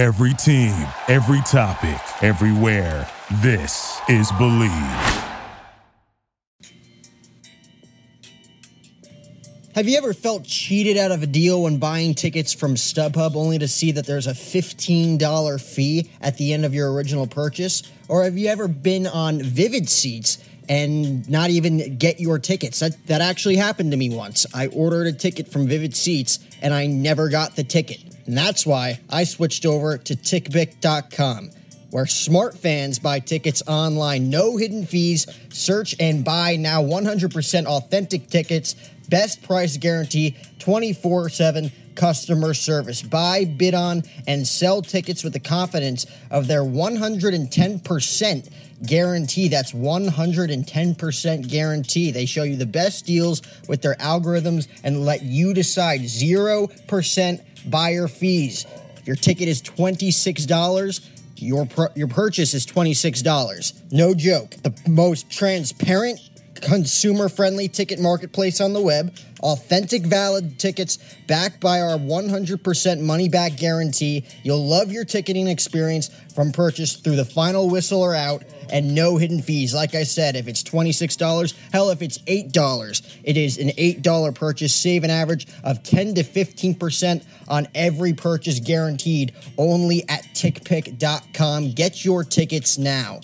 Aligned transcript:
Every 0.00 0.32
team, 0.32 0.86
every 1.08 1.42
topic, 1.42 2.00
everywhere. 2.22 3.06
This 3.42 4.00
is 4.08 4.32
Believe. 4.38 4.70
Have 9.74 9.86
you 9.86 9.98
ever 9.98 10.14
felt 10.14 10.44
cheated 10.44 10.96
out 10.96 11.10
of 11.10 11.22
a 11.22 11.26
deal 11.26 11.64
when 11.64 11.76
buying 11.76 12.14
tickets 12.14 12.54
from 12.54 12.76
StubHub 12.76 13.36
only 13.36 13.58
to 13.58 13.68
see 13.68 13.92
that 13.92 14.06
there's 14.06 14.26
a 14.26 14.32
$15 14.32 15.60
fee 15.60 16.10
at 16.22 16.38
the 16.38 16.54
end 16.54 16.64
of 16.64 16.72
your 16.72 16.90
original 16.94 17.26
purchase? 17.26 17.82
Or 18.08 18.24
have 18.24 18.38
you 18.38 18.48
ever 18.48 18.68
been 18.68 19.06
on 19.06 19.42
Vivid 19.42 19.90
Seats 19.90 20.38
and 20.66 21.28
not 21.28 21.50
even 21.50 21.98
get 21.98 22.18
your 22.18 22.38
tickets? 22.38 22.78
That, 22.78 23.06
that 23.08 23.20
actually 23.20 23.56
happened 23.56 23.90
to 23.90 23.98
me 23.98 24.08
once. 24.08 24.46
I 24.54 24.68
ordered 24.68 25.08
a 25.08 25.12
ticket 25.12 25.48
from 25.48 25.68
Vivid 25.68 25.94
Seats 25.94 26.38
and 26.62 26.72
I 26.72 26.86
never 26.86 27.28
got 27.28 27.54
the 27.54 27.64
ticket. 27.64 28.09
And 28.26 28.36
that's 28.36 28.66
why 28.66 29.00
I 29.08 29.24
switched 29.24 29.66
over 29.66 29.98
to 29.98 30.14
TickPick.com 30.14 31.50
where 31.90 32.06
smart 32.06 32.56
fans 32.56 32.98
buy 32.98 33.18
tickets 33.18 33.62
online, 33.66 34.30
no 34.30 34.56
hidden 34.56 34.86
fees, 34.86 35.26
search 35.52 35.94
and 35.98 36.24
buy 36.24 36.56
now 36.56 36.82
100% 36.82 37.66
authentic 37.66 38.28
tickets, 38.28 38.74
best 39.08 39.42
price 39.42 39.76
guarantee, 39.76 40.36
24 40.60 41.28
7 41.28 41.72
customer 41.96 42.54
service. 42.54 43.02
Buy, 43.02 43.44
bid 43.44 43.74
on, 43.74 44.04
and 44.26 44.46
sell 44.46 44.80
tickets 44.82 45.22
with 45.22 45.32
the 45.34 45.40
confidence 45.40 46.06
of 46.30 46.46
their 46.46 46.62
110% 46.62 48.50
guarantee. 48.86 49.48
That's 49.48 49.72
110% 49.72 51.48
guarantee. 51.48 52.10
They 52.10 52.24
show 52.24 52.44
you 52.44 52.56
the 52.56 52.64
best 52.66 53.04
deals 53.04 53.42
with 53.68 53.82
their 53.82 53.96
algorithms 53.96 54.68
and 54.82 55.04
let 55.04 55.22
you 55.22 55.52
decide 55.52 56.00
0% 56.00 57.40
buyer 57.60 58.08
fees. 58.08 58.66
Your 59.04 59.16
ticket 59.16 59.48
is 59.48 59.62
$26, 59.62 61.00
your 61.36 61.66
your 61.94 62.08
purchase 62.08 62.54
is 62.54 62.66
$26. 62.66 63.92
No 63.92 64.14
joke. 64.14 64.50
The 64.62 64.74
most 64.88 65.30
transparent 65.30 66.20
consumer 66.60 67.28
friendly 67.28 67.68
ticket 67.68 67.98
marketplace 67.98 68.60
on 68.60 68.72
the 68.72 68.80
web, 68.80 69.16
authentic 69.42 70.02
valid 70.02 70.58
tickets 70.58 70.98
backed 71.26 71.60
by 71.60 71.80
our 71.80 71.96
100% 71.98 73.00
money 73.00 73.28
back 73.28 73.56
guarantee. 73.56 74.24
You'll 74.42 74.66
love 74.66 74.92
your 74.92 75.04
ticketing 75.04 75.48
experience 75.48 76.10
from 76.34 76.52
purchase 76.52 76.96
through 76.96 77.16
the 77.16 77.24
final 77.24 77.70
whistle 77.70 78.02
or 78.02 78.14
out 78.14 78.44
and 78.72 78.94
no 78.94 79.16
hidden 79.16 79.42
fees. 79.42 79.74
Like 79.74 79.94
I 79.94 80.04
said, 80.04 80.36
if 80.36 80.48
it's 80.48 80.62
$26, 80.62 81.54
hell, 81.72 81.90
if 81.90 82.02
it's 82.02 82.18
$8, 82.18 83.18
it 83.24 83.36
is 83.36 83.58
an 83.58 83.68
$8 83.68 84.34
purchase. 84.34 84.74
Save 84.74 85.04
an 85.04 85.10
average 85.10 85.46
of 85.64 85.82
10 85.82 86.14
to 86.14 86.24
15% 86.24 87.24
on 87.48 87.68
every 87.74 88.12
purchase 88.12 88.60
guaranteed 88.60 89.32
only 89.58 90.08
at 90.08 90.22
tickpick.com. 90.34 91.72
Get 91.72 92.04
your 92.04 92.24
tickets 92.24 92.78
now. 92.78 93.20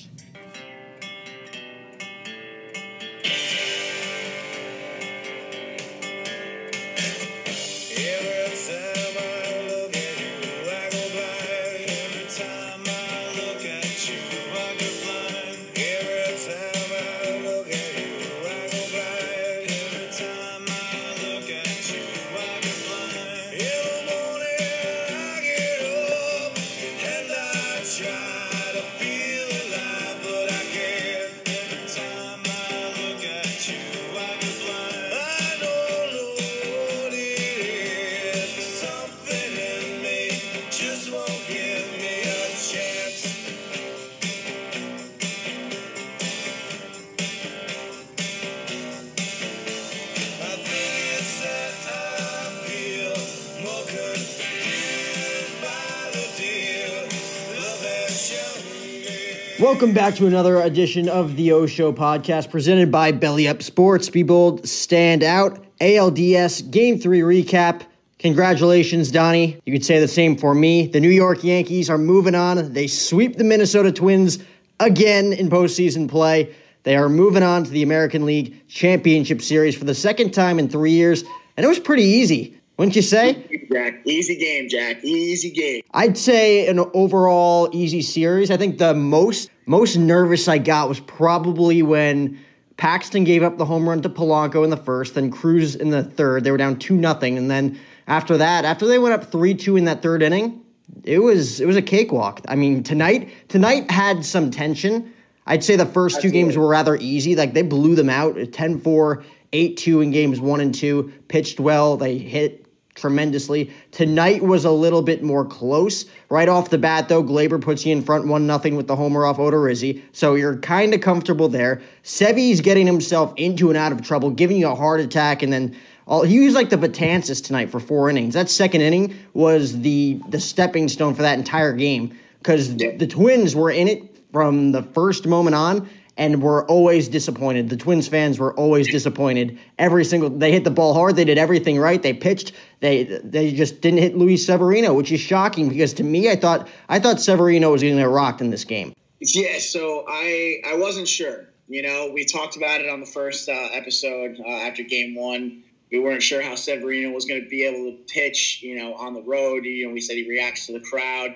Welcome 59.66 59.94
back 59.94 60.14
to 60.14 60.28
another 60.28 60.60
edition 60.60 61.08
of 61.08 61.34
the 61.34 61.50
O 61.50 61.66
Show 61.66 61.92
podcast 61.92 62.52
presented 62.52 62.92
by 62.92 63.10
Belly 63.10 63.48
Up 63.48 63.64
Sports. 63.64 64.08
Be 64.08 64.22
bold, 64.22 64.68
stand 64.68 65.24
out. 65.24 65.58
ALDS 65.80 66.70
Game 66.70 67.00
3 67.00 67.22
recap. 67.22 67.82
Congratulations, 68.20 69.10
Donny. 69.10 69.60
You 69.66 69.72
could 69.72 69.84
say 69.84 69.98
the 69.98 70.06
same 70.06 70.36
for 70.36 70.54
me. 70.54 70.86
The 70.86 71.00
New 71.00 71.10
York 71.10 71.42
Yankees 71.42 71.90
are 71.90 71.98
moving 71.98 72.36
on. 72.36 72.74
They 72.74 72.86
sweep 72.86 73.38
the 73.38 73.42
Minnesota 73.42 73.90
Twins 73.90 74.38
again 74.78 75.32
in 75.32 75.50
postseason 75.50 76.08
play. 76.08 76.54
They 76.84 76.94
are 76.94 77.08
moving 77.08 77.42
on 77.42 77.64
to 77.64 77.70
the 77.70 77.82
American 77.82 78.24
League 78.24 78.68
Championship 78.68 79.42
Series 79.42 79.76
for 79.76 79.84
the 79.84 79.96
second 79.96 80.30
time 80.30 80.60
in 80.60 80.68
three 80.68 80.92
years, 80.92 81.24
and 81.56 81.66
it 81.66 81.68
was 81.68 81.80
pretty 81.80 82.04
easy. 82.04 82.56
Wouldn't 82.76 82.94
you 82.94 83.02
say? 83.02 83.55
Jack, 83.70 84.00
easy 84.04 84.36
game, 84.36 84.68
Jack. 84.68 85.04
Easy 85.04 85.50
game. 85.50 85.82
I'd 85.92 86.16
say 86.18 86.66
an 86.68 86.78
overall 86.94 87.68
easy 87.72 88.02
series. 88.02 88.50
I 88.50 88.56
think 88.56 88.78
the 88.78 88.94
most 88.94 89.50
most 89.66 89.96
nervous 89.96 90.48
I 90.48 90.58
got 90.58 90.88
was 90.88 91.00
probably 91.00 91.82
when 91.82 92.38
Paxton 92.76 93.24
gave 93.24 93.42
up 93.42 93.58
the 93.58 93.64
home 93.64 93.88
run 93.88 94.02
to 94.02 94.08
Polanco 94.08 94.62
in 94.64 94.70
the 94.70 94.76
first, 94.76 95.14
then 95.14 95.30
Cruz 95.30 95.74
in 95.74 95.90
the 95.90 96.02
third. 96.02 96.44
They 96.44 96.50
were 96.50 96.56
down 96.56 96.78
two 96.78 96.96
nothing, 96.96 97.38
and 97.38 97.50
then 97.50 97.78
after 98.06 98.36
that, 98.38 98.64
after 98.64 98.86
they 98.86 98.98
went 98.98 99.14
up 99.14 99.30
three 99.30 99.54
two 99.54 99.76
in 99.76 99.86
that 99.86 100.02
third 100.02 100.22
inning, 100.22 100.62
it 101.04 101.18
was 101.18 101.60
it 101.60 101.66
was 101.66 101.76
a 101.76 101.82
cakewalk. 101.82 102.42
I 102.48 102.56
mean, 102.56 102.82
tonight 102.82 103.30
tonight 103.48 103.90
had 103.90 104.24
some 104.24 104.50
tension. 104.50 105.12
I'd 105.46 105.62
say 105.62 105.76
the 105.76 105.86
first 105.86 106.20
two 106.20 106.30
games 106.30 106.56
were 106.56 106.68
rather 106.68 106.96
easy. 106.96 107.36
Like 107.36 107.54
they 107.54 107.62
blew 107.62 107.94
them 107.94 108.10
out 108.10 108.34
10-4, 108.34 109.24
8-2 109.52 110.02
in 110.02 110.10
games 110.10 110.40
1 110.40 110.60
and 110.60 110.74
2, 110.74 111.12
pitched 111.28 111.60
well, 111.60 111.96
they 111.96 112.18
hit 112.18 112.65
tremendously. 112.96 113.70
Tonight 113.92 114.42
was 114.42 114.64
a 114.64 114.70
little 114.70 115.02
bit 115.02 115.22
more 115.22 115.44
close. 115.44 116.06
Right 116.28 116.48
off 116.48 116.70
the 116.70 116.78
bat, 116.78 117.08
though, 117.08 117.22
Gleyber 117.22 117.60
puts 117.60 117.86
you 117.86 117.92
in 117.92 118.02
front 118.02 118.26
1 118.26 118.46
nothing 118.46 118.74
with 118.74 118.88
the 118.88 118.96
homer 118.96 119.24
off 119.24 119.36
Odorizzi, 119.36 120.02
so 120.12 120.34
you're 120.34 120.56
kind 120.56 120.92
of 120.94 121.00
comfortable 121.00 121.48
there. 121.48 121.80
Sevy's 122.02 122.60
getting 122.60 122.86
himself 122.86 123.32
into 123.36 123.68
and 123.68 123.76
out 123.76 123.92
of 123.92 124.02
trouble, 124.02 124.30
giving 124.30 124.56
you 124.56 124.68
a 124.68 124.74
heart 124.74 125.00
attack, 125.00 125.42
and 125.42 125.52
then 125.52 125.76
all, 126.08 126.22
he 126.22 126.40
was 126.40 126.54
like 126.54 126.70
the 126.70 126.76
Betances 126.76 127.44
tonight 127.44 127.70
for 127.70 127.80
four 127.80 128.08
innings. 128.08 128.34
That 128.34 128.48
second 128.48 128.80
inning 128.80 129.14
was 129.34 129.80
the 129.80 130.20
the 130.28 130.38
stepping 130.40 130.88
stone 130.88 131.14
for 131.14 131.22
that 131.22 131.38
entire 131.38 131.72
game 131.72 132.16
because 132.38 132.76
the 132.76 133.06
Twins 133.06 133.56
were 133.56 133.70
in 133.70 133.88
it 133.88 134.16
from 134.30 134.70
the 134.70 134.82
first 134.82 135.26
moment 135.26 135.56
on 135.56 135.88
and 136.16 136.42
were 136.42 136.66
always 136.66 137.08
disappointed. 137.08 137.68
The 137.68 137.76
Twins 137.76 138.08
fans 138.08 138.38
were 138.38 138.54
always 138.54 138.90
disappointed. 138.90 139.58
Every 139.78 140.04
single 140.04 140.30
they 140.30 140.50
hit 140.50 140.64
the 140.64 140.70
ball 140.70 140.94
hard, 140.94 141.16
they 141.16 141.24
did 141.24 141.38
everything 141.38 141.78
right. 141.78 142.02
They 142.02 142.14
pitched, 142.14 142.52
they 142.80 143.04
they 143.22 143.52
just 143.52 143.80
didn't 143.80 143.98
hit 143.98 144.16
Luis 144.16 144.46
Severino, 144.46 144.94
which 144.94 145.12
is 145.12 145.20
shocking 145.20 145.68
because 145.68 145.92
to 145.94 146.04
me 146.04 146.30
I 146.30 146.36
thought 146.36 146.68
I 146.88 146.98
thought 146.98 147.20
Severino 147.20 147.72
was 147.72 147.82
going 147.82 147.96
to 147.96 148.02
get 148.02 148.08
rocked 148.08 148.40
in 148.40 148.50
this 148.50 148.64
game. 148.64 148.94
Yeah, 149.20 149.58
so 149.58 150.04
I 150.08 150.60
I 150.66 150.76
wasn't 150.76 151.08
sure. 151.08 151.46
You 151.68 151.82
know, 151.82 152.10
we 152.12 152.24
talked 152.24 152.56
about 152.56 152.80
it 152.80 152.88
on 152.88 153.00
the 153.00 153.06
first 153.06 153.48
uh, 153.48 153.52
episode 153.72 154.38
uh, 154.40 154.48
after 154.48 154.84
game 154.84 155.16
1. 155.16 155.62
We 155.90 155.98
weren't 155.98 156.22
sure 156.22 156.40
how 156.40 156.54
Severino 156.54 157.10
was 157.10 157.24
going 157.24 157.42
to 157.42 157.48
be 157.48 157.64
able 157.64 157.90
to 157.90 157.98
pitch, 158.06 158.62
you 158.62 158.78
know, 158.78 158.94
on 158.94 159.14
the 159.14 159.22
road. 159.22 159.64
You 159.64 159.88
know, 159.88 159.92
we 159.92 160.00
said 160.00 160.16
he 160.16 160.28
reacts 160.28 160.66
to 160.66 160.74
the 160.74 160.80
crowd. 160.80 161.34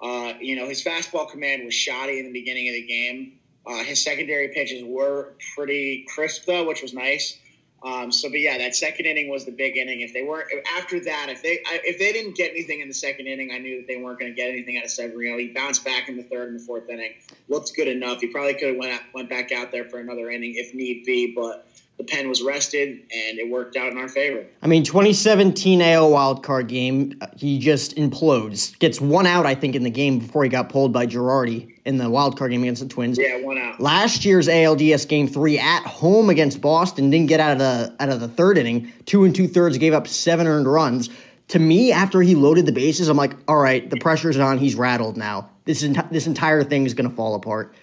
Uh, 0.00 0.34
you 0.40 0.56
know, 0.56 0.68
his 0.68 0.84
fastball 0.84 1.28
command 1.28 1.64
was 1.64 1.74
shoddy 1.74 2.18
in 2.18 2.26
the 2.26 2.32
beginning 2.32 2.68
of 2.68 2.74
the 2.74 2.86
game. 2.86 3.38
Uh, 3.66 3.84
his 3.84 4.02
secondary 4.02 4.48
pitches 4.48 4.82
were 4.84 5.34
pretty 5.54 6.06
crisp 6.12 6.44
though, 6.46 6.66
which 6.66 6.82
was 6.82 6.92
nice. 6.92 7.38
Um, 7.84 8.12
so, 8.12 8.28
but 8.30 8.38
yeah, 8.38 8.58
that 8.58 8.76
second 8.76 9.06
inning 9.06 9.28
was 9.28 9.44
the 9.44 9.50
big 9.50 9.76
inning. 9.76 10.02
If 10.02 10.12
they 10.12 10.22
weren't 10.22 10.48
after 10.76 11.00
that, 11.00 11.26
if 11.30 11.42
they 11.42 11.58
if 11.66 11.98
they 11.98 12.12
didn't 12.12 12.36
get 12.36 12.52
anything 12.52 12.80
in 12.80 12.86
the 12.86 12.94
second 12.94 13.26
inning, 13.26 13.50
I 13.52 13.58
knew 13.58 13.78
that 13.78 13.88
they 13.88 13.96
weren't 13.96 14.20
going 14.20 14.30
to 14.30 14.36
get 14.36 14.50
anything 14.50 14.78
out 14.78 14.84
of 14.84 14.90
Severino. 14.90 15.36
He 15.36 15.48
bounced 15.48 15.84
back 15.84 16.08
in 16.08 16.16
the 16.16 16.22
third 16.22 16.50
and 16.50 16.60
the 16.60 16.64
fourth 16.64 16.88
inning, 16.88 17.14
looked 17.48 17.74
good 17.74 17.88
enough. 17.88 18.20
He 18.20 18.28
probably 18.28 18.54
could 18.54 18.68
have 18.68 18.76
went 18.76 19.02
went 19.12 19.28
back 19.28 19.50
out 19.50 19.72
there 19.72 19.84
for 19.84 19.98
another 19.98 20.30
inning 20.30 20.54
if 20.54 20.74
need 20.74 21.04
be, 21.04 21.34
but 21.34 21.66
the 21.98 22.04
pen 22.04 22.28
was 22.28 22.42
rested 22.42 22.88
and 22.88 23.38
it 23.38 23.48
worked 23.50 23.76
out 23.76 23.92
in 23.92 23.98
our 23.98 24.08
favor. 24.08 24.44
I 24.62 24.66
mean, 24.66 24.82
2017 24.82 25.80
AL 25.80 26.10
wildcard 26.10 26.66
game, 26.68 27.16
uh, 27.20 27.26
he 27.36 27.58
just 27.58 27.96
implodes. 27.96 28.76
Gets 28.78 29.00
one 29.00 29.26
out, 29.26 29.46
I 29.46 29.54
think, 29.54 29.76
in 29.76 29.82
the 29.84 29.90
game 29.90 30.18
before 30.18 30.42
he 30.42 30.48
got 30.48 30.68
pulled 30.68 30.92
by 30.92 31.06
Girardi 31.06 31.72
in 31.84 31.98
the 31.98 32.04
wildcard 32.04 32.50
game 32.50 32.62
against 32.62 32.82
the 32.82 32.88
Twins. 32.88 33.18
Yeah, 33.18 33.40
one 33.40 33.58
out. 33.58 33.80
Last 33.80 34.24
year's 34.24 34.48
ALDS 34.48 35.06
game 35.06 35.28
three 35.28 35.58
at 35.58 35.82
home 35.84 36.30
against 36.30 36.60
Boston 36.60 37.10
didn't 37.10 37.28
get 37.28 37.40
out 37.40 37.52
of 37.52 37.58
the 37.58 37.94
out 38.00 38.08
of 38.08 38.20
the 38.20 38.28
third 38.28 38.58
inning. 38.58 38.92
Two 39.06 39.24
and 39.24 39.34
two 39.34 39.46
thirds 39.46 39.78
gave 39.78 39.92
up 39.92 40.08
seven 40.08 40.46
earned 40.46 40.66
runs. 40.66 41.08
to 41.48 41.58
me, 41.58 41.92
after 41.92 42.22
he 42.22 42.34
loaded 42.34 42.66
the 42.66 42.72
bases, 42.72 43.08
I'm 43.08 43.16
like, 43.16 43.34
all 43.46 43.58
right, 43.58 43.88
the 43.88 43.98
pressure's 43.98 44.38
on. 44.38 44.58
He's 44.58 44.74
rattled 44.74 45.16
now. 45.16 45.50
This 45.66 45.84
enti- 45.84 46.10
this 46.10 46.26
entire 46.26 46.64
thing 46.64 46.86
is 46.86 46.94
going 46.94 47.08
to 47.08 47.14
fall 47.14 47.34
apart. 47.34 47.74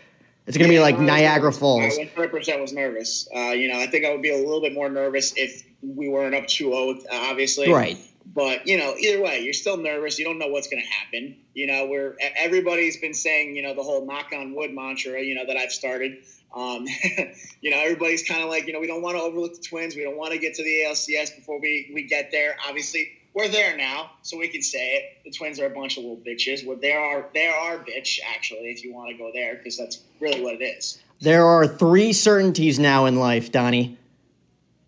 It's 0.50 0.58
going 0.58 0.68
to 0.68 0.74
be 0.74 0.80
like 0.80 0.98
Niagara. 0.98 1.54
Falls. 1.54 2.00
I 2.00 2.06
100% 2.06 2.60
was 2.60 2.74
nervous. 2.74 3.28
Uh, 3.36 3.52
you 3.52 3.72
know, 3.72 3.80
I 3.80 3.86
think 3.86 4.04
I 4.04 4.12
would 4.12 4.24
be 4.24 4.32
a 4.32 4.38
little 4.38 4.62
bit 4.62 4.74
more 4.74 4.90
nervous 4.90 5.32
if 5.38 5.64
we 5.84 6.10
weren't 6.10 6.34
up 6.34 6.46
2-0, 6.46 7.04
obviously. 7.12 7.72
Right. 7.72 8.00
But 8.26 8.66
you 8.66 8.76
know, 8.78 8.96
either 8.98 9.22
way, 9.22 9.42
you're 9.42 9.54
still 9.54 9.78
nervous. 9.78 10.18
You 10.18 10.26
don't 10.26 10.40
know 10.40 10.48
what's 10.48 10.68
going 10.68 10.82
to 10.82 10.90
happen. 10.90 11.38
You 11.54 11.68
know, 11.68 11.86
where 11.86 12.16
everybody's 12.36 12.98
been 12.98 13.14
saying, 13.14 13.56
you 13.56 13.62
know, 13.62 13.76
the 13.76 13.84
whole 13.84 14.08
knock 14.08 14.32
on 14.34 14.56
wood 14.56 14.74
mantra, 14.74 15.22
you 15.22 15.36
know, 15.36 15.46
that 15.46 15.56
I've 15.56 15.72
started. 15.72 16.18
Um, 16.56 16.88
you 17.62 17.70
know, 17.70 17.78
everybody's 17.80 18.28
kind 18.28 18.42
of 18.42 18.50
like, 18.50 18.66
you 18.66 18.74
know, 18.74 18.80
we 18.80 18.88
don't 18.88 19.04
want 19.04 19.18
to 19.18 19.22
overlook 19.22 19.54
the 19.54 19.62
Twins. 19.62 19.96
We 19.96 20.04
don't 20.04 20.18
want 20.18 20.34
to 20.34 20.40
get 20.40 20.56
to 20.56 20.64
the 20.64 20.86
ALCS 20.88 21.36
before 21.36 21.60
we 21.60 21.92
we 21.94 22.04
get 22.08 22.32
there. 22.32 22.58
Obviously, 22.68 23.19
we're 23.40 23.48
there 23.48 23.78
now, 23.78 24.12
so 24.22 24.38
we 24.38 24.50
can 24.50 24.62
say 24.62 24.96
it. 24.96 25.24
The 25.24 25.32
Twins 25.32 25.60
are 25.60 25.66
a 25.66 25.70
bunch 25.70 25.98
of 25.98 26.04
little 26.04 26.18
bitches. 26.18 26.66
Well, 26.66 26.78
there 26.78 27.00
are 27.00 27.26
there 27.34 27.56
are 27.56 27.78
bitch 27.78 28.20
actually, 28.36 28.70
if 28.70 28.84
you 28.84 28.94
want 28.94 29.12
to 29.12 29.18
go 29.18 29.32
there, 29.34 29.56
because 29.56 29.78
that's 29.78 30.02
really 30.20 30.42
what 30.42 30.56
it 30.56 30.64
is. 30.64 31.00
There 31.22 31.46
are 31.46 31.66
three 31.66 32.12
certainties 32.14 32.80
now 32.80 33.06
in 33.06 33.16
life, 33.16 33.52
Donny 33.52 33.98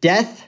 death, 0.01 0.48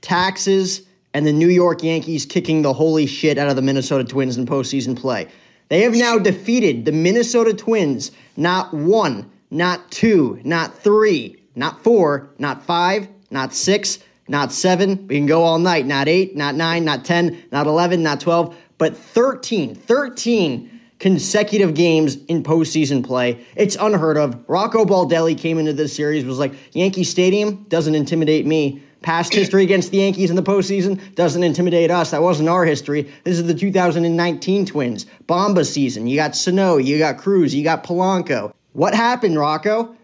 taxes, 0.00 0.82
and 1.14 1.26
the 1.26 1.32
New 1.32 1.48
York 1.48 1.82
Yankees 1.82 2.24
kicking 2.24 2.62
the 2.62 2.72
holy 2.72 3.06
shit 3.06 3.38
out 3.38 3.48
of 3.48 3.56
the 3.56 3.62
Minnesota 3.62 4.04
Twins 4.04 4.36
in 4.36 4.46
postseason 4.46 4.96
play. 4.96 5.26
They 5.68 5.82
have 5.82 5.94
now 5.94 6.18
defeated 6.18 6.84
the 6.84 6.92
Minnesota 6.92 7.54
Twins 7.54 8.12
not 8.36 8.72
one, 8.74 9.30
not 9.50 9.90
two, 9.90 10.40
not 10.44 10.78
three, 10.78 11.42
not 11.54 11.82
four, 11.82 12.30
not 12.38 12.64
five, 12.64 13.08
not 13.30 13.54
six, 13.54 13.98
not 14.30 14.52
seven. 14.52 15.08
We 15.08 15.16
can 15.16 15.26
go 15.26 15.42
all 15.42 15.58
night. 15.58 15.86
Not 15.86 16.08
eight, 16.08 16.36
not 16.36 16.54
nine, 16.54 16.84
not 16.84 17.04
10, 17.04 17.44
not 17.50 17.66
11, 17.66 18.02
not 18.02 18.20
12, 18.20 18.56
but 18.78 18.96
13. 18.96 19.74
13 19.74 20.80
consecutive 21.00 21.74
games 21.74 22.16
in 22.28 22.42
postseason 22.42 23.04
play. 23.04 23.44
It's 23.56 23.76
unheard 23.76 24.16
of. 24.16 24.44
Rocco 24.46 24.84
Baldelli 24.84 25.36
came 25.36 25.58
into 25.58 25.72
this 25.72 25.96
series, 25.96 26.24
was 26.24 26.38
like, 26.38 26.52
Yankee 26.72 27.04
Stadium 27.04 27.64
doesn't 27.64 27.94
intimidate 27.94 28.46
me. 28.46 28.82
Past 29.02 29.32
history 29.32 29.62
against 29.64 29.90
the 29.90 29.96
Yankees 29.96 30.28
in 30.28 30.36
the 30.36 30.42
postseason 30.42 31.14
doesn't 31.14 31.42
intimidate 31.42 31.90
us. 31.90 32.10
That 32.10 32.20
wasn't 32.20 32.50
our 32.50 32.66
history. 32.66 33.10
This 33.24 33.38
is 33.38 33.46
the 33.46 33.54
2019 33.54 34.66
Twins. 34.66 35.06
Bomba 35.26 35.64
season. 35.64 36.06
You 36.06 36.16
got 36.16 36.36
Sano, 36.36 36.76
you 36.76 36.98
got 36.98 37.16
Cruz, 37.16 37.54
you 37.54 37.64
got 37.64 37.82
Polanco. 37.82 38.52
What 38.74 38.94
happened, 38.94 39.38
Rocco? 39.38 39.96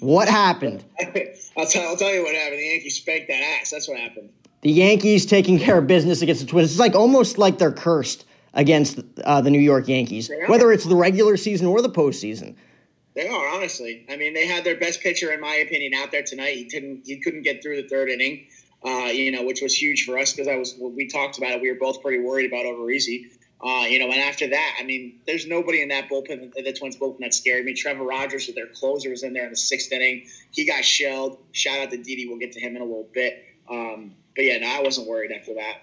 What 0.00 0.28
happened? 0.28 0.84
I'll 1.56 1.66
tell, 1.66 1.88
I'll 1.88 1.96
tell 1.96 2.12
you 2.12 2.22
what 2.22 2.34
happened. 2.34 2.58
The 2.58 2.68
Yankees 2.68 2.96
spanked 2.96 3.28
that 3.28 3.42
ass. 3.60 3.70
That's 3.70 3.88
what 3.88 3.98
happened. 3.98 4.30
The 4.62 4.70
Yankees 4.70 5.26
taking 5.26 5.58
care 5.58 5.78
of 5.78 5.86
business 5.86 6.22
against 6.22 6.42
the 6.42 6.46
Twins. 6.46 6.70
It's 6.70 6.80
like 6.80 6.94
almost 6.94 7.38
like 7.38 7.58
they're 7.58 7.72
cursed 7.72 8.26
against 8.54 9.00
uh, 9.24 9.40
the 9.40 9.50
New 9.50 9.60
York 9.60 9.88
Yankees, 9.88 10.30
whether 10.48 10.72
it's 10.72 10.84
the 10.84 10.96
regular 10.96 11.36
season 11.36 11.66
or 11.66 11.80
the 11.80 11.88
postseason. 11.88 12.54
They 13.14 13.28
are 13.28 13.48
honestly. 13.48 14.06
I 14.08 14.16
mean, 14.16 14.34
they 14.34 14.46
had 14.46 14.64
their 14.64 14.76
best 14.76 15.00
pitcher, 15.00 15.32
in 15.32 15.40
my 15.40 15.54
opinion, 15.56 15.94
out 15.94 16.10
there 16.10 16.22
tonight. 16.22 16.56
He 16.56 16.64
couldn't 16.64 17.02
he 17.06 17.20
couldn't 17.20 17.42
get 17.42 17.62
through 17.62 17.82
the 17.82 17.88
third 17.88 18.08
inning, 18.08 18.46
uh, 18.84 19.06
you 19.06 19.32
know, 19.32 19.44
which 19.44 19.62
was 19.62 19.74
huge 19.74 20.04
for 20.04 20.18
us 20.18 20.32
because 20.32 20.46
I 20.46 20.56
was 20.56 20.76
we 20.78 21.08
talked 21.08 21.38
about 21.38 21.52
it. 21.52 21.60
We 21.60 21.70
were 21.70 21.78
both 21.78 22.02
pretty 22.02 22.22
worried 22.22 22.46
about 22.46 22.66
Odorizzi. 22.66 23.26
Uh, 23.62 23.84
you 23.86 23.98
know, 23.98 24.10
and 24.10 24.20
after 24.22 24.48
that, 24.48 24.76
I 24.80 24.84
mean, 24.84 25.20
there's 25.26 25.46
nobody 25.46 25.82
in 25.82 25.88
that 25.88 26.08
bullpen, 26.08 26.52
the 26.54 26.72
Twins 26.72 26.96
bullpen, 26.96 27.18
that 27.18 27.34
scared 27.34 27.66
me. 27.66 27.74
Trevor 27.74 28.04
Rogers, 28.04 28.46
with 28.46 28.56
their 28.56 28.68
closer, 28.68 29.10
was 29.10 29.22
in 29.22 29.34
there 29.34 29.44
in 29.44 29.50
the 29.50 29.56
sixth 29.56 29.92
inning. 29.92 30.26
He 30.50 30.66
got 30.66 30.82
shelled. 30.82 31.38
Shout 31.52 31.78
out 31.78 31.90
to 31.90 31.98
Didi. 31.98 32.26
We'll 32.26 32.38
get 32.38 32.52
to 32.52 32.60
him 32.60 32.74
in 32.76 32.80
a 32.80 32.86
little 32.86 33.08
bit. 33.12 33.44
Um, 33.68 34.14
but 34.34 34.44
yeah, 34.44 34.58
no, 34.58 34.78
I 34.78 34.82
wasn't 34.82 35.08
worried 35.08 35.30
after 35.30 35.54
that. 35.54 35.78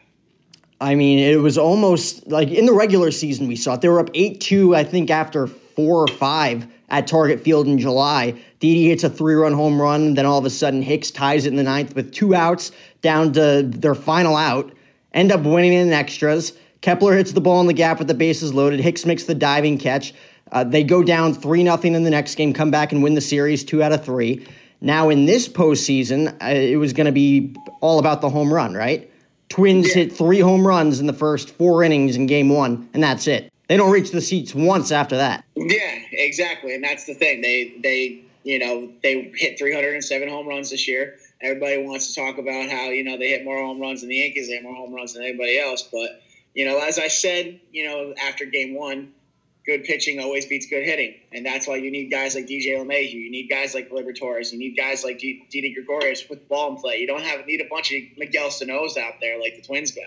I 0.81 0.95
mean, 0.95 1.19
it 1.19 1.39
was 1.39 1.57
almost 1.57 2.27
like 2.27 2.49
in 2.49 2.65
the 2.65 2.73
regular 2.73 3.11
season 3.11 3.47
we 3.47 3.55
saw 3.55 3.75
it. 3.75 3.81
They 3.81 3.89
were 3.89 3.99
up 3.99 4.09
8 4.13 4.41
2, 4.41 4.75
I 4.75 4.83
think, 4.83 5.09
after 5.09 5.47
four 5.47 6.03
or 6.03 6.07
five 6.07 6.67
at 6.89 7.07
Target 7.07 7.41
Field 7.41 7.67
in 7.67 7.77
July. 7.77 8.39
Didi 8.59 8.89
hits 8.89 9.03
a 9.03 9.09
three 9.09 9.35
run 9.35 9.53
home 9.53 9.81
run. 9.81 10.13
Then 10.13 10.25
all 10.25 10.39
of 10.39 10.45
a 10.45 10.49
sudden, 10.49 10.81
Hicks 10.81 11.11
ties 11.11 11.45
it 11.45 11.49
in 11.49 11.55
the 11.55 11.63
ninth 11.63 11.95
with 11.95 12.11
two 12.11 12.33
outs 12.33 12.71
down 13.01 13.33
to 13.33 13.63
their 13.63 13.95
final 13.95 14.35
out. 14.35 14.71
End 15.13 15.31
up 15.31 15.41
winning 15.41 15.73
in 15.73 15.91
extras. 15.91 16.53
Kepler 16.81 17.15
hits 17.15 17.31
the 17.31 17.41
ball 17.41 17.59
in 17.61 17.67
the 17.67 17.73
gap 17.73 17.99
with 17.99 18.07
the 18.07 18.13
bases 18.13 18.53
loaded. 18.53 18.79
Hicks 18.79 19.05
makes 19.05 19.23
the 19.23 19.35
diving 19.35 19.77
catch. 19.77 20.13
Uh, 20.51 20.63
they 20.63 20.83
go 20.83 21.03
down 21.03 21.33
3 21.33 21.63
0 21.63 21.77
in 21.81 22.03
the 22.03 22.09
next 22.09 22.35
game, 22.35 22.53
come 22.53 22.71
back 22.71 22.91
and 22.91 23.03
win 23.03 23.15
the 23.15 23.21
series 23.21 23.63
two 23.63 23.83
out 23.83 23.91
of 23.91 24.03
three. 24.05 24.45
Now, 24.79 25.09
in 25.09 25.25
this 25.25 25.47
postseason, 25.47 26.33
uh, 26.41 26.47
it 26.47 26.77
was 26.77 26.93
going 26.93 27.05
to 27.07 27.11
be 27.11 27.53
all 27.81 27.99
about 27.99 28.21
the 28.21 28.29
home 28.29 28.53
run, 28.53 28.73
right? 28.75 29.09
Twins 29.49 29.87
Yeah. 29.89 30.03
hit 30.03 30.13
three 30.13 30.39
home 30.39 30.65
runs 30.65 30.99
in 30.99 31.07
the 31.07 31.13
first 31.13 31.49
four 31.49 31.83
innings 31.83 32.15
in 32.15 32.27
game 32.27 32.49
one, 32.49 32.87
and 32.93 33.01
that's 33.03 33.27
it. 33.27 33.51
They 33.67 33.75
don't 33.75 33.91
reach 33.91 34.11
the 34.11 34.21
seats 34.21 34.53
once 34.55 34.91
after 34.91 35.17
that. 35.17 35.43
Yeah, 35.55 35.95
exactly, 36.11 36.73
and 36.75 36.83
that's 36.83 37.05
the 37.05 37.13
thing. 37.13 37.41
They 37.41 37.73
they 37.81 38.19
you 38.43 38.59
know 38.59 38.89
they 39.03 39.31
hit 39.35 39.57
307 39.57 40.29
home 40.29 40.47
runs 40.47 40.69
this 40.69 40.87
year. 40.87 41.15
Everybody 41.41 41.83
wants 41.83 42.13
to 42.13 42.21
talk 42.21 42.37
about 42.37 42.69
how 42.69 42.89
you 42.89 43.03
know 43.03 43.17
they 43.17 43.29
hit 43.29 43.43
more 43.43 43.57
home 43.59 43.81
runs 43.81 44.01
than 44.01 44.09
the 44.09 44.15
Yankees. 44.17 44.47
They 44.47 44.53
hit 44.55 44.63
more 44.63 44.75
home 44.75 44.93
runs 44.93 45.13
than 45.13 45.23
anybody 45.23 45.59
else. 45.59 45.81
But 45.91 46.21
you 46.57 46.65
know, 46.65 46.79
as 46.79 46.97
I 46.97 47.07
said, 47.07 47.59
you 47.71 47.85
know, 47.85 48.15
after 48.19 48.43
game 48.45 48.73
one, 48.73 49.13
good 49.63 49.83
pitching 49.83 50.19
always 50.19 50.47
beats 50.47 50.65
good 50.65 50.83
hitting, 50.83 51.13
and 51.31 51.45
that's 51.45 51.67
why 51.67 51.75
you 51.75 51.91
need 51.91 52.09
guys 52.09 52.33
like 52.33 52.47
DJ 52.47 52.79
LeMahieu. 52.79 53.13
You 53.13 53.29
need 53.29 53.47
guys 53.47 53.75
like 53.75 53.91
Gleyber 53.91 54.17
Torres. 54.17 54.51
You 54.51 54.57
need 54.57 54.75
guys 54.75 55.03
like 55.03 55.19
D- 55.19 55.45
Didi 55.51 55.75
Gregorius 55.75 56.27
with 56.27 56.49
ball 56.49 56.71
in 56.71 56.77
play. 56.77 56.97
You 56.97 57.05
don't 57.05 57.21
have 57.21 57.45
need 57.45 57.61
a 57.61 57.69
bunch 57.69 57.91
of 57.91 57.99
Miguel 58.17 58.49
Sano's 58.49 58.97
out 58.97 59.13
there 59.21 59.39
like 59.39 59.55
the 59.55 59.61
Twins 59.61 59.91
got. 59.91 60.05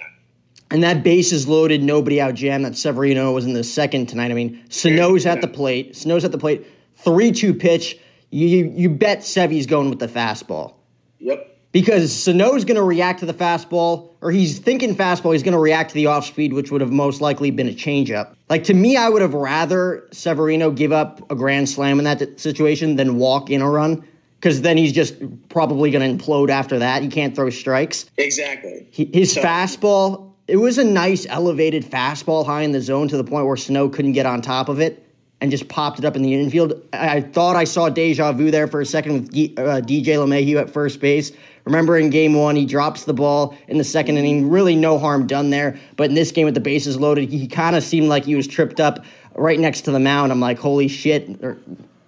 And 0.72 0.82
that 0.82 1.04
base 1.04 1.30
is 1.30 1.46
loaded, 1.46 1.84
nobody 1.84 2.20
out 2.20 2.34
jam. 2.34 2.62
That 2.62 2.76
Severino 2.76 3.30
was 3.30 3.44
in 3.44 3.52
the 3.52 3.62
second 3.62 4.06
tonight. 4.08 4.32
I 4.32 4.34
mean, 4.34 4.64
Sano's 4.70 5.26
at 5.26 5.40
the 5.42 5.48
plate. 5.48 5.94
Sano's 5.94 6.24
at 6.24 6.32
the 6.32 6.38
plate. 6.38 6.66
3 6.96 7.30
2 7.30 7.54
pitch. 7.54 7.96
You, 8.30 8.48
you, 8.48 8.72
you 8.74 8.90
bet 8.90 9.20
Sevy's 9.20 9.66
going 9.66 9.88
with 9.88 10.00
the 10.00 10.08
fastball. 10.08 10.74
Yep. 11.20 11.59
Because 11.72 12.12
Sano's 12.12 12.64
going 12.64 12.76
to 12.76 12.82
react 12.82 13.20
to 13.20 13.26
the 13.26 13.34
fastball, 13.34 14.10
or 14.20 14.32
he's 14.32 14.58
thinking 14.58 14.96
fastball, 14.96 15.32
he's 15.32 15.44
going 15.44 15.52
to 15.52 15.60
react 15.60 15.90
to 15.90 15.94
the 15.94 16.06
off 16.06 16.26
speed, 16.26 16.52
which 16.52 16.72
would 16.72 16.80
have 16.80 16.90
most 16.90 17.20
likely 17.20 17.52
been 17.52 17.68
a 17.68 17.72
changeup. 17.72 18.34
Like, 18.48 18.64
to 18.64 18.74
me, 18.74 18.96
I 18.96 19.08
would 19.08 19.22
have 19.22 19.34
rather 19.34 20.08
Severino 20.10 20.72
give 20.72 20.90
up 20.90 21.30
a 21.30 21.36
grand 21.36 21.68
slam 21.68 22.00
in 22.00 22.04
that 22.06 22.40
situation 22.40 22.96
than 22.96 23.18
walk 23.18 23.50
in 23.50 23.62
a 23.62 23.70
run, 23.70 24.04
because 24.40 24.62
then 24.62 24.76
he's 24.76 24.92
just 24.92 25.14
probably 25.48 25.92
going 25.92 26.18
to 26.18 26.24
implode 26.24 26.50
after 26.50 26.80
that. 26.80 27.02
He 27.02 27.08
can't 27.08 27.36
throw 27.36 27.50
strikes. 27.50 28.06
Exactly. 28.16 28.88
He, 28.90 29.08
his 29.12 29.32
So- 29.32 29.40
fastball, 29.42 30.32
it 30.48 30.56
was 30.56 30.76
a 30.76 30.84
nice 30.84 31.24
elevated 31.28 31.84
fastball 31.84 32.44
high 32.44 32.62
in 32.62 32.72
the 32.72 32.80
zone 32.80 33.06
to 33.06 33.16
the 33.16 33.22
point 33.22 33.46
where 33.46 33.56
Snow 33.56 33.88
couldn't 33.88 34.12
get 34.12 34.26
on 34.26 34.42
top 34.42 34.68
of 34.68 34.80
it 34.80 35.06
and 35.40 35.50
just 35.50 35.68
popped 35.68 36.00
it 36.00 36.04
up 36.04 36.16
in 36.16 36.22
the 36.22 36.34
infield. 36.34 36.74
I, 36.92 37.20
thought 37.20 37.54
I 37.54 37.62
saw 37.64 37.88
deja 37.88 38.32
vu 38.32 38.50
there 38.50 38.66
for 38.66 38.80
a 38.80 38.86
second 38.86 39.12
with 39.12 39.30
D, 39.30 39.54
uh, 39.56 39.80
DJ 39.80 40.04
LeMahieu 40.16 40.60
at 40.60 40.68
first 40.68 41.00
base. 41.00 41.30
Remember 41.64 41.96
in 41.96 42.10
game 42.10 42.34
one, 42.34 42.56
he 42.56 42.66
drops 42.66 43.04
the 43.04 43.14
ball 43.14 43.56
in 43.68 43.78
the 43.78 43.84
second 43.84 44.16
inning. 44.16 44.48
Really 44.50 44.76
no 44.76 44.98
harm 44.98 45.26
done 45.26 45.50
there. 45.50 45.78
But 45.96 46.08
in 46.08 46.14
this 46.14 46.32
game 46.32 46.46
with 46.46 46.54
the 46.54 46.60
bases 46.60 46.98
loaded, 46.98 47.30
he 47.30 47.46
kind 47.46 47.76
of 47.76 47.82
seemed 47.82 48.08
like 48.08 48.24
he 48.24 48.34
was 48.34 48.46
tripped 48.46 48.80
up 48.80 49.04
right 49.34 49.58
next 49.58 49.82
to 49.82 49.90
the 49.90 50.00
mound. 50.00 50.32
I'm 50.32 50.40
like, 50.40 50.58
holy 50.58 50.88
shit. 50.88 51.42
Or, 51.42 51.58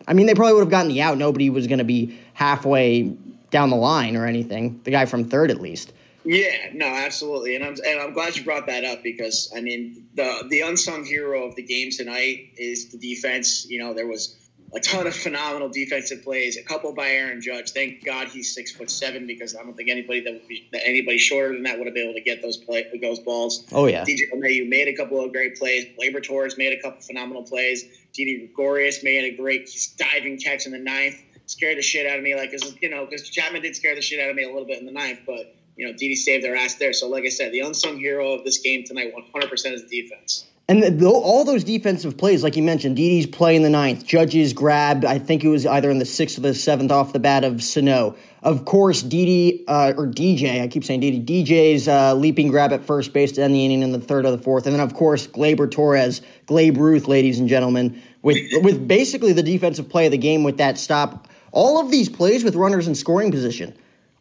I 0.09 0.15
mean, 0.15 0.27
they 0.27 0.35
probably 0.35 0.55
would 0.55 0.61
have 0.61 0.71
gotten 0.71 0.89
the 0.89 1.03
out. 1.03 1.19
Nobody 1.19 1.51
was 1.51 1.67
going 1.67 1.79
to 1.79 1.85
be 1.85 2.19
halfway 2.35 3.15
down 3.51 3.71
the 3.71 3.77
line 3.77 4.17
or 4.17 4.27
anything. 4.27 4.81
The 4.85 4.91
guy 4.91 5.07
from 5.07 5.25
third, 5.25 5.51
at 5.51 5.61
least. 5.61 5.93
Yeah, 6.25 6.71
no, 6.73 6.87
absolutely, 6.87 7.57
and 7.57 7.65
I'm 7.65 7.75
and 7.85 8.01
I'm 8.01 8.13
glad 8.13 8.37
you 8.37 8.45
brought 8.45 8.67
that 8.67 8.85
up 8.85 9.03
because 9.03 9.53
I 9.57 9.61
mean 9.61 10.07
the 10.15 10.47
the 10.49 10.61
unsung 10.61 11.05
hero 11.05 11.49
of 11.49 11.57
the 11.57 11.63
game 11.63 11.91
tonight 11.91 12.53
is 12.57 12.91
the 12.91 12.99
defense. 12.99 13.67
You 13.69 13.81
know, 13.81 13.93
there 13.93 14.07
was 14.07 14.37
a 14.75 14.81
ton 14.81 15.07
of 15.07 15.15
phenomenal 15.15 15.69
defensive 15.69 16.23
plays, 16.23 16.57
a 16.57 16.63
couple 16.63 16.95
by 16.95 17.09
Aaron 17.09 17.43
Judge. 17.43 17.73
Thank 17.73 18.05
God 18.05 18.29
he's 18.29 18.55
six 18.55 18.73
foot 18.73 18.91
seven 18.91 19.27
because 19.27 19.55
I 19.55 19.63
don't 19.63 19.77
think 19.77 19.91
anybody 19.91 20.21
that 20.21 20.33
would 20.33 20.49
be 20.49 20.69
that 20.73 20.87
anybody 20.87 21.19
shorter 21.19 21.53
than 21.53 21.65
that 21.65 21.79
would 21.79 21.87
have 21.87 21.95
been 21.95 22.05
able 22.05 22.15
to 22.15 22.23
get 22.23 22.41
those 22.41 22.57
play 22.57 22.87
those 23.01 23.21
balls. 23.21 23.67
Oh, 23.73 23.87
yeah. 23.87 24.05
DJ 24.05 24.31
LeMahieu 24.35 24.69
made 24.69 24.89
a 24.89 24.95
couple 24.95 25.23
of 25.23 25.33
great 25.33 25.57
plays. 25.57 25.87
Gleyber 25.99 26.23
Torres 26.23 26.57
made 26.57 26.73
a 26.73 26.81
couple 26.81 27.03
phenomenal 27.03 27.43
plays. 27.43 27.85
Didi 28.13 28.47
Gregorius 28.47 29.03
made 29.05 29.33
a 29.33 29.37
great 29.37 29.69
diving 29.99 30.39
catch 30.39 30.67
in 30.67 30.73
the 30.73 30.79
ninth. 30.79 31.17
Scared 31.47 31.77
the 31.77 31.83
shit 31.83 32.07
out 32.07 32.17
of 32.17 32.25
me, 32.25 32.35
like 32.35 32.53
you 32.81 32.89
know, 32.89 33.05
because 33.05 33.29
Chapman 33.29 33.63
did 33.63 33.77
scare 33.77 33.95
the 33.95 34.01
shit 34.01 34.21
out 34.21 34.31
of 34.31 34.37
me 34.37 34.45
a 34.45 34.49
little 34.49 34.65
bit 34.65 34.79
in 34.79 34.87
the 34.87 34.93
ninth, 34.93 35.21
but 35.27 35.55
you 35.77 35.87
know, 35.87 35.93
Didi 35.93 36.17
saved 36.17 36.45
their 36.45 36.57
ass 36.57 36.77
there. 36.77 36.93
So, 36.93 37.09
like 37.09 37.25
I 37.25 37.29
said, 37.29 37.53
the 37.53 37.61
unsung 37.61 37.99
hero 37.99 38.33
of 38.33 38.45
this 38.45 38.59
game 38.59 38.85
tonight, 38.85 39.13
100% 39.35 39.53
is 39.73 39.89
the 39.89 40.03
defense. 40.03 40.47
And 40.69 40.83
the, 40.83 41.09
all 41.09 41.45
those 41.45 41.65
defensive 41.65 42.17
plays, 42.17 42.45
like 42.45 42.57
you 42.57 42.63
mentioned, 42.63 42.97
Didi's 42.97 43.27
play 43.27 43.57
in 43.57 43.63
the 43.63 43.71
ninth, 43.71 44.07
Judge's 44.07 44.53
grab, 44.53 45.05
I 45.05 45.19
think 45.19 45.43
it 45.43 45.49
was 45.49 45.67
either 45.67 45.91
in 45.91 45.99
the 45.99 46.05
sixth 46.05 46.39
or 46.39 46.43
the 46.43 46.55
seventh 46.55 46.93
off 46.93 47.13
the 47.13 47.19
bat 47.19 47.43
of 47.43 47.63
Sano. 47.63 48.15
Of 48.45 48.65
course, 48.65 49.03
Didi, 49.03 49.65
uh, 49.67 49.93
or 49.97 50.07
DJ, 50.07 50.63
I 50.63 50.69
keep 50.69 50.85
saying 50.85 51.01
Didi, 51.01 51.45
DJ's 51.45 51.89
uh, 51.89 52.15
leaping 52.15 52.49
grab 52.49 52.73
at 52.73 52.85
first 52.85 53.13
base 53.13 53.33
to 53.33 53.43
end 53.43 53.55
the 53.55 53.65
inning 53.65 53.83
in 53.83 53.91
the 53.91 54.01
third 54.01 54.25
or 54.25 54.31
the 54.31 54.39
fourth. 54.39 54.67
And 54.67 54.75
then, 54.75 54.81
of 54.81 54.95
course, 54.95 55.27
Gleyber 55.27 55.69
Torres, 55.69 56.23
Glabe 56.47 56.77
Ruth, 56.77 57.09
ladies 57.09 57.41
and 57.41 57.49
gentlemen, 57.49 58.01
with, 58.23 58.39
with 58.63 58.87
basically 58.87 59.33
the 59.33 59.43
defensive 59.43 59.89
play 59.89 60.07
of 60.07 60.13
the 60.13 60.19
game 60.19 60.45
with 60.45 60.59
that 60.59 60.79
stop. 60.79 61.29
All 61.51 61.81
of 61.81 61.91
these 61.91 62.09
plays 62.09 62.45
with 62.45 62.55
runners 62.55 62.87
in 62.87 62.95
scoring 62.95 63.33
position. 63.33 63.75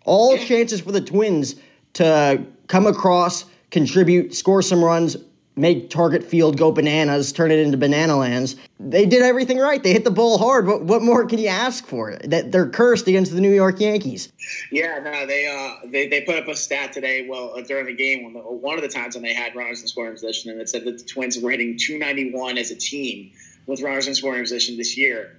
All 0.05 0.38
chances 0.38 0.81
for 0.81 0.91
the 0.91 1.01
Twins 1.01 1.55
to 1.93 2.43
come 2.67 2.88
across, 2.88 3.45
contribute, 3.69 4.33
score 4.33 4.62
some 4.62 4.83
runs, 4.83 5.17
make 5.55 5.89
Target 5.89 6.24
Field 6.24 6.58
go 6.58 6.72
bananas, 6.72 7.31
turn 7.31 7.51
it 7.51 7.60
into 7.60 7.77
banana 7.77 8.17
lands. 8.17 8.55
They 8.79 9.05
did 9.05 9.22
everything 9.22 9.58
right. 9.58 9.81
They 9.81 9.93
hit 9.93 10.03
the 10.03 10.12
ball 10.12 10.38
hard. 10.38 10.67
What, 10.67 10.84
what 10.84 11.01
more 11.01 11.25
can 11.25 11.39
you 11.39 11.48
ask 11.48 11.86
for? 11.86 12.17
That 12.24 12.51
they're 12.51 12.70
cursed 12.70 13.08
against 13.08 13.34
the 13.34 13.41
New 13.41 13.53
York 13.53 13.79
Yankees. 13.79 14.31
Yeah, 14.72 15.00
no, 15.03 15.25
they 15.25 15.48
uh 15.48 15.88
they, 15.89 16.08
they 16.08 16.22
put 16.22 16.36
up 16.36 16.48
a 16.48 16.55
stat 16.55 16.93
today. 16.93 17.27
Well, 17.27 17.53
uh, 17.58 17.62
during 17.62 17.86
the 17.86 17.96
game, 17.96 18.34
the, 18.34 18.39
one 18.39 18.75
of 18.77 18.81
the 18.81 18.89
times 18.89 19.15
when 19.15 19.24
they 19.24 19.34
had 19.34 19.55
runners 19.55 19.81
in 19.81 19.88
scoring 19.88 20.13
position, 20.13 20.51
and 20.51 20.62
it 20.62 20.70
said 20.70 20.86
that 20.86 20.98
the 20.98 21.05
Twins 21.05 21.38
were 21.39 21.51
hitting 21.51 21.77
291 21.77 22.58
as 22.58 22.72
a 22.72 22.75
team 22.75 23.31
with 23.67 23.81
runners 23.81 24.08
in 24.08 24.15
scoring 24.15 24.41
position 24.41 24.77
this 24.77 24.98
year 24.98 25.36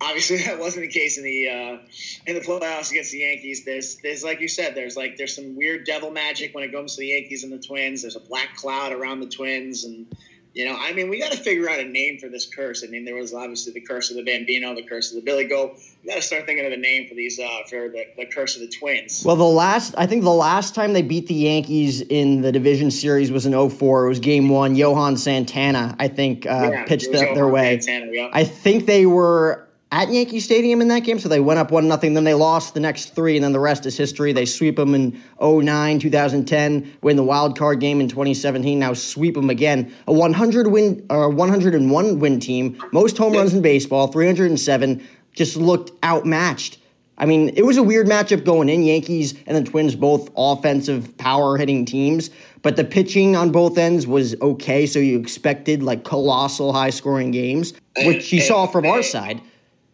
obviously 0.00 0.38
that 0.44 0.58
wasn't 0.58 0.82
the 0.82 0.92
case 0.92 1.18
in 1.18 1.24
the 1.24 1.48
uh, 1.48 1.78
in 2.26 2.34
the 2.34 2.40
playoffs 2.40 2.90
against 2.90 3.12
the 3.12 3.18
Yankees. 3.18 3.64
There's 3.64 3.96
there's 3.96 4.24
like 4.24 4.40
you 4.40 4.48
said, 4.48 4.74
there's 4.74 4.96
like 4.96 5.16
there's 5.16 5.34
some 5.34 5.56
weird 5.56 5.84
devil 5.84 6.10
magic 6.10 6.54
when 6.54 6.64
it 6.64 6.72
comes 6.72 6.94
to 6.96 7.00
the 7.00 7.08
Yankees 7.08 7.44
and 7.44 7.52
the 7.52 7.58
Twins. 7.58 8.02
There's 8.02 8.16
a 8.16 8.20
black 8.20 8.56
cloud 8.56 8.92
around 8.92 9.20
the 9.20 9.28
Twins, 9.28 9.84
and 9.84 10.06
you 10.52 10.64
know, 10.64 10.76
I 10.76 10.92
mean, 10.92 11.08
we 11.08 11.20
got 11.20 11.30
to 11.30 11.38
figure 11.38 11.70
out 11.70 11.78
a 11.78 11.84
name 11.84 12.18
for 12.18 12.28
this 12.28 12.44
curse. 12.44 12.82
I 12.82 12.88
mean, 12.88 13.04
there 13.04 13.14
was 13.14 13.32
obviously 13.32 13.72
the 13.72 13.82
curse 13.82 14.10
of 14.10 14.16
the 14.16 14.24
Bambino, 14.24 14.74
the 14.74 14.82
curse 14.82 15.10
of 15.10 15.16
the 15.16 15.22
Billy 15.22 15.44
Goat. 15.44 15.78
We 16.02 16.08
got 16.08 16.16
to 16.16 16.22
start 16.22 16.44
thinking 16.44 16.66
of 16.66 16.72
a 16.72 16.76
name 16.76 17.08
for 17.08 17.14
these 17.14 17.38
uh, 17.38 17.46
for 17.68 17.88
the, 17.88 18.06
the 18.16 18.26
curse 18.26 18.56
of 18.56 18.62
the 18.62 18.68
Twins. 18.68 19.22
Well, 19.24 19.36
the 19.36 19.44
last 19.44 19.94
I 19.96 20.06
think 20.06 20.24
the 20.24 20.30
last 20.30 20.74
time 20.74 20.92
they 20.92 21.02
beat 21.02 21.28
the 21.28 21.34
Yankees 21.34 22.00
in 22.00 22.40
the 22.40 22.50
division 22.50 22.90
series 22.90 23.30
was 23.30 23.46
in 23.46 23.70
04. 23.70 24.06
It 24.06 24.08
was 24.08 24.18
Game 24.18 24.48
One. 24.48 24.74
Johan 24.74 25.16
Santana, 25.16 25.94
I 26.00 26.08
think, 26.08 26.46
uh, 26.46 26.70
yeah, 26.72 26.84
pitched 26.84 27.12
the, 27.12 27.18
their 27.32 27.46
way. 27.46 27.78
Santana, 27.80 28.12
yeah. 28.12 28.30
I 28.32 28.42
think 28.42 28.86
they 28.86 29.06
were 29.06 29.69
at 29.92 30.12
Yankee 30.12 30.40
Stadium 30.40 30.80
in 30.80 30.88
that 30.88 31.00
game. 31.00 31.18
So 31.18 31.28
they 31.28 31.40
went 31.40 31.58
up 31.58 31.70
one 31.70 31.88
nothing. 31.88 32.14
Then 32.14 32.24
they 32.24 32.34
lost 32.34 32.74
the 32.74 32.80
next 32.80 33.14
three, 33.14 33.36
and 33.36 33.44
then 33.44 33.52
the 33.52 33.60
rest 33.60 33.86
is 33.86 33.96
history. 33.96 34.32
They 34.32 34.46
sweep 34.46 34.76
them 34.76 34.94
in 34.94 35.20
09, 35.40 35.98
2010, 35.98 36.92
win 37.02 37.16
the 37.16 37.24
wild 37.24 37.58
card 37.58 37.80
game 37.80 38.00
in 38.00 38.08
2017. 38.08 38.78
Now 38.78 38.92
sweep 38.92 39.34
them 39.34 39.50
again. 39.50 39.92
A 40.06 40.12
100 40.12 40.68
win, 40.68 41.04
or 41.10 41.28
101 41.28 42.18
win 42.18 42.40
team, 42.40 42.82
most 42.92 43.18
home 43.18 43.32
runs 43.32 43.54
in 43.54 43.62
baseball, 43.62 44.06
307. 44.08 45.06
Just 45.32 45.56
looked 45.56 45.92
outmatched. 46.04 46.78
I 47.18 47.26
mean, 47.26 47.50
it 47.50 47.66
was 47.66 47.76
a 47.76 47.82
weird 47.82 48.06
matchup 48.06 48.44
going 48.44 48.70
in. 48.70 48.82
Yankees 48.82 49.34
and 49.46 49.54
the 49.54 49.70
Twins, 49.70 49.94
both 49.94 50.30
offensive 50.36 51.14
power 51.18 51.58
hitting 51.58 51.84
teams, 51.84 52.30
but 52.62 52.76
the 52.76 52.84
pitching 52.84 53.36
on 53.36 53.52
both 53.52 53.76
ends 53.76 54.06
was 54.06 54.34
okay. 54.40 54.86
So 54.86 54.98
you 54.98 55.18
expected 55.18 55.82
like 55.82 56.02
colossal 56.02 56.72
high 56.72 56.88
scoring 56.88 57.30
games, 57.30 57.74
which 58.04 58.32
you 58.32 58.40
saw 58.40 58.66
from 58.66 58.86
our 58.86 59.02
side 59.02 59.42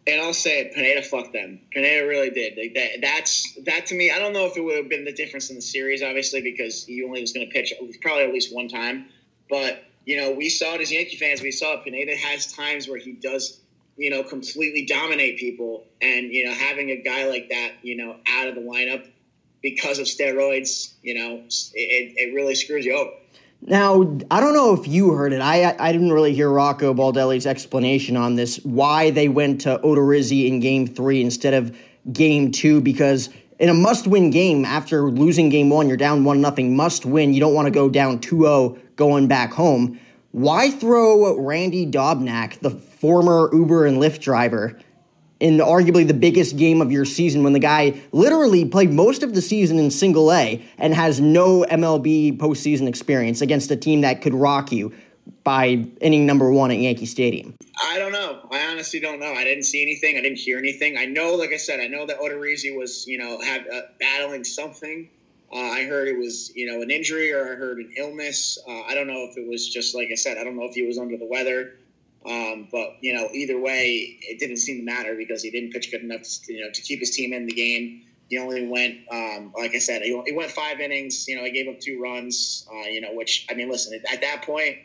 and 0.07 0.21
I'll 0.21 0.33
say 0.33 0.61
it, 0.61 0.73
Pineda 0.73 1.01
fucked 1.01 1.33
them. 1.33 1.59
Pineda 1.71 2.07
really 2.07 2.29
did. 2.29 2.57
Like 2.57 2.73
that, 2.75 3.01
that's 3.01 3.57
that 3.65 3.85
to 3.87 3.95
me. 3.95 4.11
I 4.11 4.19
don't 4.19 4.33
know 4.33 4.45
if 4.45 4.55
it 4.55 4.61
would 4.61 4.77
have 4.77 4.89
been 4.89 5.03
the 5.03 5.11
difference 5.11 5.49
in 5.49 5.57
the 5.57 5.61
series, 5.61 6.01
obviously, 6.01 6.41
because 6.41 6.85
he 6.85 7.03
only 7.03 7.21
was 7.21 7.33
going 7.33 7.47
to 7.47 7.53
pitch 7.53 7.73
probably 8.01 8.23
at 8.23 8.33
least 8.33 8.53
one 8.53 8.69
time. 8.69 9.07
But 9.49 9.83
you 10.05 10.17
know, 10.17 10.31
we 10.31 10.49
saw 10.49 10.75
it 10.75 10.81
as 10.81 10.91
Yankee 10.91 11.17
fans. 11.17 11.41
We 11.41 11.51
saw 11.51 11.73
it. 11.73 11.83
Pineda 11.83 12.15
has 12.15 12.53
times 12.53 12.87
where 12.87 12.97
he 12.97 13.11
does, 13.11 13.59
you 13.97 14.09
know, 14.09 14.23
completely 14.23 14.85
dominate 14.85 15.37
people, 15.37 15.85
and 16.01 16.31
you 16.31 16.45
know, 16.45 16.53
having 16.53 16.89
a 16.91 17.01
guy 17.01 17.27
like 17.27 17.49
that, 17.49 17.73
you 17.81 17.97
know, 17.97 18.15
out 18.29 18.47
of 18.47 18.55
the 18.55 18.61
lineup 18.61 19.05
because 19.61 19.99
of 19.99 20.05
steroids, 20.05 20.93
you 21.01 21.15
know, 21.15 21.43
it, 21.73 22.13
it 22.15 22.33
really 22.33 22.55
screws 22.55 22.85
you 22.85 22.95
over. 22.95 23.11
Now, 23.61 24.17
I 24.31 24.39
don't 24.39 24.53
know 24.53 24.73
if 24.73 24.87
you 24.87 25.11
heard 25.11 25.33
it. 25.33 25.41
I 25.41 25.75
I 25.79 25.91
didn't 25.91 26.13
really 26.13 26.33
hear 26.33 26.49
Rocco 26.49 26.93
Baldelli's 26.93 27.45
explanation 27.45 28.15
on 28.15 28.35
this, 28.35 28.57
why 28.63 29.09
they 29.09 29.27
went 29.27 29.61
to 29.61 29.79
Odorizzi 29.79 30.47
in 30.47 30.59
game 30.59 30.87
three 30.87 31.21
instead 31.21 31.53
of 31.53 31.75
game 32.11 32.51
two, 32.51 32.81
because 32.81 33.29
in 33.59 33.69
a 33.69 33.73
must-win 33.73 34.29
game, 34.29 34.63
after 34.65 35.09
losing 35.09 35.49
game 35.49 35.69
one, 35.69 35.87
you're 35.87 35.97
down 35.97 36.23
one 36.23 36.41
nothing, 36.41 36.75
must 36.75 37.05
win. 37.05 37.33
You 37.33 37.39
don't 37.39 37.55
want 37.55 37.65
to 37.65 37.71
go 37.71 37.89
down 37.89 38.19
2-0 38.19 38.79
going 38.95 39.27
back 39.27 39.51
home. 39.51 39.99
Why 40.31 40.69
throw 40.69 41.35
Randy 41.39 41.85
Dobnak, 41.85 42.59
the 42.59 42.69
former 42.69 43.49
Uber 43.51 43.87
and 43.87 43.97
Lyft 43.97 44.19
driver, 44.21 44.77
in 45.39 45.57
arguably 45.57 46.07
the 46.07 46.13
biggest 46.13 46.57
game 46.57 46.81
of 46.81 46.91
your 46.91 47.05
season 47.05 47.43
when 47.43 47.53
the 47.53 47.59
guy 47.59 47.99
literally 48.11 48.65
played 48.65 48.91
most 48.91 49.23
of 49.23 49.33
the 49.35 49.41
season 49.41 49.77
in 49.77 49.91
single 49.91 50.31
A 50.33 50.63
and 50.77 50.93
has 50.93 51.19
no 51.21 51.65
MLB 51.69 52.37
postseason 52.37 52.87
experience 52.87 53.41
against 53.41 53.69
a 53.71 53.75
team 53.75 54.01
that 54.01 54.21
could 54.21 54.33
rock 54.33 54.71
you 54.71 54.93
by 55.43 55.85
inning 56.01 56.25
number 56.25 56.51
one 56.51 56.71
at 56.71 56.77
Yankee 56.77 57.05
Stadium? 57.05 57.55
I 57.81 57.99
don't 57.99 58.11
know. 58.11 58.47
I 58.51 58.67
honestly 58.67 58.99
don't 58.99 59.19
know. 59.19 59.33
I 59.33 59.43
didn't 59.43 59.63
see 59.63 59.81
anything. 59.81 60.17
I 60.17 60.21
didn't 60.21 60.39
hear 60.39 60.57
anything. 60.57 60.97
I 60.97 61.05
know, 61.05 61.35
like 61.35 61.51
I 61.53 61.57
said, 61.57 61.79
I 61.79 61.87
know 61.87 62.05
that 62.05 62.19
Odorizzi 62.19 62.75
was, 62.75 63.05
you 63.07 63.17
know, 63.17 63.39
have, 63.41 63.67
uh, 63.67 63.81
battling 63.99 64.43
something. 64.43 65.09
Uh, 65.51 65.59
I 65.59 65.83
heard 65.83 66.07
it 66.07 66.17
was, 66.17 66.51
you 66.55 66.69
know, 66.69 66.81
an 66.81 66.91
injury 66.91 67.31
or 67.31 67.45
I 67.45 67.55
heard 67.55 67.77
an 67.77 67.93
illness. 67.97 68.57
Uh, 68.67 68.81
I 68.81 68.95
don't 68.95 69.07
know 69.07 69.27
if 69.29 69.37
it 69.37 69.47
was 69.47 69.69
just, 69.69 69.95
like 69.95 70.09
I 70.11 70.15
said, 70.15 70.37
I 70.37 70.43
don't 70.43 70.57
know 70.57 70.65
if 70.65 70.73
he 70.73 70.85
was 70.85 70.97
under 70.97 71.17
the 71.17 71.25
weather. 71.25 71.75
Um, 72.27 72.67
but 72.71 72.97
you 73.01 73.13
know, 73.13 73.29
either 73.33 73.59
way, 73.59 74.17
it 74.21 74.39
didn't 74.39 74.57
seem 74.57 74.79
to 74.79 74.83
matter 74.83 75.15
because 75.15 75.41
he 75.41 75.49
didn't 75.49 75.71
pitch 75.71 75.91
good 75.91 76.01
enough, 76.01 76.23
to, 76.23 76.53
you 76.53 76.61
know, 76.63 76.71
to 76.71 76.81
keep 76.81 76.99
his 76.99 77.11
team 77.11 77.33
in 77.33 77.45
the 77.45 77.53
game. 77.53 78.03
He 78.29 78.37
only 78.37 78.67
went, 78.67 78.97
um, 79.09 79.53
like 79.57 79.73
I 79.73 79.79
said, 79.79 80.01
he, 80.01 80.33
went 80.35 80.51
five 80.51 80.81
innings. 80.81 81.29
You 81.29 81.37
know, 81.37 81.45
he 81.45 81.51
gave 81.51 81.69
up 81.69 81.79
two 81.79 82.01
runs. 82.01 82.67
Uh, 82.69 82.87
you 82.89 82.99
know, 82.99 83.13
which 83.13 83.47
I 83.49 83.53
mean, 83.53 83.69
listen, 83.69 84.01
at 84.11 84.19
that 84.21 84.43
point, 84.43 84.77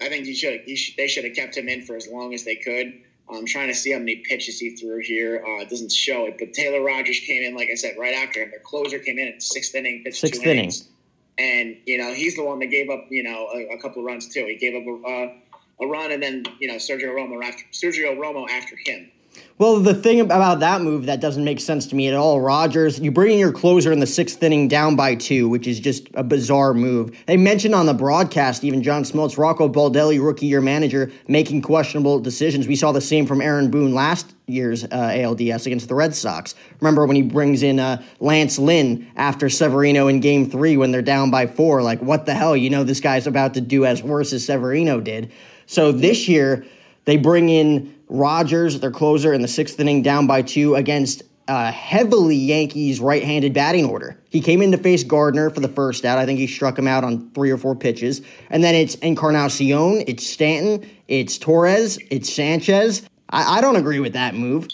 I 0.00 0.08
think 0.08 0.26
he 0.26 0.34
should, 0.34 0.60
he 0.60 0.76
should 0.76 0.96
they 0.96 1.08
should 1.08 1.24
have 1.24 1.34
kept 1.34 1.56
him 1.56 1.68
in 1.68 1.82
for 1.82 1.96
as 1.96 2.06
long 2.06 2.32
as 2.32 2.44
they 2.44 2.56
could. 2.56 2.92
I'm 3.28 3.46
trying 3.46 3.66
to 3.68 3.74
see 3.74 3.90
how 3.90 3.98
many 3.98 4.22
pitches 4.28 4.60
he 4.60 4.76
threw 4.76 5.00
here. 5.02 5.42
Uh, 5.44 5.62
it 5.62 5.68
doesn't 5.68 5.90
show 5.90 6.26
it, 6.26 6.36
but 6.38 6.52
Taylor 6.52 6.80
Rogers 6.80 7.18
came 7.18 7.42
in, 7.42 7.56
like 7.56 7.68
I 7.72 7.74
said, 7.74 7.94
right 7.98 8.14
after 8.14 8.40
him. 8.40 8.50
Their 8.50 8.60
closer 8.60 9.00
came 9.00 9.18
in 9.18 9.26
at 9.26 9.42
sixth 9.42 9.74
inning, 9.74 10.04
pitched 10.04 10.20
sixth 10.20 10.42
two 10.42 10.48
innings. 10.48 10.82
Inning. 10.82 10.92
And, 11.38 11.76
you 11.84 11.98
know, 11.98 12.14
he's 12.14 12.36
the 12.36 12.44
one 12.44 12.60
that 12.60 12.68
gave 12.68 12.88
up, 12.88 13.08
you 13.10 13.22
know, 13.22 13.48
a, 13.52 13.76
a 13.76 13.82
couple 13.82 14.00
of 14.00 14.06
runs 14.06 14.32
too. 14.32 14.46
He 14.46 14.56
gave 14.56 14.74
up 14.74 14.86
a, 14.86 15.08
uh, 15.08 15.32
a 15.80 15.86
run, 15.86 16.12
and 16.12 16.22
then 16.22 16.44
you 16.60 16.68
know 16.68 16.76
Sergio 16.76 17.08
Romo 17.14 17.42
after 17.44 17.64
Sergio 17.72 18.16
Romo 18.16 18.48
after 18.48 18.76
him. 18.84 19.10
Well, 19.58 19.80
the 19.80 19.94
thing 19.94 20.20
about 20.20 20.60
that 20.60 20.82
move 20.82 21.06
that 21.06 21.20
doesn't 21.20 21.44
make 21.44 21.60
sense 21.60 21.86
to 21.86 21.96
me 21.96 22.08
at 22.08 22.14
all, 22.14 22.40
Rogers, 22.40 22.98
you 22.98 23.10
bring 23.10 23.32
in 23.32 23.38
your 23.38 23.52
closer 23.52 23.90
in 23.90 24.00
the 24.00 24.06
sixth 24.06 24.42
inning 24.42 24.68
down 24.68 24.96
by 24.96 25.14
two, 25.14 25.48
which 25.48 25.66
is 25.66 25.80
just 25.80 26.08
a 26.14 26.22
bizarre 26.22 26.74
move. 26.74 27.16
They 27.26 27.38
mentioned 27.38 27.74
on 27.74 27.86
the 27.86 27.94
broadcast, 27.94 28.64
even 28.64 28.82
John 28.82 29.02
Smoltz, 29.02 29.38
Rocco 29.38 29.68
Baldelli, 29.68 30.22
rookie 30.22 30.46
year 30.46 30.60
manager, 30.60 31.10
making 31.26 31.62
questionable 31.62 32.20
decisions. 32.20 32.66
We 32.66 32.76
saw 32.76 32.92
the 32.92 33.00
same 33.00 33.26
from 33.26 33.40
Aaron 33.40 33.70
Boone 33.70 33.94
last 33.94 34.34
year's 34.46 34.84
uh, 34.84 34.88
ALDS 34.88 35.66
against 35.66 35.88
the 35.88 35.94
Red 35.94 36.14
Sox. 36.14 36.54
Remember 36.80 37.06
when 37.06 37.16
he 37.16 37.22
brings 37.22 37.62
in 37.62 37.80
uh, 37.80 38.02
Lance 38.20 38.58
Lynn 38.58 39.10
after 39.16 39.48
Severino 39.48 40.08
in 40.08 40.20
game 40.20 40.50
three 40.50 40.76
when 40.76 40.92
they're 40.92 41.02
down 41.02 41.30
by 41.30 41.46
four? 41.46 41.82
Like, 41.82 42.00
what 42.00 42.26
the 42.26 42.34
hell? 42.34 42.56
You 42.56 42.68
know, 42.68 42.84
this 42.84 43.00
guy's 43.00 43.26
about 43.26 43.54
to 43.54 43.62
do 43.62 43.86
as 43.86 44.02
worse 44.02 44.32
as 44.34 44.44
Severino 44.44 45.00
did. 45.00 45.32
So 45.66 45.92
this 45.92 46.28
year, 46.28 46.64
they 47.04 47.16
bring 47.16 47.48
in 47.48 47.94
Rogers, 48.08 48.80
their 48.80 48.90
closer, 48.90 49.32
in 49.32 49.42
the 49.42 49.48
sixth 49.48 49.78
inning, 49.78 50.02
down 50.02 50.26
by 50.26 50.42
two 50.42 50.74
against 50.74 51.22
a 51.48 51.70
heavily 51.70 52.36
Yankees 52.36 53.00
right-handed 53.00 53.52
batting 53.52 53.84
order. 53.84 54.18
He 54.30 54.40
came 54.40 54.62
in 54.62 54.72
to 54.72 54.78
face 54.78 55.04
Gardner 55.04 55.50
for 55.50 55.60
the 55.60 55.68
first 55.68 56.04
out. 56.04 56.18
I 56.18 56.26
think 56.26 56.38
he 56.38 56.46
struck 56.46 56.78
him 56.78 56.88
out 56.88 57.04
on 57.04 57.30
three 57.30 57.50
or 57.50 57.56
four 57.56 57.76
pitches. 57.76 58.20
And 58.50 58.64
then 58.64 58.74
it's 58.74 58.96
Encarnacion, 58.96 60.02
it's 60.08 60.26
Stanton, 60.26 60.88
it's 61.08 61.38
Torres, 61.38 61.98
it's 62.10 62.32
Sanchez. 62.32 63.08
I, 63.30 63.58
I 63.58 63.60
don't 63.60 63.76
agree 63.76 64.00
with 64.00 64.14
that 64.14 64.34
move. 64.34 64.68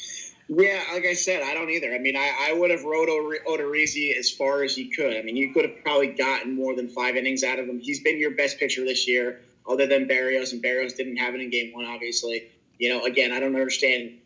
Yeah, 0.48 0.82
like 0.92 1.06
I 1.06 1.14
said, 1.14 1.42
I 1.42 1.54
don't 1.54 1.70
either. 1.70 1.94
I 1.94 1.98
mean, 1.98 2.16
I, 2.16 2.50
I 2.50 2.52
would 2.52 2.70
have 2.70 2.84
rode 2.84 3.08
Odorizzi 3.46 4.16
as 4.16 4.30
far 4.30 4.62
as 4.62 4.74
he 4.74 4.90
could. 4.90 5.16
I 5.16 5.22
mean, 5.22 5.36
you 5.36 5.52
could 5.52 5.64
have 5.64 5.82
probably 5.82 6.08
gotten 6.08 6.54
more 6.54 6.74
than 6.74 6.88
five 6.88 7.16
innings 7.16 7.42
out 7.42 7.58
of 7.58 7.66
him. 7.66 7.80
He's 7.80 8.00
been 8.00 8.18
your 8.18 8.32
best 8.32 8.58
pitcher 8.58 8.84
this 8.84 9.08
year 9.08 9.40
other 9.68 9.86
than 9.86 10.06
Barrios, 10.06 10.52
and 10.52 10.62
Barrios 10.62 10.94
didn't 10.94 11.16
have 11.16 11.34
it 11.34 11.40
in 11.40 11.50
game 11.50 11.72
one, 11.72 11.84
obviously. 11.84 12.50
You 12.78 12.90
know, 12.90 13.04
again, 13.04 13.32
I 13.32 13.40
don't 13.40 13.54
understand. 13.54 14.18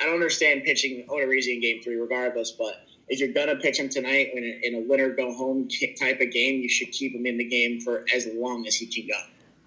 I 0.00 0.04
don't 0.04 0.14
understand 0.14 0.64
pitching 0.64 1.06
Odorizzi 1.08 1.54
in 1.54 1.60
game 1.60 1.82
three, 1.82 1.96
regardless. 1.96 2.50
But 2.50 2.86
if 3.08 3.20
you're 3.20 3.32
gonna 3.32 3.56
pitch 3.56 3.78
him 3.78 3.88
tonight 3.88 4.30
in 4.34 4.42
a, 4.42 4.66
in 4.66 4.74
a 4.74 4.88
winner 4.88 5.10
go 5.10 5.32
home 5.32 5.68
type 5.98 6.20
of 6.20 6.32
game, 6.32 6.60
you 6.60 6.68
should 6.68 6.90
keep 6.92 7.14
him 7.14 7.26
in 7.26 7.38
the 7.38 7.44
game 7.44 7.80
for 7.80 8.04
as 8.14 8.26
long 8.34 8.66
as 8.66 8.74
he 8.74 8.86
can 8.86 9.06
go. 9.06 9.20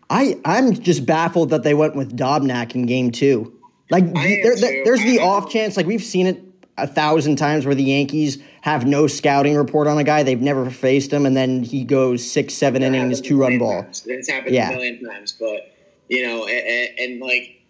I 0.09 0.39
I'm 0.45 0.73
just 0.73 1.05
baffled 1.05 1.49
that 1.51 1.63
they 1.63 1.73
went 1.73 1.95
with 1.95 2.17
Dobnak 2.17 2.75
in 2.75 2.85
game 2.85 3.11
two. 3.11 3.53
Like 3.89 4.11
there, 4.13 4.55
there, 4.55 4.83
there's 4.85 5.01
the 5.01 5.19
off 5.19 5.49
chance, 5.49 5.77
like 5.77 5.85
we've 5.85 6.03
seen 6.03 6.27
it 6.27 6.43
a 6.77 6.87
thousand 6.87 7.35
times 7.35 7.65
where 7.65 7.75
the 7.75 7.83
Yankees 7.83 8.41
have 8.63 8.85
no 8.85 9.07
scouting 9.07 9.57
report 9.57 9.87
on 9.87 9.97
a 9.97 10.05
guy. 10.05 10.23
They've 10.23 10.39
never 10.39 10.69
faced 10.69 11.11
him, 11.11 11.25
and 11.25 11.35
then 11.35 11.63
he 11.63 11.83
goes 11.83 12.25
six, 12.25 12.53
seven 12.53 12.81
that 12.81 12.87
innings, 12.87 13.19
two 13.19 13.37
run 13.37 13.59
ball. 13.59 13.83
Times. 13.83 14.05
It's 14.07 14.29
happened 14.29 14.55
yeah. 14.55 14.69
a 14.69 14.71
million 14.71 15.03
times, 15.03 15.33
but 15.33 15.75
you 16.07 16.25
know, 16.25 16.47
and, 16.47 16.97
and, 16.97 17.19
like, 17.19 17.61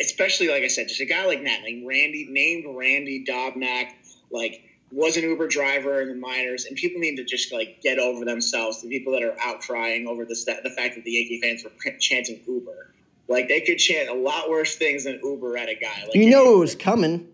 especially 0.00 0.48
like 0.48 0.62
I 0.62 0.68
said, 0.68 0.88
just 0.88 1.02
a 1.02 1.04
guy 1.04 1.26
like 1.26 1.44
that, 1.44 1.60
like 1.62 1.82
Randy, 1.84 2.28
named 2.30 2.64
Randy 2.74 3.26
Dobnak, 3.28 3.90
like 4.30 4.62
was 4.90 5.18
an 5.18 5.24
Uber 5.24 5.48
driver 5.48 6.00
in 6.00 6.08
the 6.08 6.14
minors, 6.14 6.64
and 6.64 6.78
people 6.78 6.98
need 6.98 7.16
to 7.16 7.24
just 7.24 7.52
like 7.52 7.82
get 7.82 7.98
over 7.98 8.24
themselves. 8.24 8.80
The 8.80 8.88
people 8.88 9.12
that 9.12 9.22
are 9.22 9.36
out 9.38 9.60
crying 9.60 10.06
over 10.06 10.24
the 10.24 10.34
the 10.64 10.70
fact 10.70 10.94
that 10.94 11.04
the 11.04 11.10
Yankee 11.10 11.42
fans 11.42 11.62
were 11.62 11.92
chanting 11.98 12.40
Uber, 12.46 12.94
like 13.28 13.48
they 13.48 13.60
could 13.60 13.76
chant 13.76 14.08
a 14.08 14.14
lot 14.14 14.48
worse 14.48 14.76
things 14.76 15.04
than 15.04 15.20
Uber 15.22 15.58
at 15.58 15.68
a 15.68 15.74
guy. 15.74 16.04
Like, 16.06 16.14
you 16.14 16.30
know 16.30 16.54
it 16.54 16.58
was 16.58 16.74
coming. 16.74 17.28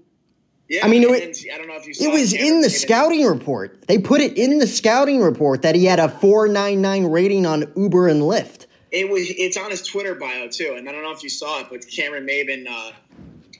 Yeah, 0.68 0.84
I 0.84 0.88
mean, 0.88 1.02
it, 1.04 1.38
I 1.52 1.56
don't 1.56 1.66
know 1.66 1.76
if 1.76 1.86
you 1.86 1.94
saw 1.94 2.04
it 2.04 2.12
was 2.12 2.34
in 2.34 2.60
the 2.60 2.68
scouting 2.68 3.24
report. 3.24 3.86
They 3.88 3.96
put 3.98 4.20
it 4.20 4.36
in 4.36 4.58
the 4.58 4.66
scouting 4.66 5.22
report 5.22 5.62
that 5.62 5.74
he 5.74 5.86
had 5.86 5.98
a 5.98 6.10
499 6.10 7.06
rating 7.10 7.46
on 7.46 7.72
Uber 7.74 8.08
and 8.08 8.20
Lyft. 8.22 8.66
It 8.90 9.08
was. 9.08 9.22
It's 9.30 9.56
on 9.56 9.70
his 9.70 9.82
Twitter 9.82 10.14
bio 10.14 10.48
too, 10.48 10.74
and 10.76 10.86
I 10.88 10.92
don't 10.92 11.02
know 11.02 11.12
if 11.12 11.22
you 11.22 11.30
saw 11.30 11.60
it, 11.60 11.66
but 11.70 11.86
Cameron 11.90 12.26
Maybin 12.26 12.66
uh, 12.70 12.92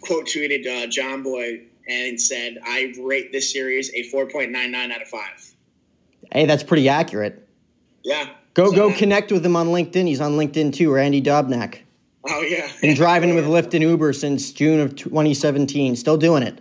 quote 0.03 0.27
tweeted 0.27 0.67
uh, 0.67 0.87
John 0.89 1.23
Boy 1.23 1.63
and 1.89 2.21
said, 2.21 2.59
"I 2.65 2.93
rate 3.01 3.33
this 3.33 3.51
series 3.53 3.91
a 3.95 4.11
4.99 4.11 4.91
out 4.93 5.01
of 5.03 5.09
five. 5.09 5.55
Hey, 6.33 6.45
that's 6.45 6.63
pretty 6.63 6.89
accurate. 6.91 7.49
Yeah. 8.05 8.29
Go 8.55 8.71
So 8.71 8.77
go 8.77 8.89
that- 8.91 8.99
connect 8.99 9.33
with 9.33 9.45
him 9.47 9.57
on 9.57 9.69
LinkedIn. 9.69 10.07
He's 10.07 10.21
on 10.21 10.33
LinkedIn 10.33 10.75
too, 10.75 10.93
Randy 10.93 11.23
Dobnak. 11.23 11.79
Oh 12.29 12.43
yeah. 12.43 12.69
Been 12.83 12.95
driving 12.95 13.35
with 13.35 13.45
Lyft 13.47 13.73
and 13.75 13.83
Uber 13.83 14.13
since 14.13 14.53
June 14.53 14.81
of 14.81 14.95
2017. 14.97 15.97
Still 15.97 16.17
doing 16.19 16.43
it. 16.43 16.61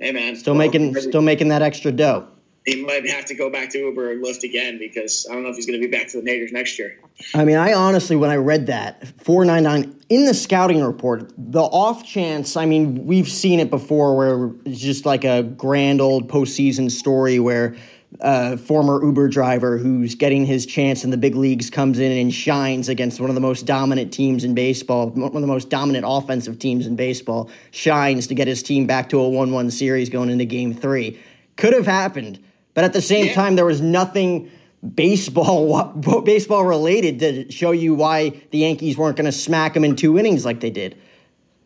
Hey 0.00 0.12
man. 0.12 0.36
Still 0.36 0.54
Well, 0.54 0.66
making 0.66 0.94
still 0.96 1.22
making 1.22 1.48
that 1.48 1.62
extra 1.62 1.92
dough. 1.92 2.28
He 2.66 2.82
might 2.82 3.06
have 3.10 3.26
to 3.26 3.34
go 3.34 3.50
back 3.50 3.68
to 3.70 3.78
Uber 3.78 4.12
and 4.12 4.24
Lyft 4.24 4.42
again 4.42 4.78
because 4.78 5.26
I 5.30 5.34
don't 5.34 5.42
know 5.42 5.50
if 5.50 5.56
he's 5.56 5.66
going 5.66 5.78
to 5.78 5.86
be 5.86 5.90
back 5.90 6.08
to 6.08 6.16
the 6.16 6.22
majors 6.22 6.50
next 6.50 6.78
year. 6.78 6.98
I 7.34 7.44
mean, 7.44 7.56
I 7.56 7.74
honestly, 7.74 8.16
when 8.16 8.30
I 8.30 8.36
read 8.36 8.66
that 8.68 9.06
499 9.22 10.00
in 10.08 10.24
the 10.24 10.32
scouting 10.32 10.82
report, 10.82 11.30
the 11.36 11.60
off 11.60 12.06
chance, 12.06 12.56
I 12.56 12.64
mean, 12.64 13.04
we've 13.04 13.28
seen 13.28 13.60
it 13.60 13.68
before 13.68 14.16
where 14.16 14.50
it's 14.64 14.80
just 14.80 15.04
like 15.04 15.24
a 15.24 15.42
grand 15.42 16.00
old 16.00 16.30
postseason 16.30 16.90
story 16.90 17.38
where 17.38 17.76
a 18.20 18.56
former 18.56 19.04
Uber 19.04 19.28
driver 19.28 19.76
who's 19.78 20.14
getting 20.14 20.46
his 20.46 20.66
chance 20.66 21.04
in 21.04 21.10
the 21.10 21.16
big 21.16 21.34
leagues 21.34 21.68
comes 21.70 21.98
in 21.98 22.12
and 22.12 22.32
shines 22.32 22.88
against 22.88 23.20
one 23.20 23.28
of 23.30 23.34
the 23.34 23.40
most 23.40 23.66
dominant 23.66 24.12
teams 24.12 24.44
in 24.44 24.54
baseball, 24.54 25.10
one 25.10 25.34
of 25.34 25.40
the 25.40 25.46
most 25.46 25.68
dominant 25.68 26.04
offensive 26.08 26.58
teams 26.58 26.86
in 26.86 26.96
baseball, 26.96 27.50
shines 27.72 28.26
to 28.28 28.34
get 28.34 28.46
his 28.46 28.62
team 28.62 28.86
back 28.86 29.08
to 29.08 29.18
a 29.20 29.28
1 29.28 29.50
1 29.52 29.70
series 29.70 30.08
going 30.08 30.30
into 30.30 30.44
game 30.44 30.72
three. 30.72 31.18
Could 31.56 31.72
have 31.72 31.86
happened. 31.86 32.38
But 32.74 32.84
at 32.84 32.92
the 32.92 33.02
same 33.02 33.26
Yeah. 33.26 33.34
time, 33.34 33.56
there 33.56 33.64
was 33.66 33.80
nothing 33.80 34.50
baseball 34.94 35.84
baseball 36.24 36.64
related 36.64 37.18
to 37.20 37.50
show 37.50 37.70
you 37.70 37.94
why 37.94 38.30
the 38.50 38.58
Yankees 38.58 38.96
weren't 38.96 39.16
going 39.16 39.26
to 39.26 39.32
smack 39.32 39.74
them 39.74 39.84
in 39.84 39.96
two 39.96 40.18
innings 40.18 40.44
like 40.44 40.60
they 40.60 40.70
did. 40.70 40.96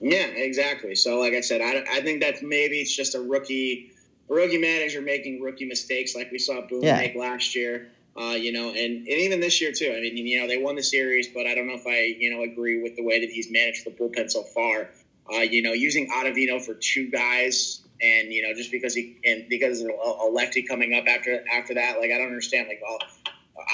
Yeah, 0.00 0.26
exactly. 0.26 0.95
So, 0.95 1.19
like 1.19 1.33
I 1.33 1.40
said, 1.40 1.61
I, 1.61 1.83
I 1.90 2.00
think 2.02 2.21
that 2.21 2.43
maybe 2.43 2.78
it's 2.78 2.95
just 2.95 3.14
a 3.17 3.21
rookie, 3.21 3.90
rookie 4.28 4.58
manager 4.58 5.00
making 5.00 5.40
rookie 5.40 5.66
mistakes, 5.66 6.14
like 6.14 6.30
we 6.30 6.38
saw 6.38 6.61
Boone 6.66 6.82
Yeah. 6.82 6.99
make 6.99 7.14
last 7.14 7.54
year. 7.54 7.88
Uh, 8.16 8.32
you 8.35 8.50
know, 8.50 8.70
and, 8.70 8.76
and 8.76 9.08
even 9.08 9.38
this 9.38 9.61
year 9.61 9.70
too. 9.70 9.94
I 9.97 10.00
mean, 10.00 10.16
you 10.16 10.40
know, 10.40 10.49
they 10.49 10.58
won 10.58 10.75
the 10.75 10.82
series, 10.82 11.28
but 11.28 11.47
I 11.47 11.54
don't 11.54 11.68
know 11.68 11.75
if 11.75 11.87
I, 11.87 12.16
you 12.18 12.35
know, 12.35 12.42
agree 12.42 12.82
with 12.82 12.97
the 12.97 13.02
way 13.04 13.20
that 13.20 13.30
he's 13.30 13.49
managed 13.50 13.87
the 13.87 13.90
bullpen 13.92 14.28
so 14.28 14.42
far. 14.42 14.88
Uh, 15.32 15.38
you 15.42 15.62
know, 15.62 15.73
using 15.73 16.11
Ottavino 16.11 16.61
for 16.61 16.75
two 16.75 17.11
guys, 17.11 17.82
and 18.00 18.32
you 18.32 18.42
know, 18.42 18.54
just 18.54 18.73
because 18.73 18.94
he 18.94 19.18
and 19.25 19.49
because 19.49 19.82
a, 19.82 20.25
lefty 20.32 20.62
coming 20.62 20.94
up 20.94 21.04
after 21.06 21.44
after 21.52 21.75
that, 21.75 22.00
like 22.00 22.11
I 22.11 22.18
don't 22.18 22.28
understand. 22.28 22.66
Like, 22.66 22.80
well, 22.82 22.99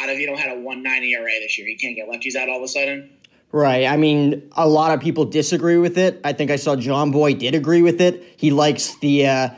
Ottavino 0.02 0.36
had 0.36 0.50
a 0.50 0.60
190 0.60 1.12
ERA 1.14 1.30
this 1.40 1.56
year. 1.56 1.66
He 1.66 1.76
can't 1.76 1.96
get 1.96 2.08
lefties 2.08 2.34
out 2.34 2.48
all 2.48 2.58
of 2.58 2.64
a 2.64 2.68
sudden. 2.68 3.10
Right. 3.52 3.86
I 3.86 3.96
mean, 3.96 4.50
a 4.56 4.68
lot 4.68 4.92
of 4.92 5.00
people 5.00 5.24
disagree 5.24 5.78
with 5.78 5.96
it. 5.96 6.20
I 6.24 6.32
think 6.32 6.50
I 6.50 6.56
saw 6.56 6.74
John 6.74 7.12
Boy 7.12 7.34
did 7.34 7.54
agree 7.54 7.82
with 7.82 8.00
it. 8.00 8.24
He 8.36 8.50
likes 8.50 8.96
the, 8.96 9.28
uh, 9.28 9.50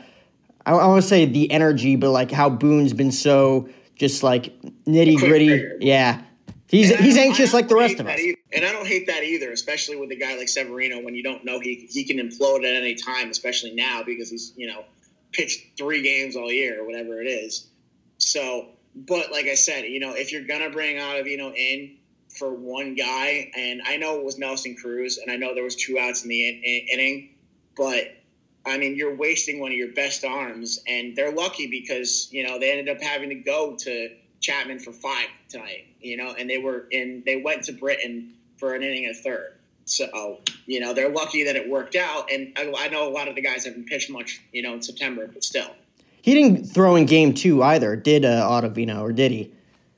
I, 0.67 0.71
I 0.73 0.85
want 0.87 1.01
to 1.01 1.07
say 1.07 1.25
the 1.25 1.49
energy, 1.49 1.95
but 1.95 2.11
like 2.11 2.29
how 2.29 2.49
Boone's 2.49 2.93
been 2.93 3.11
so 3.11 3.69
just 3.95 4.21
like 4.21 4.53
nitty 4.85 5.17
gritty. 5.17 5.63
Yeah. 5.79 6.21
He's 6.67 6.91
And 6.91 6.99
he's 6.99 7.17
anxious 7.17 7.53
like 7.53 7.69
the 7.69 7.75
rest 7.75 7.99
of 8.01 8.07
us. 8.07 8.19
either. 8.19 8.37
And 8.51 8.65
I 8.65 8.73
don't 8.73 8.85
hate 8.85 9.07
that 9.07 9.23
either, 9.23 9.51
especially 9.51 9.95
with 9.95 10.11
a 10.11 10.17
guy 10.17 10.35
like 10.37 10.49
Severino 10.49 11.01
when 11.01 11.15
you 11.15 11.23
don't 11.23 11.45
know 11.45 11.59
he 11.61 11.87
he 11.89 12.03
can 12.03 12.17
implode 12.17 12.59
at 12.59 12.75
any 12.75 12.95
time, 12.95 13.29
especially 13.29 13.73
now 13.73 14.03
because 14.03 14.29
he's 14.29 14.53
you 14.57 14.67
know 14.67 14.83
pitched 15.31 15.77
three 15.77 16.01
games 16.01 16.35
all 16.35 16.51
year 16.51 16.81
or 16.81 16.85
whatever 16.85 17.21
it 17.21 17.27
is. 17.27 17.67
So, 18.17 18.67
but 18.95 19.31
like 19.31 19.45
I 19.45 19.55
said, 19.55 19.85
you 19.85 20.01
know, 20.01 20.13
if 20.13 20.33
you're 20.33 20.43
gonna 20.43 20.69
bring 20.69 20.97
Ottavino 20.97 21.55
in 21.55 21.95
for 22.37 22.53
one 22.53 22.95
guy, 22.95 23.49
and 23.55 23.81
I 23.85 23.95
know 23.95 24.19
it 24.19 24.25
was 24.25 24.37
Nelson 24.37 24.75
Cruz, 24.75 25.17
and 25.17 25.31
I 25.31 25.37
know 25.37 25.55
there 25.55 25.63
was 25.63 25.75
two 25.77 25.97
outs 25.97 26.23
in 26.23 26.29
the 26.29 26.49
in- 26.49 26.61
in- 26.63 26.87
inning, 26.91 27.29
but 27.77 28.16
I 28.67 28.77
mean, 28.77 28.95
you're 28.95 29.15
wasting 29.15 29.59
one 29.59 29.71
of 29.71 29.77
your 29.77 29.93
best 29.93 30.25
arms, 30.25 30.79
and 30.87 31.15
they're 31.15 31.31
lucky 31.31 31.67
because 31.67 32.27
you 32.31 32.45
know 32.45 32.59
they 32.59 32.71
ended 32.71 32.89
up 32.95 33.01
having 33.01 33.29
to 33.29 33.35
go 33.35 33.75
to 33.75 34.09
Chapman 34.41 34.79
for 34.79 34.91
five 34.91 35.27
tonight. 35.49 35.85
You 36.01 36.17
know, 36.17 36.35
and 36.37 36.49
they 36.49 36.57
were 36.57 36.87
in. 36.91 37.23
They 37.25 37.41
went 37.41 37.63
to 37.65 37.73
Britton 37.73 38.33
for 38.57 38.75
an 38.75 38.83
inning 38.83 39.05
and 39.05 39.15
a 39.15 39.19
third. 39.19 39.53
So 39.85 40.41
you 40.65 40.79
know 40.79 40.93
they're 40.93 41.09
lucky 41.09 41.45
that 41.45 41.55
it 41.55 41.69
worked 41.69 41.95
out. 41.95 42.31
And 42.31 42.53
I, 42.57 42.73
I 42.77 42.87
know 42.89 43.07
a 43.07 43.11
lot 43.11 43.27
of 43.27 43.35
the 43.35 43.41
guys 43.41 43.65
haven't 43.65 43.87
pitched 43.87 44.09
much, 44.09 44.41
you 44.51 44.61
know, 44.61 44.73
in 44.73 44.81
September, 44.81 45.27
but 45.27 45.43
still, 45.43 45.71
He 46.21 46.33
didn't 46.33 46.65
throw 46.65 46.95
in 46.95 47.05
game 47.05 47.33
two 47.33 47.63
either, 47.63 47.95
did 47.95 48.25
uh, 48.25 48.47
Ottavino, 48.49 49.01
or 49.01 49.13
did 49.13 49.31
he? 49.31 49.51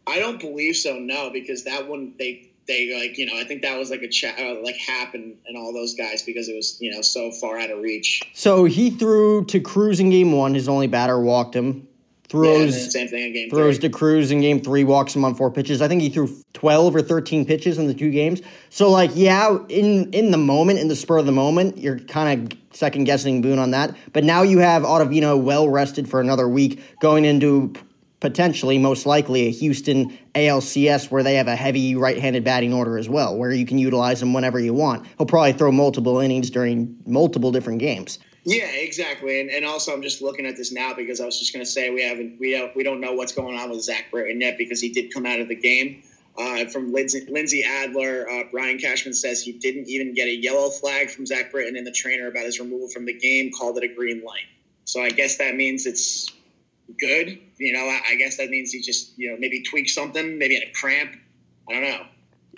I 0.06 0.20
don't 0.20 0.40
believe 0.40 0.76
so. 0.76 0.98
No, 0.98 1.30
because 1.32 1.64
that 1.64 1.88
one 1.88 2.14
they 2.18 2.49
they 2.70 2.96
like 2.98 3.18
you 3.18 3.26
know 3.26 3.38
I 3.38 3.44
think 3.44 3.64
that 3.64 3.78
was 3.78 3.90
like 3.90 4.02
a 4.04 4.08
chat 4.08 4.40
uh, 4.40 4.62
like 4.64 4.78
Happ 4.78 5.14
and, 5.14 5.36
and 5.48 5.58
all 5.58 5.74
those 5.74 5.96
guys 5.96 6.22
because 6.22 6.48
it 6.48 6.56
was 6.56 6.78
you 6.80 6.92
know 6.92 7.02
so 7.02 7.32
far 7.32 7.60
out 7.60 7.70
of 7.72 7.80
reach. 7.82 8.22
So 8.34 8.64
he 8.64 8.90
threw 8.92 9.44
to 9.46 9.60
Cruz 9.60 10.00
in 10.00 10.10
game 10.10 10.32
one. 10.32 10.54
His 10.54 10.70
only 10.70 10.88
batter 10.88 11.20
walked 11.20 11.56
him. 11.56 11.86
Yeah, 12.32 12.42
Throws 12.42 12.94
same 12.94 13.08
thing 13.08 13.24
in 13.24 13.34
game 13.34 13.50
throws 13.50 13.80
three. 13.80 13.90
to 13.90 13.98
Cruz 13.98 14.30
in 14.30 14.40
game 14.40 14.62
three, 14.62 14.84
walks 14.84 15.16
him 15.16 15.26
on 15.26 15.34
four 15.34 15.50
pitches. 15.50 15.82
I 15.82 15.88
think 15.88 16.04
he 16.04 16.10
threw 16.10 16.30
twelve 16.54 16.96
or 16.96 17.02
thirteen 17.02 17.44
pitches 17.44 17.80
in 17.80 17.88
the 17.88 17.94
two 17.96 18.12
games. 18.12 18.42
So 18.70 18.92
like, 18.92 19.10
yeah, 19.16 19.58
in 19.68 20.14
in 20.14 20.30
the 20.30 20.38
moment, 20.38 20.78
in 20.78 20.90
the 20.90 20.96
spur 20.96 21.18
of 21.18 21.26
the 21.26 21.32
moment, 21.32 21.80
you're 21.80 21.98
kind 21.98 22.52
of 22.52 22.58
second 22.72 23.06
guessing 23.06 23.42
Boone 23.42 23.58
on 23.58 23.72
that. 23.72 23.98
But 24.14 24.24
now 24.24 24.44
you 24.44 24.60
have 24.60 24.84
Ottavino 24.84 25.42
well 25.42 25.68
rested 25.70 26.08
for 26.08 26.22
another 26.22 26.48
week, 26.48 26.80
going 27.02 27.26
into 27.26 27.74
potentially, 28.20 28.78
most 28.78 29.06
likely, 29.06 29.48
a 29.48 29.52
Houston 29.52 30.18
ALCS 30.36 31.10
where 31.10 31.24
they 31.24 31.36
have 31.36 31.48
a 31.48 31.56
heavy 31.56 31.96
right-handed 31.96 32.44
batting 32.44 32.74
order 32.74 32.98
as 32.98 33.08
well, 33.08 33.38
where 33.38 33.52
you 33.52 33.66
can 33.66 33.78
utilize 33.78 34.22
him 34.22 34.34
whenever 34.34 34.60
you 34.60 34.74
want. 34.74 35.06
He'll 35.18 35.28
probably 35.28 35.54
throw 35.54 35.72
multiple 35.72 36.20
innings 36.20 36.50
during 36.50 36.98
multiple 37.06 37.52
different 37.52 37.80
games. 37.80 38.20
Yeah, 38.46 38.66
exactly. 38.66 39.40
And, 39.40 39.50
and 39.50 39.66
also, 39.66 39.94
I'm 39.94 40.02
just 40.02 40.22
looking 40.22 40.46
at 40.46 40.56
this 40.56 40.72
now 40.72 40.94
because 40.94 41.20
I 41.20 41.26
was 41.26 41.38
just 41.38 41.54
going 41.54 41.64
to 41.64 41.70
say 41.70 41.90
we 41.90 42.04
haven't 42.04 42.40
we 42.40 42.52
have, 42.54 42.72
we 42.76 42.84
don't 42.84 43.02
know 43.02 43.14
what's 43.14 43.34
going 43.34 43.58
on 43.58 43.70
with 43.70 43.84
Zach 43.84 44.06
Britton 44.12 44.42
yet 44.42 44.58
because 44.58 44.82
he 44.82 44.90
did 44.90 45.14
come 45.14 45.26
out 45.26 45.40
of 45.40 45.48
the 45.48 45.56
game. 45.56 46.04
Uh, 46.38 46.66
from 46.66 46.94
Lindsey, 46.94 47.26
Lindsey 47.30 47.66
Adler, 47.66 48.30
uh, 48.30 48.44
Brian 48.50 48.78
Cashman 48.78 49.14
says 49.14 49.42
he 49.42 49.52
didn't 49.52 49.90
even 49.90 50.14
get 50.14 50.28
a 50.28 50.36
yellow 50.36 50.70
flag 50.70 51.10
from 51.10 51.26
Zach 51.26 51.52
Britton 51.52 51.76
and 51.76 51.86
the 51.86 51.92
trainer 51.92 52.28
about 52.28 52.46
his 52.46 52.60
removal 52.60 52.88
from 52.88 53.06
the 53.06 53.14
game 53.14 53.52
called 53.52 53.78
it 53.78 53.84
a 53.84 53.94
green 53.94 54.24
light. 54.24 54.46
So 54.86 55.02
I 55.02 55.10
guess 55.10 55.38
that 55.38 55.56
means 55.56 55.86
it's 55.86 56.32
good. 57.00 57.40
You 57.58 57.74
know, 57.74 57.82
I, 57.82 58.02
I 58.12 58.16
guess 58.16 58.38
that 58.38 58.50
means 58.50 58.72
he 58.72 58.82
just 58.82 59.18
you 59.18 59.32
know 59.32 59.38
maybe 59.38 59.64
tweaked 59.64 59.90
something, 59.90 60.38
maybe 60.38 60.56
had 60.56 60.64
a 60.64 60.72
cramp. 60.72 61.16
I 61.70 61.74
don't 61.74 61.84
know. 61.84 62.06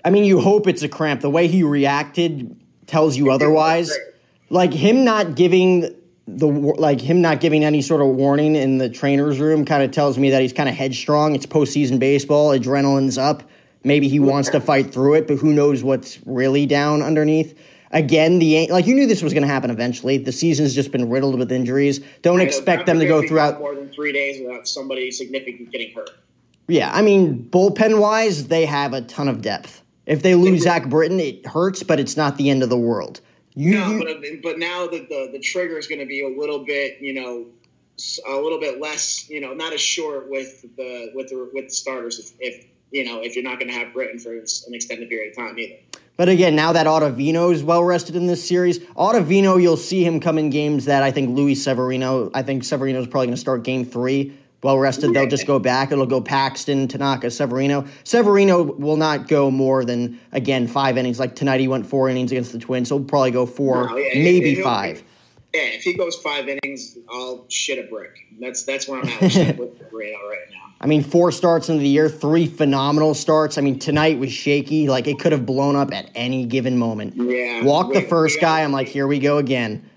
I 0.03 0.09
mean, 0.09 0.23
you 0.23 0.39
hope 0.39 0.67
it's 0.67 0.83
a 0.83 0.89
cramp. 0.89 1.21
The 1.21 1.29
way 1.29 1.47
he 1.47 1.63
reacted 1.63 2.55
tells 2.87 3.17
you 3.17 3.31
otherwise. 3.31 3.95
Like 4.49 4.73
him 4.73 5.05
not 5.05 5.35
giving 5.35 5.95
the 6.27 6.47
like 6.47 7.01
him 7.01 7.21
not 7.21 7.39
giving 7.39 7.63
any 7.63 7.81
sort 7.81 8.01
of 8.01 8.07
warning 8.07 8.55
in 8.55 8.77
the 8.77 8.89
trainer's 8.89 9.39
room 9.39 9.65
kind 9.65 9.83
of 9.83 9.91
tells 9.91 10.17
me 10.17 10.29
that 10.31 10.41
he's 10.41 10.53
kind 10.53 10.69
of 10.69 10.75
headstrong. 10.75 11.35
It's 11.35 11.45
postseason 11.45 11.99
baseball, 11.99 12.49
adrenaline's 12.49 13.17
up. 13.17 13.43
Maybe 13.83 14.07
he 14.07 14.19
wants 14.19 14.49
to 14.49 14.61
fight 14.61 14.93
through 14.93 15.15
it, 15.15 15.27
but 15.27 15.37
who 15.37 15.53
knows 15.53 15.83
what's 15.83 16.19
really 16.25 16.65
down 16.67 17.01
underneath. 17.01 17.57
Again, 17.93 18.39
the 18.39 18.67
like 18.71 18.87
you 18.87 18.95
knew 18.95 19.05
this 19.05 19.21
was 19.21 19.33
going 19.33 19.43
to 19.43 19.49
happen 19.49 19.69
eventually. 19.69 20.17
The 20.17 20.31
season's 20.31 20.73
just 20.73 20.91
been 20.91 21.09
riddled 21.09 21.37
with 21.37 21.51
injuries. 21.51 21.99
Don't 22.21 22.39
I 22.39 22.43
expect 22.43 22.85
them 22.85 22.99
to 22.99 23.05
go 23.05 23.25
throughout. 23.27 23.59
more 23.59 23.75
than 23.75 23.89
three 23.91 24.13
days 24.13 24.41
without 24.41 24.67
somebody 24.67 25.11
significant 25.11 25.71
getting 25.71 25.93
hurt. 25.93 26.09
Yeah, 26.67 26.89
I 26.93 27.01
mean, 27.01 27.43
bullpen 27.49 27.99
wise, 27.99 28.47
they 28.47 28.65
have 28.65 28.93
a 28.93 29.01
ton 29.01 29.27
of 29.27 29.41
depth. 29.41 29.81
If 30.05 30.23
they 30.23 30.35
lose 30.35 30.61
Zach 30.63 30.87
Britton, 30.89 31.19
it 31.19 31.45
hurts, 31.45 31.83
but 31.83 31.99
it's 31.99 32.15
not 32.15 32.37
the 32.37 32.49
end 32.49 32.63
of 32.63 32.69
the 32.69 32.77
world. 32.77 33.19
You, 33.55 33.73
No, 33.73 33.91
you- 33.91 34.03
but 34.05 34.41
but 34.43 34.59
now 34.59 34.87
the 34.87 34.99
the, 34.99 35.29
the 35.33 35.39
trigger 35.39 35.77
is 35.77 35.87
going 35.87 35.99
to 35.99 36.05
be 36.05 36.23
a 36.23 36.29
little 36.29 36.63
bit, 36.65 36.97
you 37.01 37.13
know, 37.13 37.47
a 38.27 38.35
little 38.35 38.59
bit 38.59 38.79
less, 38.79 39.29
you 39.29 39.41
know, 39.41 39.53
not 39.53 39.73
as 39.73 39.81
short 39.81 40.29
with 40.29 40.61
the 40.77 41.11
with 41.13 41.29
the 41.29 41.49
with 41.53 41.65
the 41.67 41.73
starters 41.73 42.19
if, 42.19 42.31
if 42.39 42.65
you 42.91 43.03
know 43.03 43.19
if 43.21 43.35
you're 43.35 43.43
not 43.43 43.59
going 43.59 43.67
to 43.69 43.77
have 43.77 43.91
Britton 43.93 44.17
for 44.19 44.31
an 44.33 44.45
extended 44.73 45.09
period 45.09 45.31
of 45.31 45.35
time 45.37 45.59
either. 45.59 45.75
But 46.21 46.29
again, 46.29 46.55
now 46.55 46.71
that 46.73 46.85
Ottavino 46.85 47.51
is 47.51 47.63
well 47.63 47.83
rested 47.83 48.15
in 48.15 48.27
this 48.27 48.47
series, 48.47 48.77
Ottavino, 48.77 49.59
you'll 49.59 49.75
see 49.75 50.05
him 50.05 50.19
come 50.19 50.37
in 50.37 50.51
games 50.51 50.85
that 50.85 51.01
I 51.01 51.09
think 51.09 51.35
Luis 51.35 51.63
Severino, 51.63 52.29
I 52.35 52.43
think 52.43 52.63
Severino 52.63 53.01
is 53.01 53.07
probably 53.07 53.25
going 53.25 53.35
to 53.35 53.41
start 53.41 53.63
game 53.63 53.83
three. 53.83 54.37
Well 54.61 54.77
rested, 54.77 55.15
they'll 55.15 55.25
just 55.25 55.47
go 55.47 55.57
back. 55.57 55.91
It'll 55.91 56.05
go 56.05 56.21
Paxton, 56.21 56.87
Tanaka, 56.87 57.31
Severino. 57.31 57.87
Severino 58.03 58.61
will 58.61 58.97
not 58.97 59.27
go 59.27 59.49
more 59.49 59.83
than, 59.83 60.19
again, 60.31 60.67
five 60.67 60.95
innings. 60.95 61.19
Like 61.19 61.35
tonight, 61.35 61.59
he 61.59 61.67
went 61.67 61.87
four 61.87 62.07
innings 62.07 62.31
against 62.31 62.51
the 62.51 62.59
Twins. 62.59 62.89
So 62.89 62.99
he'll 62.99 63.05
probably 63.05 63.31
go 63.31 63.47
four, 63.47 63.87
No, 63.87 63.97
yeah, 63.97 64.09
maybe 64.13 64.53
he'll- 64.53 64.63
five. 64.63 65.01
Yeah, 65.55 65.61
if 65.63 65.81
he 65.81 65.95
goes 65.95 66.15
five 66.17 66.47
innings, 66.47 66.99
I'll 67.09 67.45
shit 67.49 67.83
a 67.83 67.89
brick. 67.89 68.11
That's 68.39 68.63
that's 68.63 68.87
where 68.87 69.01
I'm 69.01 69.07
at 69.09 69.57
with 69.57 69.89
Britain 69.89 70.19
right 70.29 70.37
now. 70.51 70.70
I 70.83 70.87
mean, 70.87 71.03
four 71.03 71.31
starts 71.31 71.69
into 71.69 71.81
the 71.81 71.87
year, 71.87 72.09
three 72.09 72.47
phenomenal 72.47 73.13
starts. 73.13 73.59
I 73.59 73.61
mean, 73.61 73.77
tonight 73.77 74.17
was 74.17 74.33
shaky. 74.33 74.89
Like, 74.89 75.05
it 75.07 75.19
could 75.19 75.31
have 75.31 75.45
blown 75.45 75.75
up 75.75 75.93
at 75.93 76.09
any 76.15 76.43
given 76.43 76.75
moment. 76.75 77.13
Yeah, 77.15 77.63
Walk 77.63 77.93
the 77.93 78.01
first 78.01 78.41
guy. 78.41 78.63
I'm 78.63 78.71
like, 78.71 78.87
here 78.87 79.05
we 79.05 79.19
go 79.19 79.37
again. 79.37 79.87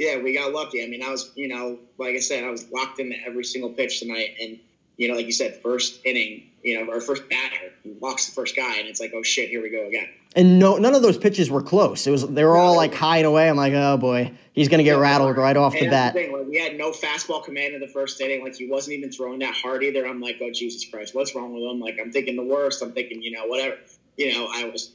Yeah, 0.00 0.20
we 0.20 0.34
got 0.34 0.52
lucky. 0.52 0.82
I 0.82 0.88
mean, 0.88 1.00
I 1.00 1.10
was, 1.10 1.30
you 1.36 1.46
know, 1.46 1.78
like 1.96 2.16
I 2.16 2.18
said, 2.18 2.42
I 2.42 2.50
was 2.50 2.68
locked 2.72 2.98
into 2.98 3.14
every 3.24 3.44
single 3.44 3.70
pitch 3.70 4.00
tonight, 4.00 4.34
and 4.40 4.58
you 4.96 5.06
know, 5.06 5.14
like 5.14 5.26
you 5.26 5.32
said, 5.32 5.60
first 5.62 6.04
inning, 6.04 6.50
you 6.64 6.74
know, 6.74 6.92
our 6.92 7.00
first 7.00 7.28
batter 7.28 7.72
walks 8.00 8.26
the 8.26 8.32
first 8.32 8.56
guy, 8.56 8.78
and 8.78 8.88
it's 8.88 9.00
like, 9.00 9.12
oh 9.14 9.22
shit, 9.22 9.48
here 9.48 9.62
we 9.62 9.70
go 9.70 9.86
again. 9.86 10.08
And 10.34 10.58
no, 10.58 10.76
none 10.76 10.94
of 10.94 11.02
those 11.02 11.18
pitches 11.18 11.50
were 11.50 11.62
close. 11.62 12.06
It 12.06 12.10
was 12.10 12.26
they 12.26 12.44
were 12.44 12.56
all 12.56 12.74
like 12.74 12.94
high 12.94 13.18
and 13.18 13.26
away. 13.26 13.48
I'm 13.48 13.56
like, 13.56 13.74
oh 13.74 13.98
boy, 13.98 14.32
he's 14.52 14.68
gonna 14.68 14.82
get 14.82 14.94
rattled 14.98 15.36
right 15.36 15.56
off 15.56 15.74
the 15.74 15.88
bat. 15.88 16.14
The 16.14 16.20
thing, 16.20 16.32
like, 16.32 16.46
we 16.46 16.58
had 16.58 16.76
no 16.78 16.90
fastball 16.90 17.44
command 17.44 17.74
in 17.74 17.80
the 17.80 17.88
first 17.88 18.20
inning. 18.20 18.42
Like 18.42 18.56
he 18.56 18.66
wasn't 18.66 18.96
even 18.96 19.12
throwing 19.12 19.40
that 19.40 19.54
hard 19.54 19.82
either. 19.82 20.06
I'm 20.06 20.20
like, 20.20 20.38
oh 20.40 20.50
Jesus 20.50 20.88
Christ, 20.88 21.14
what's 21.14 21.34
wrong 21.34 21.52
with 21.52 21.62
him? 21.62 21.80
Like 21.80 21.98
I'm 22.00 22.10
thinking 22.10 22.36
the 22.36 22.44
worst. 22.44 22.82
I'm 22.82 22.92
thinking, 22.92 23.22
you 23.22 23.32
know, 23.32 23.46
whatever. 23.46 23.76
You 24.16 24.32
know, 24.32 24.48
I 24.50 24.68
was 24.68 24.92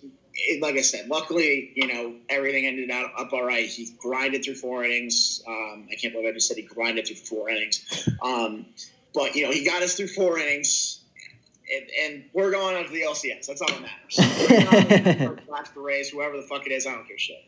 like 0.60 0.76
I 0.76 0.82
said, 0.82 1.08
luckily, 1.08 1.72
you 1.76 1.88
know, 1.88 2.16
everything 2.30 2.66
ended 2.66 2.92
up, 2.92 3.12
up 3.18 3.34
all 3.34 3.44
right. 3.44 3.66
He 3.66 3.90
grinded 4.00 4.44
through 4.44 4.56
four 4.56 4.84
innings. 4.84 5.42
Um, 5.48 5.88
I 5.92 5.96
can't 5.96 6.14
believe 6.14 6.30
I 6.30 6.34
just 6.34 6.48
said 6.48 6.58
he 6.58 6.64
grinded 6.64 7.08
through 7.08 7.18
four 7.18 7.50
innings. 7.50 8.08
Um, 8.22 8.66
but 9.14 9.36
you 9.36 9.44
know, 9.44 9.52
he 9.52 9.66
got 9.66 9.82
us 9.82 9.96
through 9.96 10.08
four 10.08 10.38
innings, 10.38 10.97
and, 11.74 11.90
and 12.02 12.24
we're 12.34 12.52
going 12.52 12.76
on 12.76 12.86
to 12.86 12.92
the 12.92 13.02
LCS. 13.02 13.48
That's 13.48 13.62
all 13.62 13.68
that 13.68 13.82
matters. 13.82 15.40
Flash 15.46 15.70
the 15.70 15.80
Rays, 15.80 16.10
whoever 16.10 16.38
the 16.38 16.44
fuck 16.44 16.66
it 16.66 16.72
is, 16.72 16.86
I 16.86 16.94
don't 16.94 17.08
care 17.08 17.18
shit. 17.18 17.44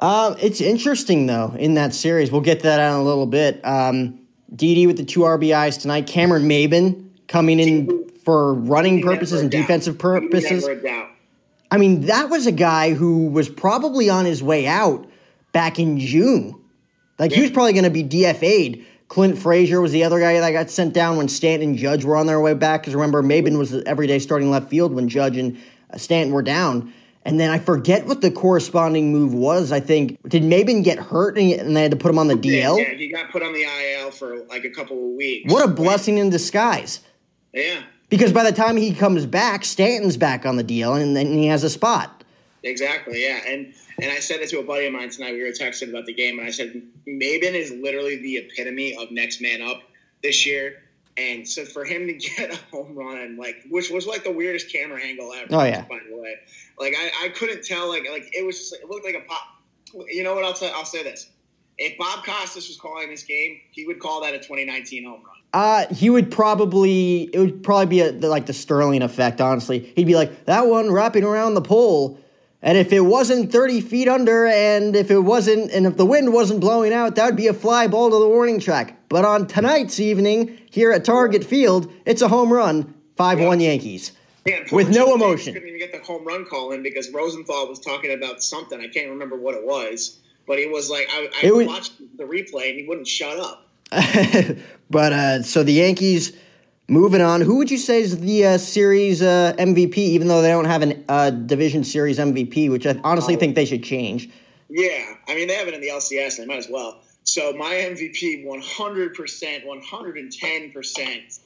Um, 0.00 0.36
it's 0.40 0.60
interesting 0.60 1.26
though 1.26 1.54
in 1.58 1.74
that 1.74 1.94
series. 1.94 2.32
We'll 2.32 2.40
get 2.40 2.58
to 2.60 2.64
that 2.64 2.80
in 2.80 2.94
a 2.96 3.02
little 3.02 3.26
bit. 3.26 3.64
Um, 3.64 4.20
Didi 4.54 4.86
with 4.86 4.96
the 4.96 5.04
two 5.04 5.20
RBIs 5.20 5.80
tonight. 5.80 6.06
Cameron 6.06 6.48
Maybin 6.48 7.08
coming 7.28 7.60
in 7.60 8.08
for 8.24 8.54
running 8.54 9.02
purposes 9.02 9.40
and 9.40 9.50
defensive 9.50 9.98
purposes. 9.98 10.68
I 11.70 11.78
mean, 11.78 12.02
that 12.02 12.28
was 12.28 12.46
a 12.46 12.52
guy 12.52 12.92
who 12.92 13.28
was 13.28 13.48
probably 13.48 14.10
on 14.10 14.26
his 14.26 14.42
way 14.42 14.66
out 14.66 15.06
back 15.52 15.78
in 15.78 15.98
June. 15.98 16.60
Like 17.18 17.30
yeah. 17.30 17.36
he 17.36 17.42
was 17.42 17.50
probably 17.50 17.72
going 17.72 17.84
to 17.84 17.90
be 17.90 18.04
DFA'd. 18.04 18.84
Clint 19.12 19.36
Frazier 19.36 19.82
was 19.82 19.92
the 19.92 20.04
other 20.04 20.18
guy 20.18 20.40
that 20.40 20.52
got 20.52 20.70
sent 20.70 20.94
down 20.94 21.18
when 21.18 21.28
Stanton 21.28 21.68
and 21.68 21.78
Judge 21.78 22.02
were 22.02 22.16
on 22.16 22.26
their 22.26 22.40
way 22.40 22.54
back. 22.54 22.80
Because 22.80 22.94
remember, 22.94 23.22
Maybin 23.22 23.58
was 23.58 23.70
the 23.70 23.86
everyday 23.86 24.18
starting 24.18 24.50
left 24.50 24.70
field 24.70 24.94
when 24.94 25.06
Judge 25.06 25.36
and 25.36 25.60
uh, 25.90 25.98
Stanton 25.98 26.32
were 26.32 26.40
down. 26.40 26.94
And 27.26 27.38
then 27.38 27.50
I 27.50 27.58
forget 27.58 28.06
what 28.06 28.22
the 28.22 28.30
corresponding 28.30 29.12
move 29.12 29.34
was. 29.34 29.70
I 29.70 29.80
think 29.80 30.18
did 30.26 30.44
Maybin 30.44 30.82
get 30.82 30.98
hurt 30.98 31.36
and 31.36 31.76
they 31.76 31.82
had 31.82 31.90
to 31.90 31.96
put 31.98 32.10
him 32.10 32.18
on 32.18 32.28
the 32.28 32.36
DL? 32.36 32.78
Yeah, 32.78 32.94
he 32.94 33.08
got 33.08 33.30
put 33.30 33.42
on 33.42 33.52
the 33.52 33.64
IL 33.64 34.12
for 34.12 34.44
like 34.44 34.64
a 34.64 34.70
couple 34.70 34.96
of 34.96 35.14
weeks. 35.14 35.52
What 35.52 35.62
a 35.62 35.68
blessing 35.68 36.16
in 36.16 36.30
disguise. 36.30 37.00
Yeah. 37.52 37.82
Because 38.08 38.32
by 38.32 38.44
the 38.44 38.52
time 38.52 38.78
he 38.78 38.94
comes 38.94 39.26
back, 39.26 39.66
Stanton's 39.66 40.16
back 40.16 40.46
on 40.46 40.56
the 40.56 40.62
deal, 40.62 40.94
and 40.94 41.14
then 41.14 41.26
he 41.26 41.48
has 41.48 41.64
a 41.64 41.70
spot. 41.70 42.24
Exactly. 42.62 43.24
Yeah, 43.24 43.40
and 43.46 43.74
and 44.00 44.10
I 44.10 44.20
said 44.20 44.40
it 44.40 44.48
to 44.50 44.60
a 44.60 44.62
buddy 44.62 44.86
of 44.86 44.92
mine 44.92 45.10
tonight. 45.10 45.32
We 45.32 45.42
were 45.42 45.48
texting 45.48 45.90
about 45.90 46.06
the 46.06 46.14
game, 46.14 46.38
and 46.38 46.48
I 46.48 46.50
said 46.50 46.82
Maybin 47.06 47.54
is 47.54 47.70
literally 47.70 48.16
the 48.16 48.36
epitome 48.38 48.96
of 48.96 49.10
next 49.10 49.40
man 49.40 49.62
up 49.62 49.82
this 50.22 50.46
year. 50.46 50.82
And 51.16 51.46
so 51.46 51.64
for 51.64 51.84
him 51.84 52.06
to 52.06 52.14
get 52.14 52.52
a 52.52 52.56
home 52.70 52.94
run, 52.94 53.36
like 53.36 53.56
which 53.68 53.90
was 53.90 54.06
like 54.06 54.24
the 54.24 54.32
weirdest 54.32 54.72
camera 54.72 55.00
angle 55.02 55.32
ever. 55.32 55.48
Oh 55.50 55.64
yeah. 55.64 55.84
By 55.88 55.98
the 56.08 56.16
way, 56.16 56.36
like 56.78 56.94
I, 56.98 57.26
I 57.26 57.28
couldn't 57.30 57.64
tell. 57.64 57.88
Like 57.88 58.06
like 58.10 58.30
it 58.32 58.44
was 58.44 58.58
just, 58.58 58.74
it 58.74 58.88
looked 58.88 59.04
like 59.04 59.16
a 59.16 59.28
pop. 59.28 59.42
You 60.08 60.24
know 60.24 60.34
what? 60.34 60.44
I'll 60.44 60.54
say 60.54 60.72
I'll 60.74 60.84
say 60.84 61.02
this. 61.02 61.28
If 61.78 61.98
Bob 61.98 62.24
Costas 62.24 62.68
was 62.68 62.76
calling 62.76 63.10
this 63.10 63.22
game, 63.22 63.60
he 63.70 63.86
would 63.86 63.98
call 63.98 64.22
that 64.22 64.34
a 64.34 64.38
2019 64.38 65.04
home 65.04 65.22
run. 65.24 65.36
Uh, 65.54 65.92
he 65.92 66.08
would 66.08 66.30
probably 66.30 67.24
it 67.32 67.38
would 67.38 67.62
probably 67.62 67.86
be 67.86 68.00
a, 68.00 68.12
like 68.12 68.46
the 68.46 68.54
Sterling 68.54 69.02
effect. 69.02 69.40
Honestly, 69.40 69.80
he'd 69.96 70.06
be 70.06 70.14
like 70.14 70.46
that 70.46 70.66
one 70.66 70.90
wrapping 70.90 71.24
around 71.24 71.54
the 71.54 71.62
pole, 71.62 72.18
and 72.62 72.78
if 72.78 72.92
it 72.92 73.00
wasn't 73.00 73.52
thirty 73.52 73.80
feet 73.80 74.08
under, 74.08 74.46
and 74.46 74.94
if 74.94 75.10
it 75.10 75.18
wasn't, 75.18 75.70
and 75.72 75.86
if 75.86 75.96
the 75.96 76.06
wind 76.06 76.32
wasn't 76.32 76.60
blowing 76.60 76.92
out, 76.92 77.16
that 77.16 77.26
would 77.26 77.36
be 77.36 77.48
a 77.48 77.54
fly 77.54 77.88
ball 77.88 78.10
to 78.10 78.18
the 78.18 78.28
warning 78.28 78.60
track. 78.60 78.96
But 79.08 79.24
on 79.24 79.46
tonight's 79.46 79.98
evening 80.00 80.58
here 80.70 80.92
at 80.92 81.04
Target 81.04 81.44
Field, 81.44 81.92
it's 82.06 82.22
a 82.22 82.28
home 82.28 82.52
run, 82.52 82.94
five 83.16 83.40
one 83.40 83.60
Yankees. 83.60 84.12
Yeah, 84.44 84.64
with 84.72 84.88
no 84.88 85.14
emotion. 85.14 85.52
Couldn't 85.52 85.68
even 85.68 85.78
get 85.78 85.92
the 85.92 86.04
home 86.04 86.24
run 86.24 86.44
call 86.44 86.72
in 86.72 86.82
because 86.82 87.10
Rosenthal 87.12 87.68
was 87.68 87.78
talking 87.78 88.12
about 88.12 88.42
something. 88.42 88.80
I 88.80 88.88
can't 88.88 89.10
remember 89.10 89.36
what 89.36 89.54
it 89.54 89.64
was, 89.64 90.18
but 90.46 90.58
he 90.58 90.66
was 90.66 90.90
like, 90.90 91.08
I, 91.10 91.28
I 91.44 91.50
watched 91.64 91.98
the 92.16 92.24
replay 92.24 92.70
and 92.70 92.80
he 92.80 92.86
wouldn't 92.88 93.06
shut 93.06 93.38
up. 93.38 93.68
but 94.90 95.12
uh, 95.12 95.42
so 95.42 95.62
the 95.62 95.74
Yankees 95.74 96.32
moving 96.88 97.20
on. 97.20 97.40
Who 97.40 97.56
would 97.56 97.70
you 97.70 97.78
say 97.78 98.00
is 98.00 98.18
the 98.18 98.46
uh, 98.46 98.58
series 98.58 99.22
uh, 99.22 99.54
MVP? 99.58 99.96
Even 99.96 100.28
though 100.28 100.42
they 100.42 100.48
don't 100.48 100.64
have 100.64 100.82
a 100.82 100.96
uh, 101.08 101.30
division 101.30 101.84
series 101.84 102.18
MVP, 102.18 102.70
which 102.70 102.86
I 102.86 102.98
honestly 103.04 103.36
think 103.36 103.54
they 103.54 103.64
should 103.64 103.82
change. 103.82 104.28
Yeah, 104.68 105.14
I 105.28 105.34
mean 105.34 105.48
they 105.48 105.54
have 105.54 105.68
it 105.68 105.74
in 105.74 105.80
the 105.80 105.88
LCS. 105.88 106.38
They 106.38 106.46
might 106.46 106.58
as 106.58 106.68
well. 106.68 107.00
So 107.24 107.52
my 107.52 107.74
MVP, 107.74 108.44
one 108.44 108.60
hundred 108.60 109.14
percent, 109.14 109.66
one 109.66 109.82
hundred 109.82 110.16
and 110.16 110.32
ten 110.32 110.72
percent, 110.72 111.38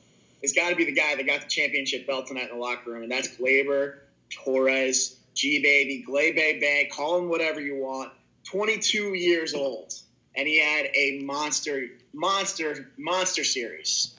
has 0.43 0.53
got 0.53 0.71
to 0.71 0.77
be 0.77 0.85
the 0.85 0.93
guy 0.93 1.17
that 1.17 1.27
got 1.27 1.43
the 1.43 1.49
championship 1.49 2.07
belt 2.07 2.27
tonight 2.29 2.51
in 2.51 2.59
the 2.59 2.63
locker 2.63 2.91
room, 2.91 3.03
and 3.03 3.11
that's 3.13 3.37
Gleyber 3.37 3.99
Torres, 4.31 5.19
G 5.35 5.61
baby, 5.63 6.03
Glebe 6.07 6.61
Bay, 6.61 6.91
call 6.93 7.19
him 7.19 7.29
whatever 7.29 7.61
you 7.61 7.77
want. 7.77 8.13
Twenty 8.45 8.79
two 8.79 9.15
years 9.15 9.55
old 9.55 9.93
and 10.37 10.47
he 10.47 10.61
had 10.61 10.89
a 10.95 11.23
monster, 11.25 11.87
monster, 12.13 12.91
monster 12.99 13.43
series. 13.43 14.16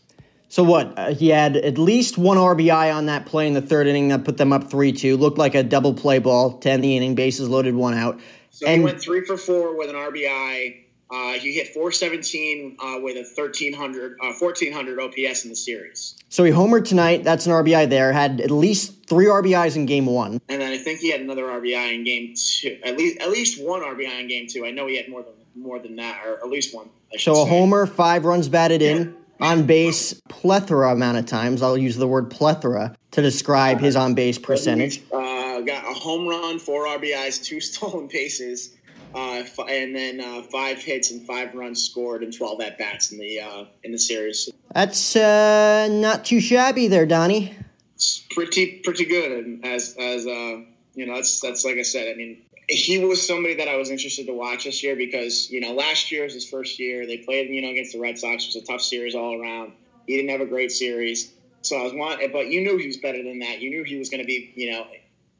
So 0.49 0.63
what? 0.63 0.97
Uh, 0.97 1.13
he 1.13 1.29
had 1.29 1.57
at 1.57 1.77
least 1.77 2.17
one 2.17 2.37
RBI 2.37 2.93
on 2.93 3.07
that 3.07 3.25
play 3.25 3.47
in 3.47 3.53
the 3.53 3.61
third 3.61 3.87
inning 3.87 4.07
that 4.09 4.23
put 4.23 4.37
them 4.37 4.53
up 4.53 4.69
three 4.69 4.91
two. 4.91 5.17
Looked 5.17 5.37
like 5.37 5.55
a 5.55 5.63
double 5.63 5.93
play 5.93 6.19
ball 6.19 6.57
to 6.59 6.69
end 6.69 6.83
the 6.83 6.95
inning. 6.95 7.15
Bases 7.15 7.49
loaded, 7.49 7.75
one 7.75 7.93
out. 7.93 8.19
So 8.51 8.65
and, 8.65 8.81
he 8.81 8.85
went 8.85 9.01
three 9.01 9.25
for 9.25 9.37
four 9.37 9.77
with 9.77 9.89
an 9.89 9.95
RBI. 9.95 10.83
Uh, 11.09 11.33
he 11.33 11.53
hit 11.53 11.69
417 11.69 12.75
uh, 12.79 12.99
with 13.01 13.15
a 13.15 13.23
1300, 13.35 14.17
1400 14.19 14.99
uh, 14.99 15.03
OPS 15.03 15.43
in 15.45 15.49
the 15.49 15.55
series. 15.55 16.15
So 16.27 16.43
he 16.43 16.51
homered 16.51 16.85
tonight. 16.85 17.23
That's 17.23 17.45
an 17.45 17.53
RBI 17.53 17.89
there. 17.89 18.11
Had 18.11 18.41
at 18.41 18.51
least 18.51 19.07
three 19.07 19.27
RBIs 19.27 19.77
in 19.77 19.85
game 19.85 20.05
one. 20.05 20.41
And 20.49 20.61
then 20.61 20.73
I 20.73 20.77
think 20.77 20.99
he 20.99 21.09
had 21.09 21.21
another 21.21 21.43
RBI 21.43 21.95
in 21.95 22.03
game 22.03 22.33
two. 22.35 22.77
At 22.83 22.97
least 22.97 23.21
at 23.21 23.29
least 23.29 23.63
one 23.63 23.81
RBI 23.81 24.19
in 24.19 24.27
game 24.27 24.47
two. 24.47 24.65
I 24.65 24.71
know 24.71 24.87
he 24.87 24.97
had 24.97 25.07
more 25.07 25.23
than 25.23 25.33
more 25.55 25.79
than 25.79 25.95
that, 25.95 26.25
or 26.25 26.43
at 26.43 26.49
least 26.49 26.75
one. 26.75 26.89
So 27.17 27.31
a 27.31 27.35
say. 27.35 27.49
homer, 27.49 27.85
five 27.85 28.25
runs 28.25 28.49
batted 28.49 28.81
in, 28.81 29.15
on 29.39 29.65
base 29.65 30.13
plethora 30.29 30.91
amount 30.91 31.17
of 31.17 31.25
times. 31.25 31.61
I'll 31.61 31.77
use 31.77 31.95
the 31.95 32.07
word 32.07 32.29
plethora 32.29 32.95
to 33.11 33.21
describe 33.21 33.79
his 33.79 33.95
on 33.95 34.13
base 34.13 34.37
percentage. 34.37 35.01
Uh, 35.11 35.61
got 35.61 35.83
a 35.83 35.93
home 35.93 36.27
run, 36.27 36.59
four 36.59 36.85
RBIs, 36.85 37.43
two 37.43 37.59
stolen 37.61 38.07
bases. 38.07 38.73
Uh, 39.15 39.43
and 39.69 39.95
then 39.95 40.19
uh, 40.19 40.41
five 40.51 40.79
hits 40.79 41.11
and 41.11 41.25
five 41.25 41.55
runs 41.55 41.81
scored 41.81 42.23
and 42.23 42.35
twelve 42.35 42.59
at 42.61 42.77
bats 42.77 43.11
in 43.11 43.17
the 43.17 43.39
uh, 43.39 43.65
in 43.83 43.91
the 43.91 43.97
series. 43.97 44.49
That's 44.73 45.15
uh, 45.15 45.87
not 45.89 46.25
too 46.25 46.41
shabby 46.41 46.87
there, 46.87 47.05
Donny. 47.05 47.55
It's 47.95 48.23
pretty 48.29 48.81
pretty 48.83 49.05
good, 49.05 49.31
and 49.31 49.65
as 49.65 49.95
as 49.97 50.27
uh, 50.27 50.61
you 50.93 51.05
know, 51.05 51.15
that's 51.15 51.39
that's 51.39 51.63
like 51.63 51.77
I 51.77 51.83
said. 51.83 52.09
I 52.09 52.15
mean, 52.15 52.41
he 52.69 52.99
was 52.99 53.25
somebody 53.25 53.55
that 53.55 53.67
I 53.67 53.77
was 53.77 53.89
interested 53.89 54.27
to 54.27 54.33
watch 54.33 54.65
this 54.65 54.83
year 54.83 54.95
because 54.95 55.49
you 55.49 55.61
know 55.61 55.73
last 55.73 56.11
year 56.11 56.23
was 56.23 56.33
his 56.33 56.47
first 56.47 56.79
year. 56.79 57.07
They 57.07 57.17
played 57.17 57.49
you 57.49 57.61
know 57.61 57.69
against 57.69 57.93
the 57.93 57.99
Red 57.99 58.17
Sox. 58.17 58.43
It 58.43 58.47
was 58.47 58.55
a 58.57 58.65
tough 58.65 58.81
series 58.81 59.15
all 59.15 59.39
around. 59.41 59.73
He 60.05 60.15
didn't 60.17 60.31
have 60.31 60.41
a 60.41 60.45
great 60.45 60.71
series, 60.71 61.33
so 61.61 61.77
I 61.77 61.83
was 61.83 61.93
want. 61.93 62.21
But 62.33 62.47
you 62.47 62.61
knew 62.61 62.77
he 62.77 62.87
was 62.87 62.97
better 62.97 63.23
than 63.23 63.39
that. 63.39 63.61
You 63.61 63.69
knew 63.69 63.83
he 63.83 63.97
was 63.97 64.09
going 64.09 64.21
to 64.21 64.27
be 64.27 64.51
you 64.55 64.71
know 64.71 64.87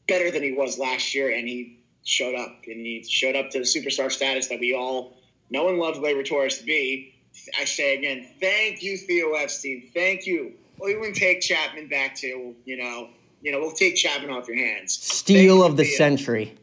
better 0.08 0.32
than 0.32 0.42
he 0.42 0.54
was 0.54 0.80
last 0.80 1.14
year, 1.14 1.36
and 1.36 1.48
he 1.48 1.80
showed 2.06 2.36
up 2.36 2.62
and 2.66 2.86
he 2.86 3.04
showed 3.04 3.36
up 3.36 3.50
to 3.52 3.60
the 3.60 3.66
superstar 3.66 4.10
status 4.10 4.48
that 4.48 4.60
we 4.60 4.74
all 4.74 5.18
know 5.50 5.68
and 5.68 5.78
love 5.78 5.96
Gleyber 5.96 6.26
Torres 6.26 6.60
to 6.60 6.64
be. 6.64 7.14
I 7.60 7.66
say 7.66 7.98
again, 7.98 8.26
thank 8.40 8.82
you, 8.82 8.98
Theo 8.98 9.34
Epstein. 9.34 9.92
Thank 9.94 10.26
you. 10.26 10.54
We'll 10.80 10.92
even 10.92 11.14
take 11.14 11.42
Chapman 11.42 11.90
back 11.90 12.16
to 12.18 12.56
you 12.64 12.78
know 12.78 13.10
you 13.42 13.52
know 13.52 13.60
we'll 13.60 13.74
take 13.74 13.98
Chapman 13.98 14.30
off 14.30 14.48
your 14.48 14.58
hands. 14.58 14.94
Steal 14.94 15.62
of 15.62 15.76
the 15.76 15.84
Theo. 15.84 15.98
century. 15.98 16.56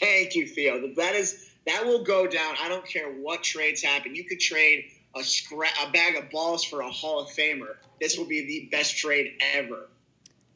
Thank 0.00 0.34
you, 0.34 0.46
Theo. 0.46 0.92
That 0.94 1.14
is 1.14 1.50
that 1.66 1.84
will 1.86 2.02
go 2.02 2.26
down. 2.26 2.54
I 2.60 2.68
don't 2.68 2.86
care 2.86 3.12
what 3.12 3.42
trades 3.42 3.82
happen. 3.82 4.14
You 4.14 4.24
could 4.24 4.40
trade 4.40 4.86
a 5.14 5.20
scra- 5.20 5.86
a 5.86 5.90
bag 5.90 6.16
of 6.16 6.30
balls 6.30 6.64
for 6.64 6.80
a 6.80 6.90
Hall 6.90 7.20
of 7.20 7.28
Famer. 7.30 7.76
This 8.00 8.18
will 8.18 8.26
be 8.26 8.44
the 8.46 8.68
best 8.76 8.96
trade 8.96 9.32
ever. 9.54 9.88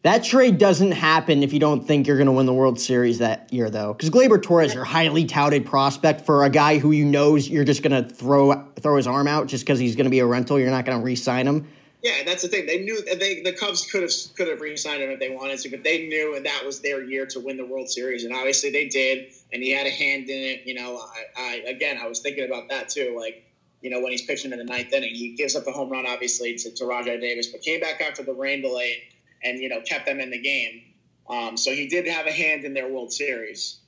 That 0.02 0.22
trade 0.22 0.58
doesn't 0.58 0.92
happen 0.92 1.42
if 1.42 1.52
you 1.52 1.58
don't 1.58 1.84
think 1.84 2.06
you're 2.06 2.16
going 2.16 2.26
to 2.26 2.32
win 2.32 2.46
the 2.46 2.52
World 2.52 2.78
Series 2.78 3.18
that 3.18 3.52
year, 3.52 3.70
though. 3.70 3.92
Because 3.92 4.08
Gleyber 4.08 4.40
Torres, 4.40 4.72
your 4.72 4.84
highly 4.84 5.24
touted 5.24 5.66
prospect 5.66 6.20
for 6.20 6.44
a 6.44 6.50
guy 6.50 6.78
who 6.78 6.92
you 6.92 7.04
knows 7.04 7.48
you're 7.48 7.64
just 7.64 7.82
going 7.82 8.04
to 8.04 8.08
throw 8.08 8.64
throw 8.76 8.96
his 8.96 9.06
arm 9.06 9.26
out 9.26 9.48
just 9.48 9.64
because 9.64 9.78
he's 9.78 9.96
going 9.96 10.04
to 10.04 10.10
be 10.10 10.20
a 10.20 10.26
rental. 10.26 10.60
You're 10.60 10.70
not 10.70 10.84
going 10.84 10.98
to 10.98 11.04
re-sign 11.04 11.46
him. 11.46 11.66
Yeah, 12.06 12.22
that's 12.24 12.42
the 12.42 12.48
thing. 12.48 12.66
They 12.66 12.78
knew 12.78 13.02
they 13.02 13.42
the 13.42 13.52
Cubs 13.52 13.90
could 13.90 14.02
have 14.02 14.12
could 14.36 14.46
have 14.46 14.60
re-signed 14.60 15.02
him 15.02 15.10
if 15.10 15.18
they 15.18 15.30
wanted 15.30 15.58
to, 15.60 15.70
but 15.70 15.82
they 15.82 16.06
knew 16.06 16.36
and 16.36 16.46
that 16.46 16.64
was 16.64 16.80
their 16.80 17.02
year 17.02 17.26
to 17.26 17.40
win 17.40 17.56
the 17.56 17.66
World 17.66 17.90
Series, 17.90 18.22
and 18.22 18.32
obviously 18.32 18.70
they 18.70 18.86
did. 18.86 19.32
And 19.52 19.60
he 19.62 19.72
had 19.72 19.86
a 19.88 19.90
hand 19.90 20.28
in 20.28 20.40
it. 20.40 20.62
You 20.66 20.74
know, 20.74 20.98
I, 21.36 21.42
I 21.42 21.54
again, 21.68 21.98
I 22.00 22.06
was 22.06 22.20
thinking 22.20 22.44
about 22.44 22.68
that 22.68 22.88
too. 22.88 23.16
Like, 23.18 23.44
you 23.80 23.90
know, 23.90 24.00
when 24.00 24.12
he's 24.12 24.22
pitching 24.22 24.52
in 24.52 24.58
the 24.58 24.64
ninth 24.64 24.92
inning, 24.92 25.14
he 25.14 25.34
gives 25.34 25.56
up 25.56 25.64
the 25.64 25.72
home 25.72 25.90
run, 25.90 26.06
obviously, 26.06 26.54
to, 26.54 26.70
to 26.70 26.84
Rajai 26.84 27.20
Davis, 27.20 27.48
but 27.48 27.62
came 27.62 27.80
back 27.80 28.00
after 28.00 28.22
the 28.22 28.34
rain 28.34 28.62
delay 28.62 29.02
and 29.42 29.58
you 29.58 29.68
know 29.68 29.80
kept 29.80 30.06
them 30.06 30.20
in 30.20 30.30
the 30.30 30.40
game. 30.40 30.82
Um, 31.28 31.56
so 31.56 31.72
he 31.72 31.88
did 31.88 32.06
have 32.06 32.26
a 32.26 32.32
hand 32.32 32.64
in 32.64 32.72
their 32.74 32.88
World 32.88 33.12
Series. 33.12 33.80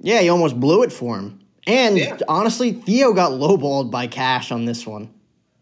Yeah, 0.00 0.20
he 0.20 0.28
almost 0.28 0.60
blew 0.60 0.84
it 0.84 0.92
for 0.92 1.18
him. 1.18 1.40
And 1.66 1.98
Yeah. 1.98 2.18
honestly, 2.28 2.72
Theo 2.72 3.12
got 3.12 3.32
lowballed 3.32 3.90
by 3.90 4.06
Cash 4.06 4.52
on 4.52 4.64
this 4.64 4.86
one. 4.86 5.10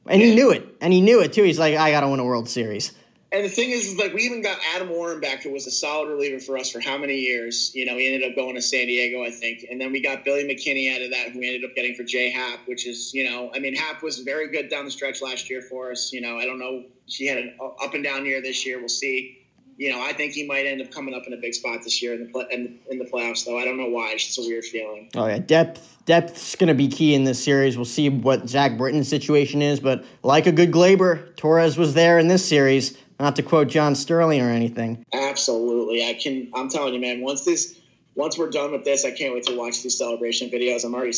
And 0.08 0.22
he 0.22 0.34
knew 0.34 0.50
it. 0.50 0.66
And 0.80 0.92
he 0.92 1.00
knew 1.00 1.20
it 1.20 1.32
too. 1.32 1.42
He's 1.42 1.58
like, 1.58 1.74
I 1.76 1.90
got 1.90 2.00
to 2.00 2.08
win 2.08 2.20
a 2.20 2.24
World 2.24 2.48
Series. 2.48 2.92
And 3.32 3.44
the 3.44 3.48
thing 3.48 3.70
is, 3.70 3.88
is, 3.88 3.98
like 3.98 4.14
we 4.14 4.22
even 4.22 4.40
got 4.40 4.58
Adam 4.74 4.88
Warren 4.88 5.20
back, 5.20 5.42
who 5.42 5.50
was 5.50 5.66
a 5.66 5.70
solid 5.70 6.08
reliever 6.08 6.38
for 6.38 6.56
us 6.56 6.70
for 6.70 6.80
how 6.80 6.96
many 6.96 7.16
years? 7.16 7.72
You 7.74 7.84
know, 7.84 7.96
he 7.96 8.06
ended 8.06 8.30
up 8.30 8.36
going 8.36 8.54
to 8.54 8.62
San 8.62 8.86
Diego, 8.86 9.24
I 9.24 9.30
think, 9.30 9.66
and 9.68 9.80
then 9.80 9.90
we 9.90 10.00
got 10.00 10.24
Billy 10.24 10.44
McKinney 10.44 10.94
out 10.94 11.02
of 11.02 11.10
that, 11.10 11.32
who 11.32 11.40
we 11.40 11.48
ended 11.48 11.68
up 11.68 11.74
getting 11.74 11.94
for 11.94 12.04
Jay 12.04 12.30
Happ, 12.30 12.60
which 12.66 12.86
is, 12.86 13.12
you 13.12 13.28
know, 13.28 13.50
I 13.52 13.58
mean, 13.58 13.74
Happ 13.74 14.02
was 14.02 14.20
very 14.20 14.48
good 14.48 14.70
down 14.70 14.84
the 14.84 14.92
stretch 14.92 15.20
last 15.20 15.50
year 15.50 15.60
for 15.60 15.90
us. 15.90 16.12
You 16.12 16.20
know, 16.20 16.38
I 16.38 16.46
don't 16.46 16.60
know, 16.60 16.84
he 17.06 17.26
had 17.26 17.38
an 17.38 17.56
up 17.60 17.94
and 17.94 18.04
down 18.04 18.24
year 18.24 18.40
this 18.40 18.64
year. 18.64 18.78
We'll 18.78 18.88
see. 18.88 19.45
You 19.78 19.92
know, 19.92 20.02
I 20.02 20.12
think 20.14 20.32
he 20.32 20.46
might 20.46 20.64
end 20.64 20.80
up 20.80 20.90
coming 20.90 21.14
up 21.14 21.24
in 21.26 21.34
a 21.34 21.36
big 21.36 21.52
spot 21.52 21.80
this 21.84 22.00
year 22.02 22.14
in 22.14 22.24
the 22.24 22.32
play, 22.32 22.46
in, 22.50 22.78
in 22.90 22.98
the 22.98 23.04
playoffs, 23.04 23.44
though. 23.44 23.58
I 23.58 23.64
don't 23.64 23.76
know 23.76 23.88
why. 23.88 24.12
It's 24.12 24.24
just 24.26 24.38
a 24.38 24.42
weird 24.42 24.64
feeling. 24.64 25.10
Oh 25.14 25.26
yeah, 25.26 25.38
depth 25.38 25.98
depth's 26.06 26.56
going 26.56 26.68
to 26.68 26.74
be 26.74 26.88
key 26.88 27.14
in 27.14 27.24
this 27.24 27.42
series. 27.42 27.76
We'll 27.76 27.84
see 27.84 28.08
what 28.08 28.48
Zach 28.48 28.78
Britton's 28.78 29.08
situation 29.08 29.60
is, 29.60 29.78
but 29.80 30.04
like 30.22 30.46
a 30.46 30.52
good 30.52 30.72
Gleyber, 30.72 31.36
Torres 31.36 31.76
was 31.76 31.92
there 31.94 32.18
in 32.18 32.28
this 32.28 32.46
series. 32.46 32.96
Not 33.20 33.36
to 33.36 33.42
quote 33.42 33.68
John 33.68 33.94
Sterling 33.94 34.42
or 34.42 34.50
anything. 34.50 35.04
Absolutely, 35.12 36.06
I 36.08 36.14
can. 36.14 36.50
I'm 36.54 36.68
telling 36.68 36.94
you, 36.94 37.00
man. 37.00 37.20
Once 37.20 37.44
this, 37.44 37.78
once 38.14 38.38
we're 38.38 38.50
done 38.50 38.72
with 38.72 38.84
this, 38.84 39.04
I 39.04 39.10
can't 39.10 39.34
wait 39.34 39.44
to 39.44 39.56
watch 39.56 39.82
these 39.82 39.98
celebration 39.98 40.48
videos. 40.50 40.84
I'm 40.84 40.94
already, 40.94 41.16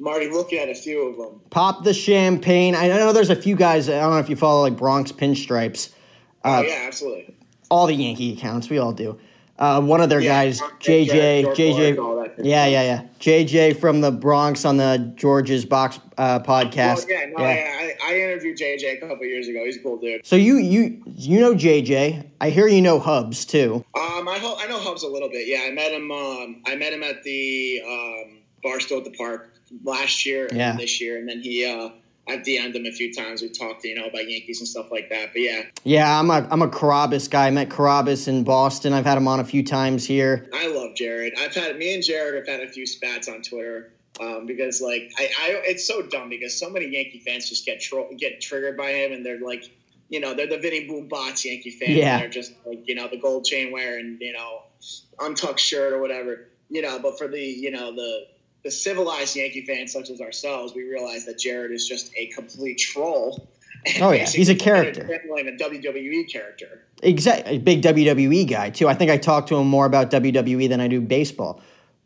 I'm 0.00 0.06
already 0.06 0.30
looking 0.30 0.58
at 0.58 0.68
a 0.68 0.74
few 0.74 1.06
of 1.08 1.16
them. 1.16 1.40
Pop 1.50 1.84
the 1.84 1.94
champagne. 1.94 2.74
I 2.74 2.88
know 2.88 3.12
there's 3.12 3.30
a 3.30 3.36
few 3.36 3.54
guys. 3.54 3.88
I 3.88 4.00
don't 4.00 4.10
know 4.10 4.18
if 4.18 4.28
you 4.28 4.36
follow 4.36 4.62
like 4.62 4.76
Bronx 4.76 5.12
Pinstripes. 5.12 5.90
oh 6.44 6.58
Uh, 6.58 6.62
yeah, 6.62 6.84
absolutely. 6.86 7.34
All 7.72 7.86
the 7.86 7.94
Yankee 7.94 8.34
accounts. 8.34 8.68
We 8.68 8.76
all 8.78 8.92
do. 8.92 9.18
Uh, 9.58 9.80
one 9.80 10.00
of 10.00 10.08
their 10.08 10.20
Yeah, 10.20 10.44
guys, 10.44 10.60
JJ, 10.80 11.54
JJ, 11.54 11.54
Floyd, 11.94 11.98
all 11.98 12.16
that 12.16 12.36
good 12.36 12.44
yeah, 12.46 12.66
yeah, 12.66 12.82
yeah, 12.82 13.02
JJ 13.20 13.78
from 13.78 14.00
the 14.00 14.10
Bronx 14.10 14.64
on 14.64 14.76
the 14.76 15.12
George's 15.14 15.64
Box 15.64 16.00
uh, 16.18 16.40
podcast. 16.40 17.06
Well, 17.06 17.06
yeah, 17.08 17.26
no, 17.36 17.44
yeah. 17.44 17.94
I, 18.08 18.12
I 18.12 18.16
interviewed 18.18 18.58
JJ 18.58 18.96
a 18.96 19.06
couple 19.06 19.24
years 19.24 19.48
ago. 19.48 19.64
He's 19.64 19.76
a 19.76 19.80
cool 19.80 19.98
dude. 19.98 20.26
So 20.26 20.36
you 20.36 20.56
you 20.56 21.00
you 21.06 21.38
know 21.40 21.54
JJ. 21.54 22.28
I 22.40 22.50
hear 22.50 22.66
you 22.66 22.82
know 22.82 22.98
Hubs 22.98 23.44
too. 23.44 23.84
Um, 23.94 24.26
I, 24.28 24.38
ho- 24.40 24.56
I 24.58 24.66
know 24.66 24.78
Hubs 24.80 25.02
a 25.04 25.08
little 25.08 25.28
bit. 25.28 25.46
Yeah, 25.46 25.60
I 25.66 25.70
met 25.70 25.92
him. 25.92 26.10
Um, 26.10 26.62
I 26.66 26.74
met 26.74 26.92
him 26.92 27.02
at 27.04 27.22
the 27.22 27.82
um, 27.86 28.38
Barstool 28.64 28.98
at 28.98 29.04
the 29.04 29.12
park 29.16 29.54
last 29.84 30.26
year 30.26 30.46
and 30.46 30.56
Yeah. 30.58 30.76
this 30.76 31.00
year, 31.00 31.18
and 31.18 31.28
then 31.28 31.40
he. 31.40 31.64
Uh, 31.66 31.90
I've 32.28 32.40
DM'd 32.40 32.76
him 32.76 32.86
a 32.86 32.92
few 32.92 33.12
times. 33.12 33.42
We 33.42 33.48
talked, 33.48 33.84
you 33.84 33.96
know, 33.96 34.06
about 34.06 34.28
Yankees 34.28 34.60
and 34.60 34.68
stuff 34.68 34.92
like 34.92 35.08
that. 35.10 35.32
But 35.32 35.42
yeah, 35.42 35.62
Yeah, 35.82 36.18
I'm 36.18 36.30
a 36.30 36.46
I'm 36.50 36.62
a 36.62 36.68
Carrabis 36.68 37.28
guy. 37.28 37.48
I 37.48 37.50
met 37.50 37.68
Carrabis 37.68 38.28
in 38.28 38.44
Boston. 38.44 38.92
I've 38.92 39.04
had 39.04 39.18
him 39.18 39.26
on 39.26 39.40
a 39.40 39.44
few 39.44 39.64
times 39.64 40.06
here. 40.06 40.48
I 40.54 40.68
love 40.68 40.94
Jared. 40.94 41.34
I've 41.38 41.54
had 41.54 41.76
me 41.76 41.94
and 41.94 42.02
Jared 42.02 42.34
have 42.36 42.46
had 42.46 42.66
a 42.66 42.70
few 42.70 42.86
spats 42.86 43.28
on 43.28 43.42
Twitter 43.42 43.92
um, 44.20 44.46
because 44.46 44.80
like 44.80 45.10
I, 45.18 45.24
I 45.24 45.62
it's 45.64 45.86
so 45.86 46.02
dumb 46.02 46.28
because 46.28 46.58
so 46.58 46.70
many 46.70 46.86
Yankee 46.86 47.18
fans 47.18 47.48
just 47.48 47.66
get 47.66 47.80
tro- 47.80 48.10
get 48.16 48.40
triggered 48.40 48.76
by 48.76 48.90
him 48.90 49.12
and 49.12 49.26
they're 49.26 49.40
like 49.40 49.64
you 50.08 50.20
know 50.20 50.34
they're 50.34 50.46
the 50.46 50.58
Vinny 50.58 50.86
Boom 50.86 51.08
Bots 51.08 51.44
Yankee 51.44 51.70
fans. 51.70 51.96
Yeah. 51.96 52.18
They're 52.18 52.28
just 52.28 52.52
like 52.64 52.86
you 52.86 52.94
know 52.94 53.08
the 53.08 53.18
gold 53.18 53.44
chain 53.44 53.72
wearing 53.72 54.18
you 54.20 54.32
know 54.32 54.62
untucked 55.18 55.60
shirt 55.60 55.92
or 55.92 56.00
whatever 56.00 56.48
you 56.68 56.82
know. 56.82 56.98
But 57.00 57.18
for 57.18 57.26
the 57.26 57.40
you 57.40 57.70
know 57.70 57.92
the 57.94 58.26
the 58.64 58.70
civilized 58.70 59.34
Yankee 59.36 59.64
fans 59.64 59.92
such 59.92 60.10
as 60.10 60.20
ourselves, 60.20 60.74
we 60.74 60.82
realize 60.84 61.24
that 61.26 61.38
Jared 61.38 61.72
is 61.72 61.88
just 61.88 62.12
a 62.16 62.26
complete 62.28 62.78
troll. 62.78 63.48
Oh, 64.00 64.12
yeah. 64.12 64.28
He's 64.28 64.48
a 64.48 64.54
character. 64.54 65.02
resembling 65.02 65.48
a 65.48 65.50
WWE 65.52 66.30
character. 66.30 66.84
Exact, 67.02 67.48
a 67.48 67.58
big 67.58 67.82
WWE 67.82 68.48
guy 68.48 68.70
too. 68.70 68.86
I 68.88 68.94
think 68.94 69.10
I 69.10 69.16
talk 69.16 69.48
to 69.48 69.56
him 69.56 69.66
more 69.66 69.86
about 69.86 70.08
WWE 70.12 70.68
than 70.68 70.80
I 70.80 70.86
do 70.86 71.00
baseball. 71.00 71.60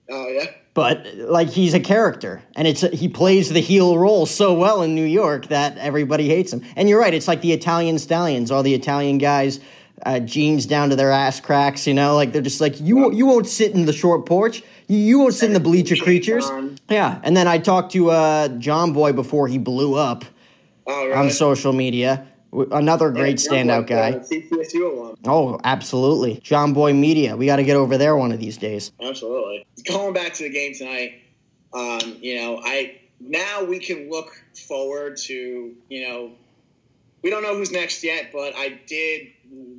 Oh 0.09 0.27
yeah. 0.29 0.47
But 0.73 1.07
like 1.17 1.51
he's 1.51 1.75
a 1.75 1.81
character, 1.81 2.43
and 2.55 2.67
it's 2.67 2.81
he 2.81 3.09
plays 3.09 3.51
the 3.51 3.61
heel 3.61 3.99
role 3.99 4.25
so 4.25 4.55
well 4.55 4.81
in 4.81 4.95
New 4.95 5.05
York 5.05 5.49
that 5.49 5.77
everybody 5.77 6.29
hates 6.29 6.51
him. 6.51 6.63
And 6.77 6.89
you're 6.89 7.01
right; 7.01 7.13
it's 7.13 7.29
like 7.29 7.43
the 7.43 7.53
Italian 7.53 7.99
stallions, 7.99 8.51
all 8.51 8.63
the 8.63 8.75
Italian 8.75 9.19
guys, 9.19 9.61
uh, 10.05 10.21
jeans 10.21 10.67
down 10.67 10.91
to 10.91 10.97
their 10.97 11.11
ass 11.11 11.41
cracks. 11.41 11.87
You 11.87 11.95
know, 11.95 12.15
like 12.15 12.33
they're 12.33 12.43
just 12.43 12.61
like 12.61 12.81
you. 12.81 12.97
won't- 12.97 13.15
You 13.15 13.27
won't 13.27 13.47
sit 13.47 13.73
in 13.73 13.87
the 13.87 13.93
short 13.93 14.27
porch. 14.27 14.63
You, 14.89 14.99
you 14.99 15.19
won't 15.19 15.35
sit 15.35 15.47
in 15.47 15.53
the 15.55 15.61
bleacher 15.61 15.97
creatures. 15.97 16.49
Yeah. 16.89 17.21
And 17.25 17.37
then 17.37 17.49
I 17.49 17.59
talked 17.59 17.93
to 17.93 18.11
uh, 18.11 18.49
John 18.59 18.93
Boy 18.93 19.13
before 19.13 19.49
he 19.49 19.59
blew 19.59 19.95
up 19.95 20.25
Oh, 20.87 21.13
on 21.15 21.31
social 21.31 21.73
media. 21.73 22.27
Another 22.53 23.11
great 23.11 23.43
Yeah, 23.45 23.51
standout 23.51 23.91
uh, 23.91 24.21
guy. 24.21 24.21
Alum. 24.75 25.17
Oh, 25.27 25.61
absolutely. 25.65 26.41
John 26.43 26.73
Boy 26.73 26.93
Media. 26.93 27.37
We 27.37 27.47
got 27.47 27.57
to 27.57 27.65
get 27.65 27.77
over 27.77 27.99
there 27.99 28.17
one 28.17 28.31
of 28.33 28.39
these 28.39 28.57
days. 28.57 28.93
Absolutely. 29.03 29.67
Going 29.89 30.15
back 30.15 30.33
to 30.35 30.45
the 30.45 30.51
game 30.51 30.73
tonight, 30.75 31.23
um, 31.75 32.17
you 32.21 32.37
know, 32.37 32.61
I 32.63 33.01
now 33.21 33.65
we 33.65 33.79
can 33.81 34.09
look 34.11 34.31
forward 34.69 35.17
to, 35.19 35.75
you 35.89 36.09
know, 36.09 36.31
we 37.23 37.31
don't 37.31 37.43
know 37.43 37.57
who's 37.57 37.73
next 37.73 38.05
yet, 38.05 38.31
but 38.33 38.55
I 38.57 38.79
did 38.87 39.29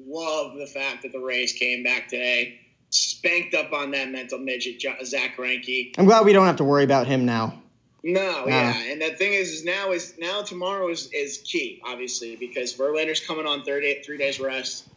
love 0.08 0.58
the 0.58 0.66
fact 0.68 1.04
that 1.04 1.12
the 1.12 1.20
Rays 1.20 1.54
came 1.54 1.84
back 1.84 2.08
today, 2.08 2.60
spanked 2.90 3.54
up 3.54 3.74
on 3.74 3.92
that 3.92 4.10
mental 4.10 4.40
midget, 4.40 4.82
Zack 5.06 5.38
Greinke. 5.38 5.94
I'm 5.98 6.06
glad 6.06 6.26
we 6.26 6.34
don't 6.34 6.46
have 6.46 6.58
to 6.58 6.64
worry 6.64 6.84
about 6.84 7.08
him 7.08 7.26
now. 7.26 7.62
No, 8.04 8.46
Nah. 8.46 8.48
yeah, 8.48 8.84
and 8.92 9.02
the 9.02 9.10
thing 9.16 9.34
is, 9.34 9.50
is 9.50 9.66
now 9.66 9.92
is 9.92 10.14
now 10.18 10.42
tomorrow 10.42 10.88
is, 10.90 11.12
is 11.12 11.40
key, 11.40 11.82
obviously, 11.86 12.36
because 12.38 12.74
Verlander's 12.74 13.20
coming 13.20 13.46
on 13.46 13.64
three 13.64 14.18
days 14.18 14.40
rest, 14.40 14.88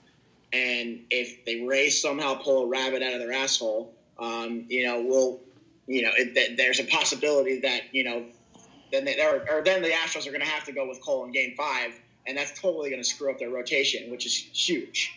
and 0.53 1.01
if 1.11 1.45
the 1.45 1.67
Rays 1.67 2.01
somehow 2.01 2.35
pull 2.35 2.65
a 2.65 2.67
rabbit 2.69 3.03
out 3.03 3.15
of 3.15 3.19
their 3.19 3.33
asshole, 3.33 3.93
um, 4.19 4.67
you 4.69 4.87
know, 4.87 5.03
we'll, 5.03 5.41
you 5.87 6.03
know, 6.03 6.11
it, 6.17 6.35
th- 6.35 6.57
there's 6.57 6.79
a 6.79 6.85
possibility 6.85 7.61
that 7.61 7.83
you 7.93 8.05
know, 8.05 8.27
then 8.93 9.05
they, 9.07 9.21
or, 9.21 9.45
or 9.51 9.63
then 9.65 9.83
the 9.83 9.89
Astros 9.89 10.27
are 10.29 10.31
going 10.31 10.43
to 10.45 10.47
have 10.47 10.65
to 10.67 10.73
go 10.73 10.87
with 10.87 11.03
Cole 11.03 11.25
in 11.25 11.33
Game 11.33 11.55
Five, 11.57 11.95
and 12.31 12.39
that's 12.39 12.59
totally 12.59 12.91
going 12.91 13.03
to 13.03 13.09
screw 13.09 13.29
up 13.31 13.41
their 13.41 13.51
rotation, 13.51 14.09
which 14.09 14.25
is 14.25 14.37
huge. 14.37 15.13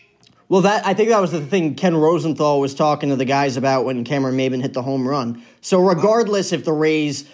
Well, 0.48 0.62
that 0.62 0.84
I 0.84 0.92
think 0.94 1.08
that 1.08 1.20
was 1.20 1.30
the 1.30 1.40
thing 1.40 1.76
Ken 1.76 1.96
Rosenthal 1.96 2.60
was 2.60 2.74
talking 2.74 3.08
to 3.08 3.16
the 3.16 3.24
guys 3.24 3.56
about 3.56 3.84
when 3.84 4.04
Cameron 4.04 4.36
Maybin 4.36 4.60
hit 4.60 4.74
the 4.74 4.82
home 4.82 5.06
run. 5.06 5.42
So 5.62 5.80
regardless 5.80 6.52
if 6.52 6.64
the 6.64 6.72
Rays 6.72 7.24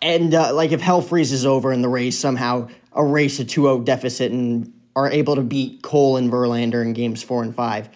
and 0.00 0.34
uh, 0.34 0.52
like 0.54 0.72
if 0.72 0.80
hell 0.80 1.02
freezes 1.02 1.46
over 1.46 1.70
and 1.70 1.84
the 1.84 1.88
Rays 1.88 2.18
somehow 2.18 2.68
erase 2.96 3.38
a 3.38 3.44
2-0 3.44 3.84
deficit 3.84 4.32
and 4.32 4.72
are 4.96 5.10
able 5.10 5.36
to 5.36 5.42
beat 5.42 5.82
Cole 5.82 6.16
and 6.16 6.32
Verlander 6.32 6.82
in 6.82 6.94
games 6.94 7.22
4 7.22 7.42
and 7.44 7.54
5. 7.54 7.88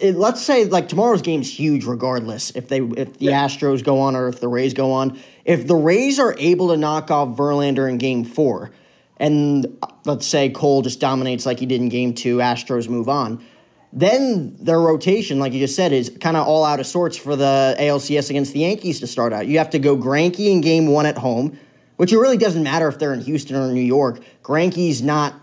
It, 0.00 0.16
let's 0.16 0.40
say 0.40 0.64
like 0.64 0.88
tomorrow's 0.88 1.22
game's 1.22 1.52
huge 1.52 1.84
regardless 1.84 2.50
if 2.52 2.68
they 2.68 2.80
if 2.80 3.18
the 3.18 3.26
Astros 3.26 3.84
go 3.84 4.00
on 4.00 4.16
or 4.16 4.28
if 4.28 4.40
the 4.40 4.48
Rays 4.48 4.72
go 4.72 4.92
on. 4.92 5.20
If 5.44 5.66
the 5.66 5.76
Rays 5.76 6.18
are 6.18 6.34
able 6.38 6.68
to 6.68 6.76
knock 6.76 7.10
off 7.10 7.36
Verlander 7.36 7.90
in 7.90 7.98
game 7.98 8.24
4 8.24 8.70
and 9.18 9.66
uh, 9.82 9.88
let's 10.04 10.26
say 10.26 10.50
Cole 10.50 10.82
just 10.82 11.00
dominates 11.00 11.46
like 11.46 11.58
he 11.58 11.66
did 11.66 11.80
in 11.80 11.88
game 11.88 12.14
2, 12.14 12.38
Astros 12.38 12.88
move 12.88 13.08
on 13.08 13.44
then 13.96 14.54
their 14.60 14.78
rotation, 14.78 15.38
like 15.38 15.54
you 15.54 15.60
just 15.60 15.74
said, 15.74 15.90
is 15.90 16.14
kind 16.20 16.36
of 16.36 16.46
all 16.46 16.64
out 16.64 16.80
of 16.80 16.86
sorts 16.86 17.16
for 17.16 17.34
the 17.34 17.74
ALCS 17.78 18.28
against 18.28 18.52
the 18.52 18.60
Yankees 18.60 19.00
to 19.00 19.06
start 19.06 19.32
out. 19.32 19.46
You 19.46 19.56
have 19.56 19.70
to 19.70 19.78
go 19.78 19.96
Greinke 19.96 20.50
in 20.50 20.60
game 20.60 20.88
one 20.88 21.06
at 21.06 21.16
home, 21.16 21.58
which 21.96 22.12
it 22.12 22.18
really 22.18 22.36
doesn't 22.36 22.62
matter 22.62 22.88
if 22.88 22.98
they're 22.98 23.14
in 23.14 23.22
Houston 23.22 23.56
or 23.56 23.72
New 23.72 23.80
York. 23.80 24.20
Greinke's 24.42 25.00
not 25.00 25.34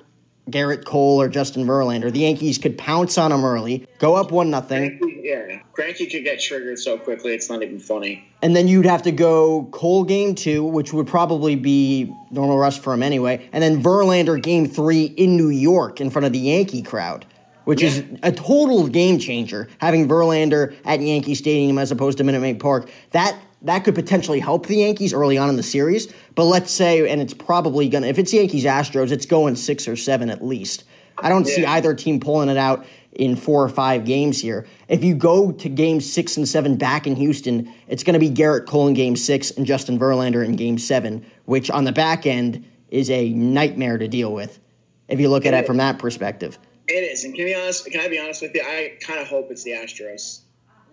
Gerrit 0.52 0.86
Cole 0.86 1.20
or 1.20 1.30
Justin 1.30 1.66
Verlander. 1.66 2.12
The 2.12 2.20
Yankees 2.20 2.60
could 2.60 2.78
pounce 2.78 3.18
on 3.18 3.32
him 3.32 3.44
early, 3.44 3.88
go 3.98 4.16
up 4.16 4.32
one 4.32 4.52
nothing, 4.52 5.00
yeah, 5.24 5.60
Greinke 5.76 6.12
could 6.12 6.24
get 6.24 6.40
triggered 6.42 6.78
so 6.78 6.98
quickly 6.98 7.34
it's 7.34 7.50
not 7.50 7.64
even 7.64 7.80
funny. 7.80 8.28
and 8.42 8.56
then 8.56 8.68
you'd 8.68 8.86
have 8.86 9.02
to 9.04 9.12
go 9.12 9.70
Cole 9.72 10.04
game 10.04 10.36
two, 10.36 10.64
which 10.64 10.92
would 10.92 11.08
probably 11.08 11.56
be 11.56 12.14
normal 12.30 12.58
rust 12.58 12.84
for 12.84 12.94
him 12.94 13.02
anyway, 13.02 13.50
and 13.54 13.64
then 13.64 13.82
Verlander 13.82 14.42
game 14.42 14.68
three 14.68 15.06
in 15.06 15.38
New 15.38 15.50
York 15.50 16.02
in 16.02 16.10
front 16.10 16.26
of 16.26 16.34
the 16.34 16.40
Yankee 16.40 16.82
crowd, 16.82 17.26
which 17.64 17.82
is 17.82 18.04
a 18.22 18.32
total 18.34 18.88
game 18.88 19.18
changer. 19.18 19.70
Having 19.80 20.10
Verlander 20.10 20.76
at 20.84 21.00
Yankee 21.00 21.36
Stadium 21.36 21.78
as 21.78 21.90
opposed 21.92 22.18
to 22.18 22.24
Minute 22.26 22.42
Maid 22.42 22.60
Park, 22.60 22.90
that 23.12 23.38
that 23.62 23.86
could 23.86 23.96
potentially 23.96 24.42
help 24.42 24.66
the 24.66 24.76
Yankees 24.76 25.14
early 25.14 25.38
on 25.38 25.48
in 25.48 25.56
the 25.56 25.64
series. 25.64 26.14
But 26.36 26.44
let's 26.44 26.70
say, 26.70 27.10
and 27.10 27.22
it's 27.22 27.34
probably 27.34 27.88
gonna, 27.88 28.08
if 28.08 28.20
it's 28.20 28.34
Yankees 28.34 28.66
Astros, 28.66 29.12
it's 29.12 29.26
going 29.26 29.56
six 29.56 29.88
or 29.88 29.96
seven 29.96 30.30
at 30.30 30.44
least. 30.44 30.84
I 31.18 31.30
don't 31.30 31.46
see 31.46 31.64
either 31.64 31.94
team 31.94 32.20
pulling 32.20 32.50
it 32.50 32.58
out 32.58 32.86
in 33.16 33.36
four 33.36 33.64
or 33.64 33.70
five 33.70 34.06
games 34.06 34.42
here. 34.42 34.66
If 34.88 35.04
you 35.04 35.16
go 35.16 35.52
to 35.52 35.70
game 35.70 36.02
six 36.02 36.38
and 36.38 36.48
seven 36.48 36.76
back 36.76 37.06
in 37.08 37.16
Houston, 37.16 37.72
it's 37.88 38.04
going 38.04 38.14
to 38.14 38.20
be 38.20 38.30
Gerrit 38.30 38.66
Cole 38.66 38.88
in 38.88 38.94
game 38.94 39.16
six 39.16 39.52
and 39.52 39.66
Justin 39.66 40.00
Verlander 40.00 40.44
in 40.44 40.56
game 40.56 40.78
seven, 40.78 41.26
which 41.46 41.70
on 41.70 41.84
the 41.84 41.92
back 41.92 42.26
end 42.26 42.66
is 42.90 43.10
a 43.10 43.30
nightmare 43.30 43.98
to 43.98 44.08
deal 44.08 44.34
with 44.34 44.60
if 45.08 45.20
you 45.20 45.30
look 45.30 45.46
at 45.46 45.54
it 45.54 45.66
from 45.66 45.78
that 45.78 46.00
perspective. 46.00 46.58
It 46.88 46.94
is, 46.94 47.24
and 47.24 47.34
can 47.34 47.46
be 47.46 47.56
honest. 47.56 47.86
Can 47.86 48.02
I 48.02 48.10
be 48.10 48.20
honest 48.20 48.42
with 48.42 48.54
you? 48.54 48.62
I 48.62 48.98
kind 49.02 49.20
of 49.20 49.28
hope 49.28 49.48
it's 49.50 49.64
the 49.64 49.72
Astros. 49.72 50.42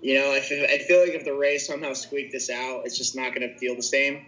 You 0.03 0.19
know, 0.19 0.33
I 0.33 0.41
feel, 0.41 0.65
I 0.65 0.79
feel 0.79 1.01
like 1.01 1.11
if 1.11 1.25
the 1.25 1.35
Rays 1.35 1.67
somehow 1.67 1.93
squeak 1.95 2.33
this 2.33 2.49
out, 2.49 2.83
it's 2.85 2.97
just 2.97 3.17
not 3.17 3.35
going 3.35 3.47
to 3.47 3.59
feel 3.59 3.77
the 3.77 3.83
same. 3.83 4.25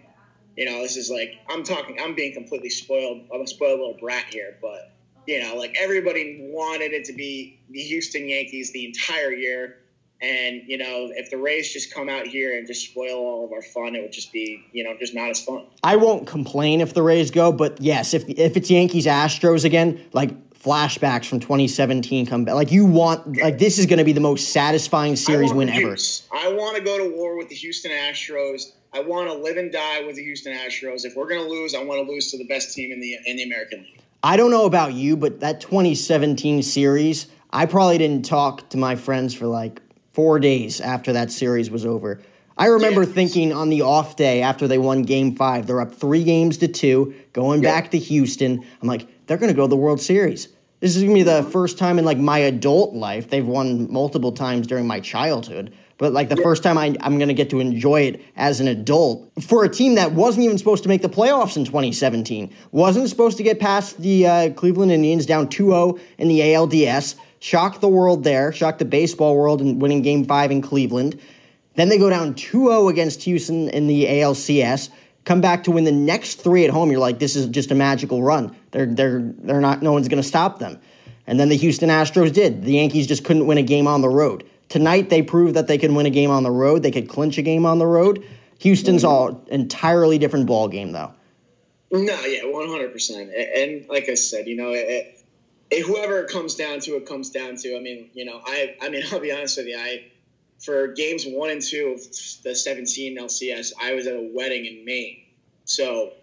You 0.55 0.65
know, 0.65 0.81
this 0.83 0.97
is 0.97 1.09
like 1.09 1.39
I'm 1.49 1.63
talking. 1.63 1.97
I'm 1.99 2.15
being 2.15 2.33
completely 2.33 2.69
spoiled. 2.69 3.23
I'm 3.33 3.41
a 3.41 3.47
spoiled 3.47 3.79
little 3.79 3.97
brat 3.99 4.25
here, 4.29 4.57
but 4.61 4.91
you 5.27 5.41
know, 5.41 5.55
like 5.55 5.75
everybody 5.79 6.49
wanted 6.51 6.91
it 6.93 7.05
to 7.05 7.13
be 7.13 7.59
the 7.69 7.81
Houston 7.81 8.27
Yankees 8.27 8.71
the 8.71 8.85
entire 8.85 9.31
year, 9.31 9.77
And 10.21 10.61
you 10.67 10.77
know, 10.77 11.09
if 11.11 11.29
the 11.29 11.37
Rays 11.37 11.71
just 11.71 11.93
come 11.93 12.09
out 12.09 12.25
here 12.25 12.57
and 12.57 12.65
just 12.65 12.89
spoil 12.89 13.17
all 13.17 13.45
of 13.45 13.51
our 13.51 13.61
fun, 13.61 13.95
it 13.95 14.01
would 14.01 14.13
just 14.13 14.31
be 14.31 14.63
you 14.71 14.83
know 14.83 14.95
just 14.99 15.13
not 15.13 15.29
as 15.29 15.43
fun. 15.43 15.65
I 15.83 15.95
won't 15.95 16.27
complain 16.27 16.81
if 16.81 16.93
the 16.93 17.03
Rays 17.03 17.31
go, 17.31 17.51
but 17.51 17.79
yes, 17.81 18.13
if 18.13 18.23
if 18.29 18.55
it's 18.55 18.69
Yankees 18.69 19.05
Astros 19.05 19.65
again, 19.65 19.99
like 20.13 20.31
flashbacks 20.63 21.25
from 21.25 21.39
2017 21.41 22.25
come 22.25 22.45
back. 22.45 22.55
Like 22.55 22.71
you 22.71 22.85
want, 22.85 23.37
like 23.37 23.57
this 23.57 23.77
is 23.77 23.85
going 23.85 23.99
to 23.99 24.05
be 24.05 24.13
the 24.13 24.21
most 24.21 24.53
satisfying 24.53 25.15
series 25.15 25.51
win 25.51 25.67
ever. 25.69 25.97
I 26.31 26.47
want 26.53 26.77
to 26.77 26.81
go 26.81 26.97
to 26.97 27.15
war 27.15 27.37
with 27.37 27.49
the 27.49 27.55
Houston 27.55 27.91
Astros. 27.91 28.71
I 28.93 29.01
want 29.01 29.27
to 29.27 29.33
live 29.33 29.57
and 29.57 29.71
die 29.71 30.05
with 30.05 30.15
the 30.15 30.23
Houston 30.23 30.53
Astros. 30.53 31.03
If 31.03 31.15
we're 31.15 31.27
going 31.27 31.43
to 31.43 31.49
lose, 31.49 31.75
I 31.75 31.83
want 31.83 32.05
to 32.05 32.09
lose 32.09 32.31
to 32.31 32.37
the 32.37 32.47
best 32.47 32.73
team 32.73 32.91
in 32.91 33.01
the 33.01 33.17
in 33.25 33.37
the 33.37 33.43
American 33.43 33.81
League. 33.81 34.02
I 34.25 34.37
don't 34.37 34.51
know 34.51 34.65
about 34.65 34.93
you, 34.93 35.17
but 35.17 35.41
that 35.41 35.59
2017 35.59 36.63
series, 36.63 37.27
I 37.51 37.65
probably 37.65 37.97
didn't 37.97 38.23
talk 38.23 38.69
to 38.69 38.77
my 38.77 38.95
friends 38.95 39.33
for 39.33 39.47
like 39.47 39.81
four 40.13 40.39
days 40.39 40.79
after 40.79 41.11
that 41.11 41.29
series 41.29 41.69
was 41.69 41.85
over. 41.85 42.21
I 42.57 42.67
remember 42.67 43.03
thinking 43.03 43.51
on 43.51 43.67
the 43.67 43.81
off 43.81 44.15
day 44.15 44.41
after 44.41 44.65
they 44.65 44.77
won 44.77 45.01
game 45.01 45.35
five, 45.35 45.67
they're 45.67 45.81
up 45.81 45.93
three 45.93 46.23
games 46.23 46.57
to 46.59 46.69
two, 46.69 47.13
going 47.33 47.61
back 47.61 47.91
to 47.91 47.97
Houston. 47.97 48.63
I'm 48.81 48.87
like, 48.87 49.07
they're 49.25 49.37
going 49.37 49.51
to 49.51 49.55
go 49.55 49.63
to 49.63 49.69
the 49.69 49.75
World 49.75 49.99
Series. 49.99 50.47
This 50.79 50.95
is 50.95 51.03
going 51.03 51.15
to 51.15 51.19
be 51.19 51.23
the 51.23 51.43
first 51.43 51.77
time 51.77 51.99
in 51.99 52.05
like 52.05 52.17
my 52.17 52.37
adult 52.37 52.93
life. 52.93 53.29
They've 53.29 53.45
won 53.45 53.91
multiple 53.91 54.31
times 54.31 54.67
during 54.67 54.87
my 54.87 55.01
childhood, 55.01 55.73
but 55.97 56.13
like 56.13 56.29
the 56.29 56.35
yep. 56.35 56.43
first 56.43 56.63
time 56.63 56.77
I, 56.77 56.95
I'm 57.01 57.17
going 57.17 57.27
to 57.27 57.33
get 57.33 57.49
to 57.51 57.59
enjoy 57.59 58.01
it 58.01 58.21
as 58.35 58.59
an 58.59 58.67
adult 58.67 59.29
for 59.41 59.63
a 59.63 59.69
team 59.69 59.95
that 59.95 60.13
wasn't 60.13 60.45
even 60.45 60.57
supposed 60.57 60.83
to 60.83 60.89
make 60.89 61.01
the 61.01 61.09
playoffs 61.09 61.55
in 61.55 61.65
2017, 61.65 62.53
wasn't 62.71 63.09
supposed 63.09 63.37
to 63.37 63.43
get 63.43 63.59
past 63.59 63.99
the 63.99 64.27
uh, 64.27 64.49
Cleveland 64.53 64.91
Indians 64.91 65.25
down 65.25 65.49
2 65.49 65.67
0 65.67 65.99
in 66.17 66.27
the 66.27 66.39
ALDS 66.39 67.15
shocked 67.43 67.81
the 67.81 67.89
world 67.89 68.23
there, 68.23 68.53
shocked 68.53 68.79
the 68.79 68.85
baseball 68.85 69.35
world 69.35 69.59
in 69.59 69.77
winning 69.77 70.01
game 70.01 70.23
five 70.23 70.49
in 70.49 70.61
Cleveland. 70.61 71.19
Then 71.75 71.89
they 71.89 71.97
go 71.97 72.09
down 72.09 72.35
2 72.35 72.67
0 72.67 72.87
against 72.87 73.23
Houston 73.23 73.67
in 73.69 73.87
the 73.87 74.05
ALCS, 74.05 74.89
come 75.25 75.41
back 75.41 75.65
to 75.65 75.71
win 75.71 75.83
the 75.83 75.91
next 75.91 76.35
three 76.35 76.63
at 76.63 76.69
home. 76.69 76.89
You're 76.89 77.01
like, 77.01 77.19
this 77.19 77.35
is 77.35 77.47
just 77.47 77.69
a 77.69 77.75
magical 77.75 78.23
run. 78.23 78.55
They're, 78.71 78.85
they're, 78.85 79.19
they're 79.21 79.59
not, 79.59 79.81
no 79.81 79.91
one's 79.91 80.07
going 80.07 80.21
to 80.21 80.27
stop 80.27 80.59
them. 80.59 80.79
And 81.27 81.37
then 81.37 81.49
the 81.49 81.57
Houston 81.57 81.89
Astros 81.89 82.31
did. 82.31 82.63
The 82.63 82.73
Yankees 82.73 83.07
just 83.07 83.25
couldn't 83.25 83.45
win 83.45 83.57
a 83.57 83.63
game 83.63 83.87
on 83.87 84.01
the 84.01 84.09
road. 84.09 84.45
Tonight, 84.73 85.11
they 85.11 85.21
proved 85.21 85.53
that 85.53 85.67
they 85.67 85.77
can 85.77 85.93
win 85.93 86.07
a 86.07 86.09
game 86.09 86.31
on 86.31 86.41
the 86.41 86.49
road. 86.49 86.81
They 86.81 86.89
could 86.89 87.07
clinch 87.07 87.37
a 87.37 87.43
game 87.43 87.63
on 87.63 87.77
the 87.77 87.85
road. 87.85 88.25
Houston's 88.57 89.03
mm-hmm. 89.03 89.11
all 89.11 89.45
entirely 89.51 90.17
different 90.17 90.47
ball 90.47 90.67
game, 90.67 90.93
though. 90.93 91.13
No, 91.91 92.19
yeah, 92.21 92.45
one 92.45 92.67
hundred 92.67 92.91
percent. 92.91 93.29
And 93.31 93.87
like 93.87 94.09
I 94.09 94.15
said, 94.15 94.47
you 94.47 94.55
know, 94.55 94.71
it, 94.73 95.23
whoever 95.85 96.23
it 96.23 96.31
comes 96.31 96.55
down 96.55 96.79
to, 96.79 96.95
it 96.95 97.05
comes 97.05 97.29
down 97.29 97.55
to. 97.57 97.77
I 97.77 97.81
mean, 97.81 98.09
you 98.15 98.25
know, 98.25 98.41
I 98.43 98.75
I 98.81 98.89
mean, 98.89 99.03
I'll 99.11 99.19
be 99.19 99.31
honest 99.31 99.57
with 99.57 99.67
you, 99.67 99.77
I 99.77 100.05
for 100.59 100.87
games 100.87 101.23
one 101.27 101.51
and 101.51 101.61
two 101.61 101.93
of 101.95 102.01
the 102.41 102.55
17 102.55 103.19
LCS, 103.19 103.73
I 103.79 103.93
was 103.93 104.07
at 104.07 104.15
a 104.15 104.31
wedding 104.33 104.65
in 104.65 104.83
Maine. 104.85 105.21
So 105.65 106.13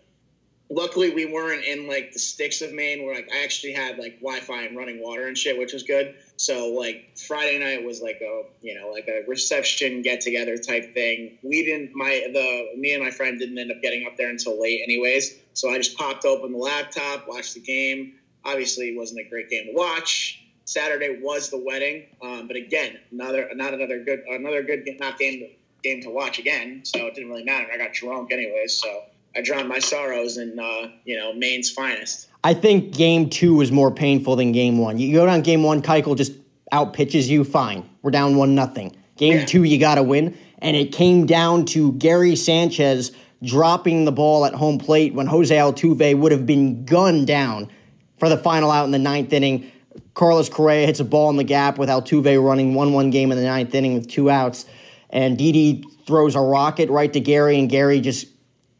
luckily 0.71 1.11
we 1.11 1.27
weren't 1.27 1.65
in 1.65 1.87
like 1.87 2.13
the 2.13 2.19
sticks 2.19 2.63
of 2.63 2.73
Maine 2.73 3.05
where 3.05 3.15
like 3.15 3.31
I 3.33 3.45
actually 3.45 3.75
had 3.75 3.99
like 3.99 4.19
Wi-Fi 4.21 4.63
and 4.63 4.77
running 4.77 5.01
water 5.01 5.29
and 5.29 5.39
shit, 5.39 5.57
which 5.57 5.73
was 5.73 5.85
good. 5.85 6.17
So 6.41 6.69
like 6.69 7.19
Friday 7.27 7.59
night 7.59 7.85
was 7.85 8.01
like 8.01 8.21
a 8.23 8.45
you 8.63 8.75
know 8.79 8.91
like 8.91 9.09
a 9.09 9.29
reception 9.29 10.03
get 10.03 10.21
together 10.21 10.57
type 10.57 10.95
thing. 10.95 11.39
We 11.43 11.65
didn't 11.65 11.95
my 11.95 12.29
the 12.33 12.71
me 12.77 12.95
and 12.95 13.03
my 13.03 13.11
friend 13.11 13.39
didn't 13.39 13.59
end 13.59 13.71
up 13.71 13.83
getting 13.83 14.07
up 14.07 14.17
there 14.17 14.31
until 14.31 14.61
late 14.61 14.81
anyways. 14.83 15.35
So 15.53 15.71
I 15.71 15.77
just 15.77 15.97
popped 15.97 16.25
open 16.25 16.53
the 16.53 16.59
laptop, 16.59 17.29
watched 17.29 17.55
the 17.55 17.61
game 17.61 18.15
Obviously, 18.45 18.91
it 18.91 18.97
wasn't 18.97 19.21
a 19.21 19.29
great 19.29 19.51
game 19.51 19.67
to 19.67 19.73
watch. 19.73 20.43
Saturday 20.65 21.19
was 21.21 21.51
the 21.51 21.59
wedding, 21.59 22.07
um, 22.23 22.47
but 22.47 22.57
again, 22.57 22.99
another 23.11 23.49
not 23.55 23.75
another 23.75 24.03
good 24.03 24.21
another 24.29 24.63
good 24.63 24.87
not 24.99 25.19
game 25.19 25.51
game 25.83 26.01
to 26.03 26.11
watch 26.11 26.39
again. 26.39 26.83
So 26.85 27.07
it 27.07 27.15
didn't 27.15 27.31
really 27.31 27.45
matter. 27.45 27.67
I 27.73 27.77
got 27.77 27.93
drunk 27.93 28.33
anyways, 28.33 28.81
so 28.81 29.03
I 29.37 29.43
drowned 29.43 29.69
my 29.69 29.79
sorrows 29.79 30.37
in 30.37 30.59
uh, 30.59 30.91
you 31.05 31.17
know 31.17 31.33
Maine's 31.33 31.71
finest. 31.71 32.29
I 32.43 32.55
think 32.55 32.95
game 32.95 33.29
two 33.29 33.55
was 33.55 33.71
more 33.71 33.91
painful 33.91 34.37
than 34.37 34.53
game 34.53 34.79
one. 34.79 34.99
You 34.99 35.13
go 35.13 35.27
down 35.27 35.43
game 35.43 35.63
one, 35.63 35.83
Keuchel 35.83 36.17
just 36.17 36.33
out 36.73 36.93
pitches 36.93 37.31
you. 37.31 37.45
Fine, 37.45 37.89
we're 38.03 38.11
down 38.11 38.37
one 38.37 38.55
nothing. 38.55 38.97
Game 39.17 39.39
yeah. 39.39 39.45
two, 39.45 39.65
you 39.65 39.79
got 39.79 39.97
to 39.97 40.03
win, 40.03 40.37
and 40.59 40.77
it 40.77 40.93
came 40.93 41.27
down 41.27 41.67
to 41.67 41.93
Gary 41.93 42.35
Sanchez 42.37 43.13
dropping 43.43 44.05
the 44.05 44.13
ball 44.13 44.45
at 44.45 44.55
home 44.55 44.79
plate 44.79 45.15
when 45.15 45.27
Jose 45.27 45.55
Altuve 45.55 46.19
would 46.19 46.33
have 46.33 46.47
been 46.47 46.85
gunned 46.85 47.27
down 47.27 47.71
for 48.19 48.29
the 48.29 48.37
final 48.37 48.71
out 48.71 48.85
in 48.85 48.91
the 48.91 48.99
ninth 48.99 49.33
inning. 49.33 49.71
Carlos 50.15 50.49
Correa 50.49 50.87
hits 50.87 51.01
a 51.01 51.05
ball 51.05 51.31
in 51.31 51.37
the 51.37 51.45
gap 51.45 51.79
with 51.79 51.89
Altuve 51.89 52.43
running 52.43 52.75
1 52.75 52.93
1 52.93 53.11
game 53.11 53.33
in 53.33 53.39
the 53.39 53.45
ninth 53.45 53.75
inning 53.75 53.95
with 53.95 54.09
two 54.09 54.31
outs. 54.31 54.67
And 55.09 55.37
Didi 55.37 55.83
throws 56.07 56.35
a 56.35 56.41
rocket 56.41 56.91
right 56.91 57.13
to 57.13 57.21
Gary, 57.21 57.59
and 57.59 57.69
Gary 57.69 58.01
just, 58.01 58.27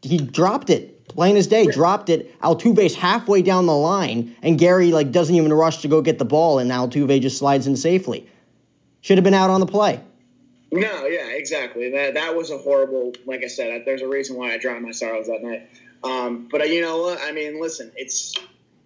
he 0.01 0.17
dropped 0.17 0.69
it. 0.69 1.07
Plain 1.07 1.35
as 1.35 1.47
day, 1.47 1.65
dropped 1.67 2.09
it. 2.09 2.39
Altuve's 2.39 2.95
halfway 2.95 3.41
down 3.41 3.65
the 3.65 3.75
line, 3.75 4.33
and 4.41 4.57
Gary 4.57 4.91
like 4.91 5.11
doesn't 5.11 5.35
even 5.35 5.51
rush 5.51 5.81
to 5.81 5.89
go 5.89 6.01
get 6.01 6.19
the 6.19 6.25
ball, 6.25 6.59
and 6.59 6.71
Altuve 6.71 7.21
just 7.21 7.37
slides 7.37 7.67
in 7.67 7.75
safely. 7.75 8.27
Should 9.01 9.17
have 9.17 9.25
been 9.25 9.33
out 9.33 9.49
on 9.49 9.59
the 9.59 9.65
play. 9.65 10.01
No, 10.71 11.05
yeah, 11.05 11.27
exactly. 11.31 11.91
That 11.91 12.13
that 12.13 12.35
was 12.35 12.49
a 12.49 12.57
horrible. 12.57 13.13
Like 13.25 13.43
I 13.43 13.47
said, 13.47 13.83
there's 13.85 14.01
a 14.01 14.07
reason 14.07 14.37
why 14.37 14.53
I 14.53 14.57
drowned 14.57 14.83
my 14.85 14.91
sorrows 14.91 15.27
that 15.27 15.43
night. 15.43 15.69
Um, 16.03 16.47
but 16.49 16.61
uh, 16.61 16.63
you 16.63 16.81
know 16.81 17.01
what? 17.01 17.19
I 17.21 17.33
mean, 17.33 17.59
listen, 17.59 17.91
it's 17.97 18.33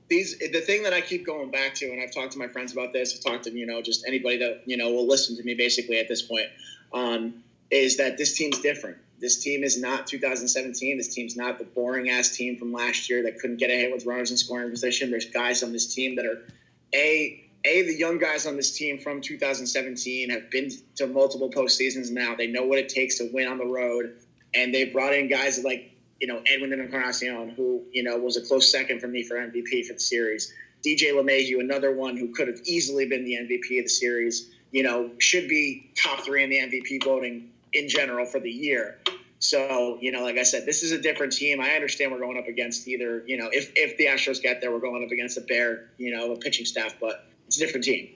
these 0.08 0.38
the 0.40 0.62
thing 0.62 0.82
that 0.84 0.94
I 0.94 1.02
keep 1.02 1.26
going 1.26 1.52
back 1.52 1.76
to, 1.76 1.92
and 1.92 2.02
I've 2.02 2.12
talked 2.12 2.32
to 2.34 2.40
my 2.40 2.48
friends 2.48 2.74
about 2.74 2.92
this. 2.92 3.16
I've 3.16 3.32
talked 3.32 3.44
to 3.44 3.52
you 3.52 3.68
know 3.68 3.84
just 3.84 4.06
anybody 4.08 4.38
that 4.38 4.64
you 4.66 4.78
know 4.78 4.92
will 4.92 5.08
listen 5.08 5.38
to 5.38 5.44
me 5.44 5.54
basically 5.54 6.00
at 6.00 6.08
this 6.08 6.24
point. 6.24 6.48
Um, 6.92 7.44
is 7.70 7.98
that 7.98 8.18
this 8.18 8.36
team's 8.36 8.60
different. 8.60 8.98
This 9.20 9.42
team 9.42 9.64
is 9.64 9.80
not 9.80 10.08
2017. 10.08 10.98
This 10.98 11.14
team's 11.14 11.36
not 11.36 11.58
the 11.58 11.66
boring 11.66 12.10
ass 12.10 12.36
team 12.36 12.58
from 12.58 12.74
last 12.74 13.10
year 13.10 13.24
that 13.24 13.40
couldn't 13.40 13.58
get 13.58 13.70
a 13.70 13.74
hit 13.74 13.92
with 13.94 14.06
runners 14.06 14.32
in 14.32 14.38
scoring 14.38 14.70
position. 14.70 15.10
There's 15.12 15.26
guys 15.26 15.64
on 15.64 15.72
this 15.72 15.94
team 15.94 16.16
that 16.18 16.26
are 16.26 16.46
a 16.94 17.42
a 17.64 17.82
the 17.82 17.96
young 17.96 18.20
guys 18.20 18.46
on 18.46 18.56
this 18.56 18.78
team 18.78 19.00
from 19.00 19.22
2017 19.22 20.30
have 20.30 20.52
been 20.52 20.70
to 20.98 21.08
multiple 21.08 21.50
postseasons 21.50 22.12
now. 22.12 22.36
They 22.36 22.48
know 22.48 22.64
what 22.64 22.78
it 22.78 22.90
takes 22.90 23.18
to 23.18 23.30
win 23.34 23.48
on 23.48 23.58
the 23.58 23.66
road, 23.66 24.18
and 24.54 24.74
they 24.74 24.86
brought 24.86 25.14
in 25.14 25.28
guys 25.28 25.64
like 25.64 25.96
you 26.20 26.28
know, 26.28 26.42
Edwin 26.46 26.74
Encarnacion, 26.74 27.50
who, 27.50 27.84
you 27.92 28.04
know, 28.04 28.18
was 28.18 28.38
a 28.38 28.42
close 28.42 28.72
second 28.72 29.00
for 29.00 29.08
me 29.08 29.24
for 29.24 29.36
MVP 29.36 29.86
for 29.86 29.94
the 29.94 30.00
series. 30.00 30.54
DJ 30.84 31.12
LeMahieu, 31.12 31.60
another 31.60 31.94
one 31.94 32.16
who 32.16 32.30
could 32.34 32.48
have 32.48 32.60
easily 32.64 33.08
been 33.08 33.26
the 33.26 33.34
MVP 33.34 33.80
of 33.80 33.86
the 33.86 33.90
series, 33.90 34.52
you 34.72 34.84
know, 34.84 35.12
should 35.18 35.48
be 35.48 35.92
top 35.96 36.22
three 36.22 36.44
in 36.44 36.50
the 36.50 36.58
MVP 36.58 37.04
voting 37.04 37.50
in 37.76 37.90
general 37.90 38.26
for 38.26 38.40
the 38.40 38.52
year. 38.52 39.00
So, 39.40 39.98
you 40.02 40.12
know, 40.12 40.24
like 40.24 40.38
I 40.38 40.44
said, 40.44 40.66
this 40.66 40.82
is 40.82 40.92
a 40.92 41.00
different 41.00 41.34
team. 41.34 41.60
I 41.62 41.72
understand 41.72 42.12
we're 42.12 42.20
going 42.20 42.38
up 42.38 42.48
against 42.48 42.88
either, 42.88 43.24
you 43.28 43.38
know, 43.38 43.50
if, 43.52 43.72
if 43.76 43.98
the 43.98 44.06
Astros 44.06 44.42
get 44.42 44.62
there, 44.62 44.72
we're 44.72 44.80
going 44.80 45.04
up 45.04 45.12
against 45.12 45.38
a 45.38 45.42
bear, 45.42 45.92
you 45.98 46.16
know, 46.16 46.34
a 46.34 46.38
pitching 46.38 46.66
staff, 46.66 46.96
but 47.00 47.28
it's 47.48 47.58
a 47.58 47.60
different 47.60 47.84
team. 47.84 48.10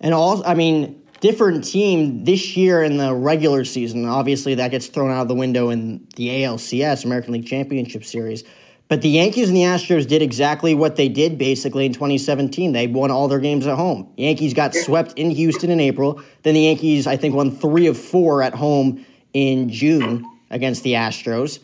And 0.00 0.12
all, 0.12 0.46
I 0.46 0.54
mean, 0.54 1.02
different 1.20 1.64
team 1.64 2.24
this 2.24 2.56
year 2.56 2.82
in 2.82 2.98
the 2.98 3.14
regular 3.14 3.64
season. 3.64 4.04
Obviously, 4.04 4.54
that 4.56 4.70
gets 4.70 4.86
thrown 4.86 5.10
out 5.10 5.22
of 5.22 5.28
the 5.28 5.34
window 5.34 5.70
in 5.70 6.06
the 6.16 6.28
ALCS, 6.28 7.04
American 7.04 7.32
League 7.32 7.46
Championship 7.46 8.04
Series. 8.04 8.44
But 8.88 9.02
the 9.02 9.08
Yankees 9.08 9.48
and 9.48 9.56
the 9.56 9.62
Astros 9.62 10.06
did 10.06 10.22
exactly 10.22 10.74
what 10.74 10.94
they 10.94 11.08
did 11.08 11.38
basically 11.38 11.86
in 11.86 11.92
2017. 11.92 12.72
They 12.72 12.86
won 12.86 13.10
all 13.10 13.26
their 13.26 13.40
games 13.40 13.66
at 13.66 13.76
home. 13.76 14.12
Yankees 14.16 14.54
got 14.54 14.74
swept 14.74 15.14
in 15.18 15.30
Houston 15.30 15.70
in 15.70 15.80
April. 15.80 16.22
Then 16.44 16.54
the 16.54 16.60
Yankees, 16.60 17.06
I 17.06 17.16
think, 17.16 17.34
won 17.34 17.50
three 17.50 17.88
of 17.88 17.98
four 17.98 18.42
at 18.42 18.54
home 18.54 19.04
in 19.32 19.70
June 19.70 20.24
against 20.50 20.84
the 20.84 20.92
Astros. 20.92 21.58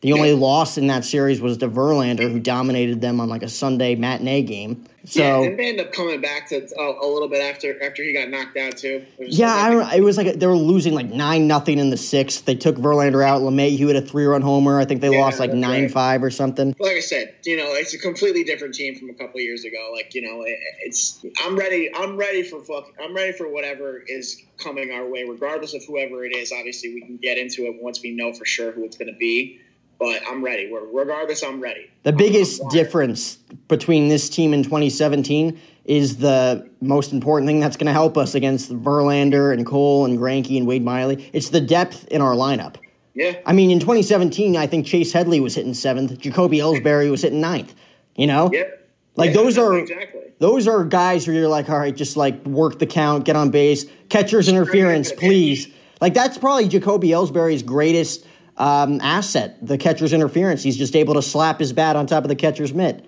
The 0.00 0.12
only 0.12 0.32
loss 0.32 0.78
in 0.78 0.86
that 0.88 1.04
series 1.04 1.40
was 1.40 1.58
to 1.58 1.68
Verlander, 1.68 2.30
who 2.30 2.38
dominated 2.38 3.00
them 3.00 3.20
on 3.20 3.28
like 3.28 3.42
a 3.42 3.48
Sunday 3.48 3.94
matinee 3.94 4.42
game. 4.42 4.84
So 5.06 5.20
yeah, 5.20 5.48
and 5.48 5.58
they 5.58 5.68
end 5.68 5.80
up 5.80 5.92
coming 5.92 6.22
back 6.22 6.48
to 6.48 6.64
uh, 6.64 6.82
a 6.82 7.06
little 7.06 7.28
bit 7.28 7.42
after 7.42 7.82
after 7.82 8.02
he 8.02 8.14
got 8.14 8.30
knocked 8.30 8.56
out 8.56 8.78
too. 8.78 9.04
Yeah, 9.18 9.52
I 9.52 9.70
don't. 9.70 9.92
It 9.92 10.02
was 10.02 10.16
like 10.16 10.38
they 10.38 10.46
were 10.46 10.56
losing 10.56 10.94
like 10.94 11.10
nine 11.10 11.46
nothing 11.46 11.78
in 11.78 11.90
the 11.90 11.96
sixth. 11.98 12.46
They 12.46 12.54
took 12.54 12.76
Verlander 12.76 13.22
out. 13.22 13.42
LeMahieu 13.42 13.88
had 13.88 13.96
a 13.96 14.02
three 14.02 14.24
run 14.24 14.40
homer. 14.40 14.80
I 14.80 14.86
think 14.86 15.02
they 15.02 15.10
yeah, 15.10 15.20
lost 15.20 15.40
like 15.40 15.52
nine 15.52 15.82
right. 15.82 15.90
five 15.90 16.22
or 16.22 16.30
something. 16.30 16.74
Like 16.78 16.92
I 16.92 17.00
said, 17.00 17.34
you 17.44 17.58
know, 17.58 17.66
it's 17.74 17.92
a 17.92 17.98
completely 17.98 18.44
different 18.44 18.74
team 18.74 18.98
from 18.98 19.10
a 19.10 19.14
couple 19.14 19.40
years 19.40 19.64
ago. 19.64 19.90
Like 19.92 20.14
you 20.14 20.22
know, 20.22 20.42
it, 20.42 20.58
it's 20.80 21.22
I'm 21.44 21.54
ready. 21.54 21.94
I'm 21.94 22.16
ready 22.16 22.42
for 22.42 22.64
fuck. 22.64 22.90
I'm 23.02 23.14
ready 23.14 23.32
for 23.32 23.48
whatever 23.48 24.02
is 24.06 24.40
coming 24.56 24.90
our 24.90 25.06
way, 25.06 25.24
regardless 25.24 25.74
of 25.74 25.84
whoever 25.84 26.24
it 26.24 26.34
is. 26.34 26.50
Obviously, 26.50 26.94
we 26.94 27.02
can 27.02 27.18
get 27.18 27.36
into 27.36 27.66
it 27.66 27.82
once 27.82 28.00
we 28.02 28.12
know 28.12 28.32
for 28.32 28.46
sure 28.46 28.72
who 28.72 28.84
it's 28.84 28.96
going 28.96 29.12
to 29.12 29.18
be 29.18 29.60
but 30.04 30.22
I'm 30.28 30.44
ready. 30.44 30.70
Regardless, 30.92 31.42
I'm 31.42 31.60
ready. 31.60 31.90
The 32.02 32.12
biggest 32.12 32.62
difference 32.68 33.36
between 33.68 34.08
this 34.08 34.28
team 34.28 34.52
in 34.52 34.62
2017 34.62 35.58
is 35.86 36.18
the 36.18 36.68
most 36.80 37.12
important 37.12 37.48
thing 37.48 37.60
that's 37.60 37.76
going 37.76 37.86
to 37.86 37.92
help 37.92 38.18
us 38.18 38.34
against 38.34 38.70
Verlander 38.70 39.52
and 39.52 39.64
Cole 39.64 40.04
and 40.04 40.18
Greinke 40.18 40.56
and 40.58 40.66
Wade 40.66 40.84
Miley. 40.84 41.30
It's 41.32 41.48
the 41.48 41.60
depth 41.60 42.06
in 42.08 42.20
our 42.20 42.34
lineup. 42.34 42.76
Yeah. 43.14 43.36
I 43.46 43.52
mean, 43.52 43.70
in 43.70 43.80
2017, 43.80 44.56
I 44.56 44.66
think 44.66 44.86
Chase 44.86 45.12
Headley 45.12 45.40
was 45.40 45.54
hitting 45.54 45.74
seventh. 45.74 46.18
Jacoby 46.18 46.58
Ellsbury 46.58 47.10
was 47.10 47.22
hitting 47.22 47.40
ninth. 47.40 47.74
You 48.14 48.26
know? 48.26 48.50
Yep. 48.52 48.80
Like 49.16 49.28
Yeah, 49.28 49.42
those 49.42 49.58
are 49.58 49.78
exactly. 49.78 50.32
those 50.40 50.66
are 50.66 50.84
guys 50.84 51.26
where 51.26 51.36
you're 51.36 51.48
like, 51.48 51.70
all 51.70 51.78
right, 51.78 51.94
just 51.94 52.16
like 52.16 52.44
work 52.44 52.78
the 52.78 52.86
count, 52.86 53.24
get 53.24 53.36
on 53.36 53.50
base, 53.50 53.86
catcher's 54.08 54.48
interference, 54.48 55.12
please. 55.12 55.68
Like 56.00 56.14
that's 56.14 56.36
probably 56.36 56.66
Jacoby 56.68 57.10
Ellsbury's 57.10 57.62
greatest 57.62 58.26
um, 58.56 59.00
asset, 59.00 59.56
the 59.66 59.76
catcher's 59.78 60.12
interference. 60.12 60.62
He's 60.62 60.76
just 60.76 60.94
able 60.96 61.14
to 61.14 61.22
slap 61.22 61.58
his 61.58 61.72
bat 61.72 61.96
on 61.96 62.06
top 62.06 62.24
of 62.24 62.28
the 62.28 62.36
catcher's 62.36 62.72
mitt. 62.72 63.04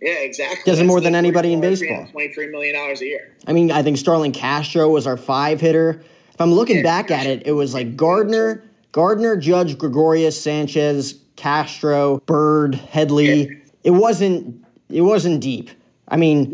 Yeah, 0.00 0.12
exactly. 0.12 0.62
Does 0.64 0.78
it 0.80 0.84
more 0.86 1.00
than 1.00 1.14
anybody 1.14 1.52
in 1.52 1.60
baseball. 1.60 2.06
Twenty-three 2.10 2.48
million 2.50 2.74
dollars 2.74 3.02
a 3.02 3.06
year. 3.06 3.34
I 3.46 3.52
mean, 3.52 3.70
I 3.70 3.82
think 3.82 3.98
Starlin 3.98 4.32
Castro 4.32 4.88
was 4.88 5.06
our 5.06 5.16
five 5.18 5.60
hitter. 5.60 6.02
If 6.32 6.40
I'm 6.40 6.52
looking 6.52 6.76
Yeah, 6.76 6.82
back 6.84 7.10
at 7.10 7.26
it, 7.26 7.46
it 7.46 7.52
was 7.52 7.74
like 7.74 7.96
Gardner, 7.96 8.64
Gardner, 8.92 9.36
Judge, 9.36 9.76
Gregorius, 9.76 10.40
Sanchez, 10.40 11.20
Castro, 11.36 12.18
Bird, 12.24 12.74
Headley. 12.76 13.60
It 13.84 13.90
wasn't. 13.90 14.64
It 14.88 15.02
wasn't 15.02 15.40
deep. 15.42 15.68
I 16.08 16.16
mean, 16.16 16.52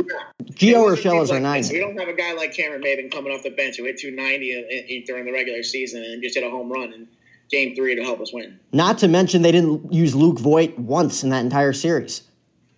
Gio 0.53 0.95
Urshela 0.95 1.23
is 1.23 1.31
our 1.31 1.41
nine. 1.41 1.65
We 1.71 1.79
don't 1.79 1.97
have 1.99 2.09
a 2.09 2.13
guy 2.13 2.35
like 2.35 2.53
Cameron 2.55 2.83
Maybin 2.83 3.11
coming 3.11 3.33
off 3.33 3.43
the 3.43 3.51
bench 3.51 3.77
who 3.79 3.85
hit 3.85 3.97
290 3.99 4.53
in- 4.53 4.85
in- 4.89 5.05
during 5.05 5.25
the 5.25 5.33
regular 5.33 5.63
season 5.63 6.03
and 6.03 6.23
just 6.23 6.35
hit 6.35 6.45
a 6.45 6.51
home 6.51 6.71
run 6.71 6.93
in 6.93 7.09
game 7.51 7.75
three 7.75 7.95
to 7.95 8.03
help 8.03 8.21
us 8.21 8.33
win. 8.33 8.59
Not 8.73 8.99
to 8.99 9.09
mention 9.09 9.43
they 9.43 9.53
didn't 9.53 9.93
use 9.93 10.15
Luke 10.15 10.39
Voit 10.39 10.79
once 10.79 11.23
in 11.23 11.31
that 11.31 11.45
entire 11.45 11.73
series. 11.73 12.23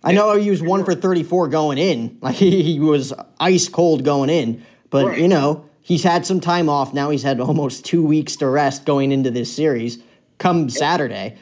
I 0.03 0.11
know 0.13 0.35
he 0.37 0.49
was 0.49 0.61
one 0.61 0.85
for 0.85 0.95
34 0.95 1.47
going 1.49 1.77
in. 1.77 2.17
Like 2.21 2.35
he, 2.35 2.61
he 2.63 2.79
was 2.79 3.13
ice 3.39 3.67
cold 3.67 4.03
going 4.03 4.29
in. 4.29 4.65
But, 4.89 5.05
Right. 5.05 5.19
you 5.19 5.27
know, 5.27 5.65
he's 5.81 6.03
had 6.03 6.25
some 6.25 6.39
time 6.39 6.69
off. 6.69 6.93
Now 6.93 7.09
he's 7.09 7.23
had 7.23 7.39
almost 7.49 7.85
two 7.85 8.03
weeks 8.05 8.35
to 8.37 8.47
rest 8.47 8.85
going 8.85 9.11
into 9.11 9.31
this 9.31 9.53
series 9.53 9.99
come 10.37 10.69
Saturday. 10.69 11.35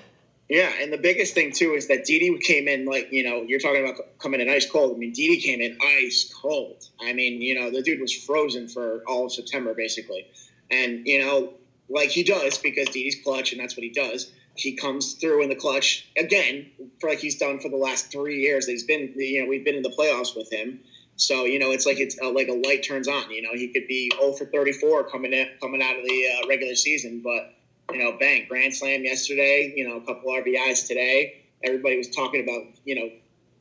Yeah, 0.49 0.71
and 0.81 0.93
the 0.93 0.97
biggest 0.97 1.33
thing 1.33 1.51
too 1.51 1.73
is 1.73 1.87
that 1.89 2.05
Didi 2.05 2.37
came 2.39 2.69
in 2.69 2.85
like 2.85 3.11
you 3.11 3.21
know 3.21 3.41
you're 3.45 3.59
talking 3.59 3.83
about 3.83 4.17
coming 4.17 4.39
in 4.39 4.47
ice 4.49 4.65
cold. 4.69 4.95
I 4.95 4.97
mean, 4.97 5.11
Didi 5.11 5.41
came 5.41 5.59
in 5.59 5.77
ice 5.81 6.33
cold. 6.41 6.85
I 7.01 7.11
mean, 7.11 7.41
you 7.41 7.53
know, 7.59 7.69
the 7.69 7.81
dude 7.81 7.99
was 7.99 8.13
frozen 8.13 8.69
for 8.69 9.03
all 9.07 9.25
of 9.25 9.33
September 9.33 9.73
basically, 9.73 10.25
and 10.71 11.05
you 11.05 11.19
know, 11.19 11.53
like 11.89 12.09
he 12.09 12.23
does 12.23 12.57
because 12.57 12.87
Didi's 12.89 13.17
clutch 13.23 13.51
and 13.51 13.61
that's 13.61 13.75
what 13.75 13.83
he 13.83 13.89
does. 13.89 14.31
He 14.55 14.75
comes 14.75 15.13
through 15.13 15.43
in 15.43 15.49
the 15.49 15.55
clutch 15.55 16.07
again, 16.17 16.71
like 17.03 17.19
he's 17.19 17.37
done 17.37 17.59
for 17.59 17.69
the 17.69 17.77
last 17.77 18.11
three 18.11 18.39
years. 18.41 18.65
He's 18.67 18.83
been, 18.83 19.13
you 19.15 19.43
know, 19.43 19.49
we've 19.49 19.63
been 19.63 19.75
in 19.75 19.83
the 19.83 19.95
playoffs 19.97 20.35
with 20.35 20.51
him. 20.51 20.79
So 21.17 21.45
you 21.45 21.59
know, 21.59 21.71
it's 21.71 21.85
like 21.85 21.99
it's 21.99 22.17
uh, 22.21 22.31
like 22.31 22.47
a 22.47 22.53
light 22.53 22.83
turns 22.83 23.07
on. 23.07 23.31
You 23.31 23.41
know, 23.41 23.53
he 23.53 23.69
could 23.69 23.87
be 23.87 24.11
0 24.19 24.33
for 24.33 24.45
34 24.45 25.09
coming 25.09 25.33
in, 25.33 25.47
coming 25.59 25.81
out 25.81 25.97
of 25.97 26.03
the 26.03 26.27
uh, 26.27 26.47
regular 26.47 26.75
season, 26.75 27.21
but 27.23 27.53
you 27.91 28.03
know, 28.03 28.17
bang, 28.19 28.45
grand 28.47 28.75
slam 28.75 29.03
yesterday. 29.03 29.73
You 29.75 29.87
know, 29.87 29.97
a 29.97 30.01
couple 30.01 30.31
RBIs 30.31 30.87
today. 30.87 31.43
Everybody 31.63 31.97
was 31.97 32.09
talking 32.09 32.43
about, 32.43 32.77
you 32.85 32.95
know, 32.95 33.09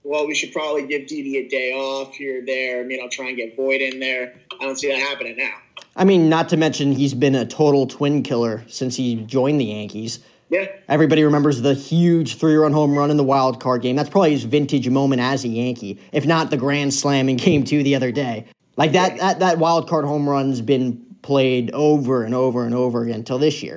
well, 0.06 0.26
we 0.26 0.34
should 0.34 0.52
probably 0.52 0.86
give 0.86 1.06
Didi 1.06 1.38
a 1.38 1.48
day 1.48 1.72
off 1.72 2.14
here, 2.14 2.40
or 2.40 2.46
there. 2.46 2.88
You 2.88 2.98
know, 2.98 3.08
try 3.08 3.28
and 3.28 3.36
get 3.36 3.56
Voit 3.56 3.80
in 3.80 3.98
there. 3.98 4.34
I 4.60 4.64
don't 4.64 4.78
see 4.78 4.88
that 4.88 4.98
happening 4.98 5.36
now. 5.36 5.54
I 5.96 6.04
mean, 6.04 6.28
not 6.28 6.48
to 6.50 6.56
mention 6.56 6.92
he's 6.92 7.14
been 7.14 7.34
a 7.34 7.44
total 7.44 7.86
twin 7.86 8.22
killer 8.22 8.64
since 8.68 8.96
he 8.96 9.16
joined 9.16 9.60
the 9.60 9.66
Yankees. 9.66 10.20
Yeah, 10.48 10.68
Everybody 10.88 11.24
remembers 11.24 11.60
the 11.60 11.74
huge 11.74 12.36
three 12.38 12.54
run 12.54 12.72
home 12.72 12.96
run 12.96 13.10
in 13.10 13.16
the 13.16 13.24
wild 13.24 13.60
card 13.60 13.82
game. 13.82 13.96
That's 13.96 14.08
probably 14.08 14.30
his 14.30 14.44
vintage 14.44 14.88
moment 14.88 15.20
as 15.20 15.44
a 15.44 15.48
Yankee, 15.48 15.98
if 16.12 16.24
not 16.24 16.50
the 16.50 16.56
grand 16.56 16.94
slam 16.94 17.28
in 17.28 17.36
game 17.36 17.64
two 17.64 17.82
the 17.82 17.96
other 17.96 18.12
day. 18.12 18.46
Like 18.76 18.92
that, 18.92 19.18
that, 19.18 19.40
that 19.40 19.58
wild 19.58 19.88
card 19.88 20.04
home 20.04 20.28
run's 20.28 20.60
been 20.60 21.04
played 21.22 21.72
over 21.72 22.22
and 22.22 22.32
over 22.32 22.64
and 22.64 22.76
over 22.76 23.02
again 23.02 23.16
until 23.16 23.38
this 23.38 23.60
year. 23.60 23.76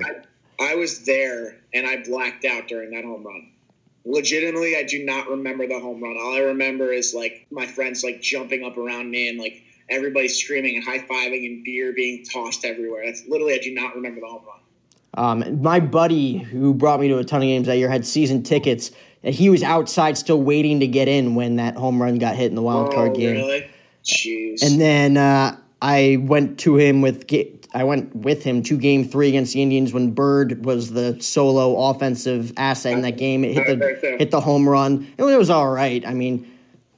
I 0.60 0.76
was 0.76 1.04
there 1.04 1.56
and 1.74 1.88
I 1.88 2.04
blacked 2.04 2.44
out 2.44 2.68
during 2.68 2.92
that 2.92 3.02
home 3.02 3.24
run. 3.24 3.50
Legitimately, 4.04 4.76
I 4.76 4.82
do 4.84 5.04
not 5.04 5.28
remember 5.28 5.66
the 5.66 5.78
home 5.78 6.02
run. 6.02 6.16
All 6.16 6.34
I 6.34 6.40
remember 6.40 6.92
is 6.92 7.14
like 7.14 7.46
my 7.50 7.66
friends 7.66 8.02
like 8.02 8.22
jumping 8.22 8.64
up 8.64 8.78
around 8.78 9.10
me 9.10 9.28
and 9.28 9.38
like 9.38 9.62
everybody 9.90 10.28
screaming 10.28 10.76
and 10.76 10.84
high 10.84 11.00
fiving 11.00 11.44
and 11.46 11.64
beer 11.64 11.92
being 11.92 12.24
tossed 12.24 12.64
everywhere. 12.64 13.02
That's 13.04 13.26
literally 13.26 13.54
I 13.54 13.58
do 13.58 13.74
not 13.74 13.94
remember 13.94 14.20
the 14.20 14.26
home 14.26 14.42
run. 14.46 14.60
Um, 15.14 15.60
my 15.60 15.80
buddy 15.80 16.38
who 16.38 16.72
brought 16.72 17.00
me 17.00 17.08
to 17.08 17.18
a 17.18 17.24
ton 17.24 17.42
of 17.42 17.46
games 17.46 17.66
that 17.66 17.76
year 17.76 17.90
had 17.90 18.06
season 18.06 18.42
tickets, 18.42 18.90
and 19.22 19.34
he 19.34 19.50
was 19.50 19.62
outside 19.62 20.16
still 20.16 20.40
waiting 20.40 20.80
to 20.80 20.86
get 20.86 21.08
in 21.08 21.34
when 21.34 21.56
that 21.56 21.76
home 21.76 22.00
run 22.00 22.18
got 22.18 22.36
hit 22.36 22.46
in 22.46 22.54
the 22.54 22.62
wild 22.62 22.94
card 22.94 23.10
oh, 23.10 23.14
game. 23.14 23.34
really? 23.34 23.70
Jeez. 24.04 24.62
And 24.62 24.80
then 24.80 25.16
uh, 25.16 25.58
I 25.82 26.18
went 26.22 26.58
to 26.60 26.76
him 26.76 27.02
with 27.02 27.26
I 27.72 27.84
went 27.84 28.14
with 28.14 28.42
him 28.42 28.62
to 28.64 28.76
Game 28.76 29.04
Three 29.04 29.28
against 29.28 29.54
the 29.54 29.62
Indians 29.62 29.92
when 29.92 30.10
Bird 30.12 30.64
was 30.64 30.90
the 30.92 31.20
solo 31.22 31.76
offensive 31.90 32.52
asset 32.56 32.92
in 32.94 33.02
that 33.02 33.16
game. 33.16 33.44
It 33.44 33.54
hit 33.54 33.78
the 33.78 34.16
hit 34.18 34.30
the 34.30 34.40
home 34.40 34.68
run. 34.68 35.12
It 35.18 35.22
was, 35.22 35.50
all 35.50 35.70
right. 35.70 36.04
I 36.06 36.12
mean, 36.14 36.50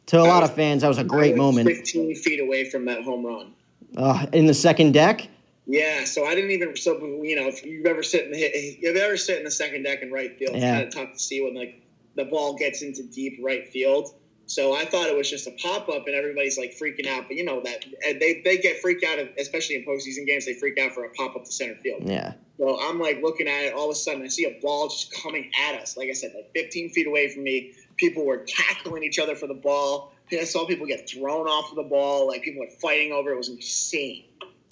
to 0.07 0.19
a 0.21 0.25
lot 0.25 0.43
of 0.43 0.55
fans, 0.55 0.83
that 0.83 0.89
was 0.89 0.99
a 0.99 1.05
great 1.05 1.33
was 1.33 1.39
moment. 1.39 1.69
15 1.69 2.15
feet 2.17 2.41
away 2.41 2.69
from 2.71 2.87
that 2.87 3.03
home 3.05 3.25
run. 3.27 3.53
Uh, 3.97 4.27
in 4.33 4.47
the 4.47 4.55
second 4.55 4.93
deck, 4.93 5.29
Yeah, 5.67 6.05
so 6.05 6.25
I 6.25 6.35
didn't 6.35 6.53
even. 6.53 6.75
So 6.77 6.99
you 7.23 7.37
know, 7.37 7.47
if 7.49 7.65
you've 7.65 7.85
ever 7.87 8.03
sit 8.03 8.25
in 8.25 8.33
the 8.33 8.39
if 8.41 8.83
you 8.83 8.97
ever 8.97 9.19
sit 9.19 9.37
in 9.39 9.45
the 9.45 9.51
second 9.51 9.83
deck 9.83 10.01
in 10.03 10.11
right 10.11 10.37
field, 10.39 10.55
it's 10.55 10.63
Yeah. 10.63 10.77
kind 10.77 10.89
of 10.89 10.95
tough 10.95 11.13
to 11.13 11.19
see 11.19 11.43
when 11.43 11.55
like 11.55 11.83
the 12.17 12.25
ball 12.25 12.55
gets 12.55 12.81
into 12.83 13.03
deep 13.03 13.39
right 13.43 13.69
field. 13.69 14.15
So 14.53 14.75
I 14.75 14.85
thought 14.85 15.09
it 15.09 15.17
was 15.17 15.31
just 15.31 15.47
a 15.47 15.51
pop 15.53 15.89
up, 15.89 16.07
and 16.07 16.15
everybody's 16.15 16.59
like 16.59 16.77
freaking 16.79 17.07
out. 17.07 17.25
But 17.27 17.39
you 17.39 17.45
know 17.45 17.63
that 17.63 17.87
they 18.03 18.43
they 18.45 18.59
get 18.59 18.83
freaked 18.83 19.03
out, 19.03 19.19
especially 19.39 19.77
in 19.77 19.85
postseason 19.87 20.27
games. 20.27 20.45
They 20.45 20.53
freak 20.53 20.79
out 20.79 20.93
for 20.93 21.05
a 21.05 21.09
pop 21.09 21.35
up 21.35 21.47
to 21.47 21.51
center 21.51 21.75
field. 21.77 22.07
yeah. 22.07 22.35
So 22.59 22.79
I'm 22.79 23.01
like 23.01 23.23
looking 23.23 23.49
at 23.49 23.65
it. 23.65 23.73
All 23.73 23.87
of 23.87 23.93
a 23.93 23.95
sudden, 23.95 24.21
I 24.21 24.29
see 24.29 24.45
a 24.45 24.61
ball 24.61 24.89
just 24.89 25.11
coming 25.23 25.51
at 25.59 25.81
us. 25.81 25.97
Like 25.97 26.11
I 26.11 26.13
said, 26.13 26.33
like 26.35 26.51
15 26.55 26.91
feet 26.91 27.07
away 27.07 27.33
from 27.33 27.45
me. 27.45 27.73
People 27.97 28.27
were 28.27 28.45
tackling 28.47 29.05
each 29.05 29.19
other 29.19 29.35
for 29.35 29.47
the 29.47 29.55
ball. 29.55 30.13
I 30.31 30.45
saw 30.45 30.67
people 30.67 30.87
get 30.87 31.09
thrown 31.09 31.47
off 31.47 31.71
of 31.71 31.77
the 31.77 31.83
ball. 31.83 32.29
Like 32.29 32.43
people 32.43 32.61
were 32.61 32.71
fighting 32.79 33.11
over. 33.11 33.31
it. 33.31 33.35
It 33.35 33.39
was 33.39 33.49
insane. 33.49 34.25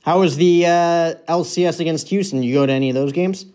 How 0.03 0.21
was 0.21 0.37
the 0.37 0.67
uh, 0.67 1.15
LCS 1.27 1.81
against 1.81 2.09
Houston? 2.09 2.43
You 2.43 2.53
go 2.53 2.67
to 2.67 2.73
any 2.73 2.91
of 2.91 2.95
those 2.95 3.13
games? 3.13 3.47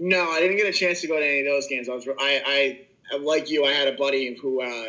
No, 0.00 0.28
I 0.28 0.40
didn't 0.40 0.56
get 0.56 0.66
a 0.66 0.72
chance 0.72 1.02
to 1.02 1.06
go 1.06 1.20
to 1.20 1.24
any 1.24 1.40
of 1.40 1.46
those 1.46 1.68
games. 1.68 1.88
I 1.88 1.94
was, 1.94 2.08
I, 2.18 2.84
I 3.12 3.16
like 3.18 3.48
you. 3.48 3.64
I 3.64 3.70
had 3.70 3.86
a 3.86 3.96
buddy 3.96 4.36
who 4.40 4.60
uh, 4.60 4.86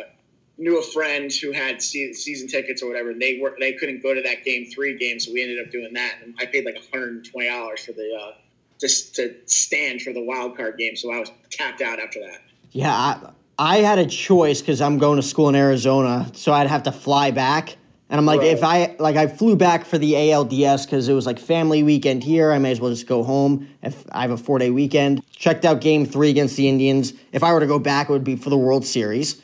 knew 0.58 0.78
a 0.78 0.82
friend 0.82 1.32
who 1.32 1.52
had 1.52 1.82
se- 1.82 2.12
season 2.12 2.48
tickets 2.48 2.82
or 2.82 2.86
whatever. 2.88 3.10
And 3.10 3.20
they 3.20 3.38
were 3.42 3.54
they 3.58 3.72
couldn't 3.72 4.02
go 4.02 4.14
to 4.14 4.22
that 4.22 4.44
game 4.44 4.66
three 4.66 4.96
game, 4.96 5.18
so 5.20 5.32
we 5.32 5.42
ended 5.42 5.64
up 5.64 5.70
doing 5.72 5.92
that. 5.94 6.14
And 6.22 6.34
I 6.38 6.46
paid 6.46 6.64
like 6.64 6.74
one 6.76 6.84
hundred 6.92 7.08
and 7.14 7.24
twenty 7.24 7.48
dollars 7.48 7.84
for 7.84 7.92
the 7.92 8.10
uh, 8.20 8.32
just 8.80 9.14
to 9.16 9.34
stand 9.46 10.02
for 10.02 10.12
the 10.12 10.22
wild 10.22 10.56
card 10.56 10.78
game. 10.78 10.96
So 10.96 11.12
I 11.12 11.18
was 11.20 11.30
tapped 11.50 11.80
out 11.80 11.98
after 12.00 12.20
that. 12.20 12.40
Yeah, 12.72 12.92
I, 12.94 13.30
I 13.58 13.76
had 13.78 13.98
a 13.98 14.06
choice 14.06 14.60
because 14.60 14.80
I'm 14.80 14.98
going 14.98 15.16
to 15.16 15.22
school 15.22 15.48
in 15.48 15.54
Arizona, 15.54 16.28
so 16.34 16.52
I'd 16.52 16.66
have 16.66 16.82
to 16.84 16.92
fly 16.92 17.30
back. 17.30 17.76
And 18.10 18.18
I'm 18.18 18.26
like, 18.26 18.40
Right. 18.40 18.48
if 18.50 18.62
I 18.62 18.94
like, 18.98 19.16
I 19.16 19.26
flew 19.26 19.56
back 19.56 19.84
for 19.86 19.96
the 19.96 20.12
ALDS 20.12 20.84
because 20.84 21.08
it 21.08 21.14
was 21.14 21.24
like 21.24 21.38
family 21.38 21.82
weekend 21.82 22.22
here. 22.22 22.52
I 22.52 22.58
may 22.58 22.70
as 22.70 22.78
well 22.80 22.90
just 22.90 23.06
go 23.06 23.22
home 23.24 23.68
if 23.82 24.04
I 24.12 24.22
have 24.22 24.30
a 24.30 24.36
four 24.36 24.58
day 24.58 24.70
weekend. 24.70 25.22
Checked 25.34 25.64
out 25.64 25.80
Game 25.80 26.04
Three 26.04 26.30
against 26.30 26.56
the 26.56 26.68
Indians. 26.68 27.12
If 27.32 27.42
I 27.42 27.52
were 27.52 27.60
to 27.60 27.66
go 27.66 27.78
back, 27.78 28.08
it 28.08 28.12
would 28.12 28.22
be 28.22 28.36
for 28.36 28.50
the 28.50 28.58
World 28.58 28.84
Series. 28.84 29.40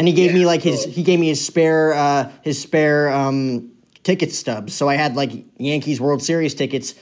And 0.00 0.08
he 0.08 0.14
gave 0.14 0.30
Yeah, 0.30 0.38
me 0.38 0.46
like 0.46 0.62
his 0.62 0.82
he 0.82 1.02
gave 1.02 1.20
me 1.20 1.28
his 1.28 1.44
spare 1.44 1.92
uh, 1.92 2.32
his 2.40 2.58
spare 2.58 3.10
um, 3.10 3.70
ticket 4.02 4.32
stubs. 4.32 4.72
So 4.72 4.88
I 4.88 4.94
had 4.94 5.14
like 5.14 5.44
Yankees 5.58 6.00
World 6.00 6.22
Series 6.22 6.54
tickets 6.54 6.94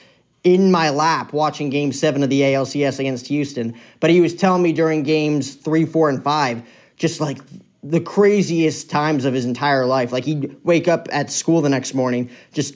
in 0.43 0.69
my 0.69 0.89
lap 0.89 1.31
watching 1.31 1.69
Game 1.69 1.93
Seven 1.93 2.23
of 2.23 2.29
the 2.29 2.41
ALCS 2.41 2.99
against 2.99 3.27
Houston. 3.27 3.73
But 4.01 4.09
he 4.09 4.19
was 4.19 4.35
telling 4.35 4.61
me 4.63 4.73
during 4.73 5.03
games 5.03 5.55
three, 5.55 5.85
four, 5.85 6.09
and 6.09 6.21
five, 6.21 6.61
just 6.97 7.21
like 7.21 7.37
the 7.83 8.01
craziest 8.01 8.89
times 8.89 9.23
of 9.23 9.33
his 9.33 9.45
entire 9.45 9.85
life. 9.85 10.11
Like 10.11 10.25
he'd 10.25 10.57
wake 10.65 10.89
up 10.89 11.07
at 11.09 11.31
school 11.31 11.61
the 11.61 11.69
next 11.69 11.93
morning, 11.93 12.29
just 12.51 12.75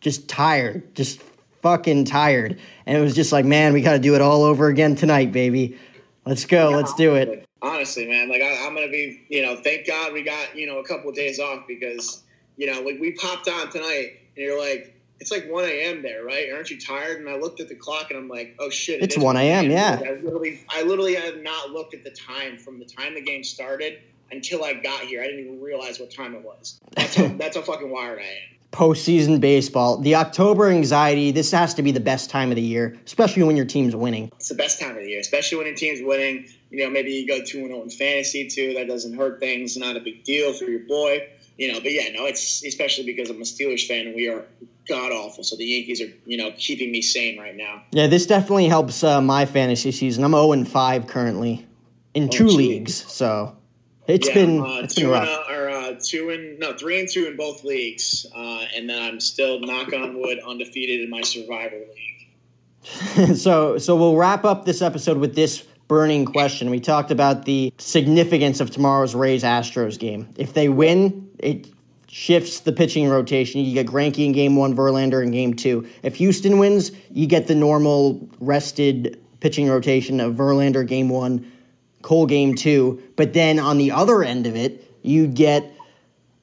just 0.00 0.30
tired, 0.30 0.94
just 0.94 1.20
fucking 1.60 2.06
tired. 2.06 2.58
And 2.86 2.96
it 2.96 3.02
was 3.02 3.14
just 3.14 3.32
like, 3.32 3.44
man, 3.44 3.74
we 3.74 3.82
got 3.82 3.92
to 3.92 3.98
do 3.98 4.14
it 4.14 4.22
all 4.22 4.44
over 4.44 4.68
again 4.68 4.96
tonight, 4.96 5.30
baby. 5.30 5.78
Let's 6.24 6.46
go, 6.46 6.70
let's 6.70 6.94
do 6.94 7.16
it. 7.16 7.47
Honestly, 7.60 8.06
man, 8.06 8.28
like 8.28 8.42
I, 8.42 8.66
I'm 8.66 8.74
gonna 8.74 8.88
be, 8.88 9.24
you 9.28 9.42
know, 9.42 9.56
thank 9.56 9.86
God 9.86 10.12
we 10.12 10.22
got, 10.22 10.56
you 10.56 10.66
know, 10.66 10.78
a 10.78 10.84
couple 10.84 11.10
of 11.10 11.16
days 11.16 11.40
off 11.40 11.66
because, 11.66 12.22
you 12.56 12.72
know, 12.72 12.80
like 12.82 13.00
we 13.00 13.12
popped 13.12 13.48
on 13.48 13.70
tonight 13.70 14.20
and 14.36 14.44
you're 14.44 14.58
like, 14.58 14.94
it's 15.20 15.30
like 15.32 15.50
1 15.50 15.64
a.m. 15.64 16.02
there, 16.02 16.24
right? 16.24 16.52
Aren't 16.52 16.70
you 16.70 16.78
tired? 16.80 17.18
And 17.18 17.28
I 17.28 17.36
looked 17.36 17.60
at 17.60 17.68
the 17.68 17.74
clock 17.74 18.10
and 18.10 18.18
I'm 18.18 18.28
like, 18.28 18.54
oh 18.60 18.70
shit, 18.70 19.00
it 19.00 19.04
It's 19.04 19.18
1 19.18 19.36
a.m., 19.36 19.70
yeah. 19.70 20.00
I 20.04 20.12
literally, 20.22 20.60
I 20.68 20.82
literally 20.82 21.16
had 21.16 21.42
not 21.42 21.70
looked 21.70 21.94
at 21.94 22.04
the 22.04 22.10
time 22.10 22.56
from 22.56 22.78
the 22.78 22.84
time 22.84 23.14
the 23.14 23.22
game 23.22 23.42
started 23.42 23.98
until 24.30 24.62
I 24.62 24.74
got 24.74 25.00
here. 25.00 25.22
I 25.22 25.26
didn't 25.26 25.44
even 25.46 25.60
realize 25.60 25.98
what 25.98 26.12
time 26.12 26.34
it 26.34 26.42
was. 26.42 26.78
That's 26.94 27.16
how, 27.16 27.26
that's 27.38 27.56
how 27.56 27.62
fucking 27.62 27.90
wired 27.90 28.20
I 28.20 28.22
am. 28.22 28.58
postseason 28.70 29.40
baseball. 29.40 29.98
The 29.98 30.14
October 30.14 30.68
anxiety, 30.68 31.32
this 31.32 31.50
has 31.50 31.74
to 31.74 31.82
be 31.82 31.90
the 31.90 32.00
best 32.00 32.30
time 32.30 32.50
of 32.50 32.56
the 32.56 32.62
year, 32.62 32.96
especially 33.04 33.42
when 33.42 33.56
your 33.56 33.66
team's 33.66 33.96
winning. 33.96 34.30
It's 34.36 34.50
the 34.50 34.54
best 34.54 34.78
time 34.78 34.90
of 34.90 35.02
the 35.02 35.08
year, 35.08 35.20
especially 35.20 35.58
when 35.58 35.66
your 35.66 35.76
team's 35.76 36.00
winning. 36.02 36.46
You 36.70 36.84
know, 36.84 36.90
maybe 36.90 37.12
you 37.12 37.26
go 37.26 37.38
2 37.38 37.66
0 37.66 37.82
in 37.82 37.90
fantasy 37.90 38.48
too. 38.48 38.74
That 38.74 38.88
doesn't 38.88 39.16
hurt 39.16 39.40
things. 39.40 39.76
Not 39.76 39.96
a 39.96 40.00
big 40.00 40.24
deal 40.24 40.52
for 40.52 40.64
your 40.64 40.80
boy. 40.80 41.28
You 41.56 41.72
know, 41.72 41.80
but 41.80 41.90
yeah, 41.90 42.10
no, 42.12 42.26
it's 42.26 42.64
especially 42.64 43.04
because 43.04 43.30
I'm 43.30 43.40
a 43.40 43.44
Steelers 43.44 43.86
fan 43.86 44.06
and 44.06 44.14
we 44.14 44.28
are 44.28 44.44
god 44.88 45.12
awful. 45.12 45.42
So 45.44 45.56
the 45.56 45.64
Yankees 45.64 46.00
are, 46.00 46.12
you 46.24 46.36
know, 46.36 46.52
keeping 46.56 46.92
me 46.92 47.02
sane 47.02 47.38
right 47.38 47.56
now. 47.56 47.82
Yeah, 47.92 48.06
this 48.06 48.26
definitely 48.26 48.68
helps 48.68 49.02
uh, 49.02 49.20
my 49.20 49.44
fantasy 49.44 49.92
season. 49.92 50.24
I'm 50.24 50.32
0 50.32 50.64
5 50.64 51.06
currently 51.06 51.66
in 52.14 52.28
two 52.28 52.46
geez. 52.48 52.56
leagues, 52.56 53.12
so 53.12 53.56
it's 54.06 54.28
yeah, 54.28 54.34
been 54.34 54.60
uh, 54.60 54.80
it's 54.82 54.94
been 54.94 55.04
two 55.04 55.12
rough. 55.12 55.28
and, 55.28 55.30
uh, 55.30 55.60
or 55.60 55.70
uh, 55.70 55.94
two 56.02 56.30
and 56.30 56.58
no 56.58 56.76
three 56.76 56.98
and 57.00 57.08
two 57.08 57.26
in 57.26 57.36
both 57.36 57.64
leagues, 57.64 58.26
uh, 58.34 58.64
and 58.74 58.88
then 58.88 59.02
I'm 59.02 59.20
still 59.20 59.60
knock 59.60 59.92
on 59.92 60.18
wood 60.18 60.38
undefeated 60.46 61.00
in 61.00 61.10
my 61.10 61.20
survivor 61.22 61.76
league. 61.76 63.36
so 63.36 63.78
so 63.78 63.96
we'll 63.96 64.16
wrap 64.16 64.44
up 64.44 64.64
this 64.64 64.80
episode 64.80 65.18
with 65.18 65.34
this 65.34 65.64
burning 65.88 66.26
question. 66.26 66.70
We 66.70 66.80
talked 66.80 67.10
about 67.10 67.46
the 67.46 67.72
significance 67.78 68.60
of 68.60 68.70
tomorrow's 68.70 69.14
Rays 69.14 69.42
Astros 69.42 69.98
game. 69.98 70.28
If 70.36 70.52
they 70.52 70.68
win, 70.68 71.30
it 71.38 71.66
shifts 72.08 72.60
the 72.60 72.72
pitching 72.72 73.08
rotation. 73.08 73.62
You 73.62 73.74
get 73.74 73.86
Greinke 73.86 74.24
in 74.24 74.32
game 74.32 74.54
one, 74.54 74.76
Verlander 74.76 75.22
in 75.22 75.30
game 75.30 75.54
two. 75.54 75.88
If 76.02 76.16
Houston 76.16 76.58
wins, 76.58 76.92
you 77.10 77.26
get 77.26 77.46
the 77.46 77.54
normal 77.54 78.28
rested 78.38 79.18
pitching 79.40 79.68
rotation 79.68 80.20
of 80.20 80.34
Verlander 80.34 80.86
game 80.86 81.08
one, 81.08 81.50
Cole 82.02 82.26
game 82.26 82.54
two. 82.54 83.02
But 83.16 83.32
then 83.32 83.58
on 83.58 83.78
the 83.78 83.90
other 83.90 84.22
end 84.22 84.46
of 84.46 84.56
it, 84.56 84.94
you 85.02 85.26
get, 85.26 85.72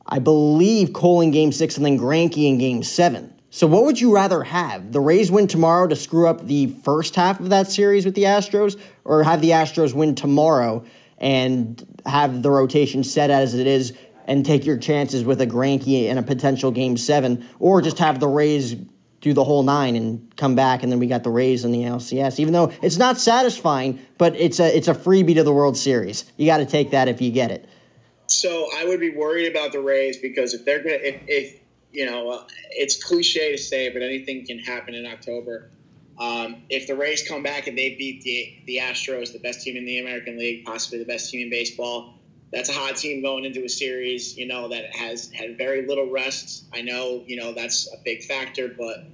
I 0.05 0.19
believe, 0.19 0.93
Cole 0.93 1.21
in 1.21 1.31
game 1.31 1.51
six 1.51 1.77
and 1.77 1.85
then 1.85 1.99
Greinke 1.99 2.47
in 2.47 2.57
game 2.57 2.83
seven. 2.83 3.31
So, 3.55 3.67
what 3.67 3.85
would 3.85 4.01
you 4.01 4.13
rather 4.13 4.43
have? 4.43 4.91
The 4.91 4.99
Rays 4.99 5.31
win 5.31 5.47
tomorrow 5.47 5.87
to 5.87 5.95
screw 5.95 6.27
up 6.27 6.45
the 6.45 6.67
first 6.83 7.15
half 7.15 7.39
of 7.39 7.51
that 7.51 7.71
series 7.71 8.03
with 8.03 8.13
the 8.13 8.23
Astros, 8.23 8.77
or 9.05 9.23
have 9.23 9.39
the 9.39 9.51
Astros 9.51 9.93
win 9.93 10.13
tomorrow 10.13 10.83
and 11.19 11.81
have 12.05 12.43
the 12.43 12.51
rotation 12.51 13.05
set 13.05 13.29
as 13.29 13.53
it 13.53 13.65
is 13.65 13.93
and 14.27 14.45
take 14.45 14.65
your 14.65 14.75
chances 14.75 15.23
with 15.23 15.39
a 15.39 15.47
Greinke 15.47 16.09
and 16.09 16.19
a 16.19 16.21
potential 16.21 16.69
game 16.69 16.97
seven, 16.97 17.45
or 17.57 17.81
just 17.81 17.97
have 17.99 18.19
the 18.19 18.27
Rays 18.27 18.75
do 19.21 19.31
the 19.31 19.45
whole 19.45 19.63
nine 19.63 19.95
and 19.95 20.35
come 20.35 20.55
back, 20.55 20.83
and 20.83 20.91
then 20.91 20.99
we 20.99 21.07
got 21.07 21.23
the 21.23 21.29
Rays 21.29 21.63
in 21.63 21.71
the 21.71 21.83
LCS. 21.83 22.41
Even 22.41 22.51
though 22.51 22.73
it's 22.81 22.97
not 22.97 23.17
satisfying, 23.17 24.01
but 24.17 24.35
it's 24.35 24.59
a 24.59 24.75
it's 24.75 24.89
a 24.89 24.93
freebie 24.93 25.35
to 25.35 25.43
the 25.43 25.53
World 25.53 25.77
Series. 25.77 26.25
You 26.35 26.45
got 26.45 26.57
to 26.57 26.65
take 26.65 26.91
that 26.91 27.07
if 27.07 27.21
you 27.21 27.31
get 27.31 27.51
it. 27.51 27.69
So 28.27 28.67
I 28.75 28.83
would 28.83 28.99
be 28.99 29.11
worried 29.11 29.49
about 29.49 29.71
the 29.71 29.79
Rays 29.79 30.17
because 30.17 30.53
if 30.53 30.65
they're 30.65 30.83
gonna 30.83 30.95
if, 30.95 31.21
if 31.29 31.64
you 31.95 32.05
know 32.05 32.29
uh, 32.29 32.43
it's 32.71 33.01
cliche 33.01 33.51
to 33.51 33.57
say, 33.57 33.89
but 33.89 34.01
anything 34.01 34.45
can 34.45 34.59
happen 34.59 34.93
in 34.93 35.05
October. 35.05 35.69
Um, 36.19 36.63
if 36.69 36.87
the 36.87 36.95
Rays 36.95 37.27
come 37.27 37.43
back 37.43 37.67
and 37.67 37.77
they 37.77 37.95
beat 37.95 38.21
the 38.21 38.55
the 38.65 38.77
Astros, 38.77 39.33
the 39.33 39.39
best 39.39 39.61
team 39.61 39.75
in 39.75 39.85
the 39.85 39.99
American 39.99 40.37
League, 40.37 40.65
possibly 40.65 40.99
the 40.99 41.05
best 41.05 41.31
team 41.31 41.41
in 41.41 41.49
baseball, 41.49 42.15
that's 42.51 42.69
a 42.69 42.73
hot 42.73 42.95
team 42.97 43.21
going 43.21 43.45
into 43.45 43.63
a 43.63 43.69
series. 43.69 44.37
You 44.37 44.47
know 44.47 44.67
that 44.69 44.95
has 44.95 45.31
had 45.31 45.57
very 45.57 45.87
little 45.87 46.09
rest. 46.09 46.65
I 46.73 46.81
know 46.81 47.23
you 47.25 47.37
know 47.37 47.53
that's 47.53 47.91
a 47.93 47.97
big 48.03 48.23
factor, 48.23 48.67
but 48.67 49.05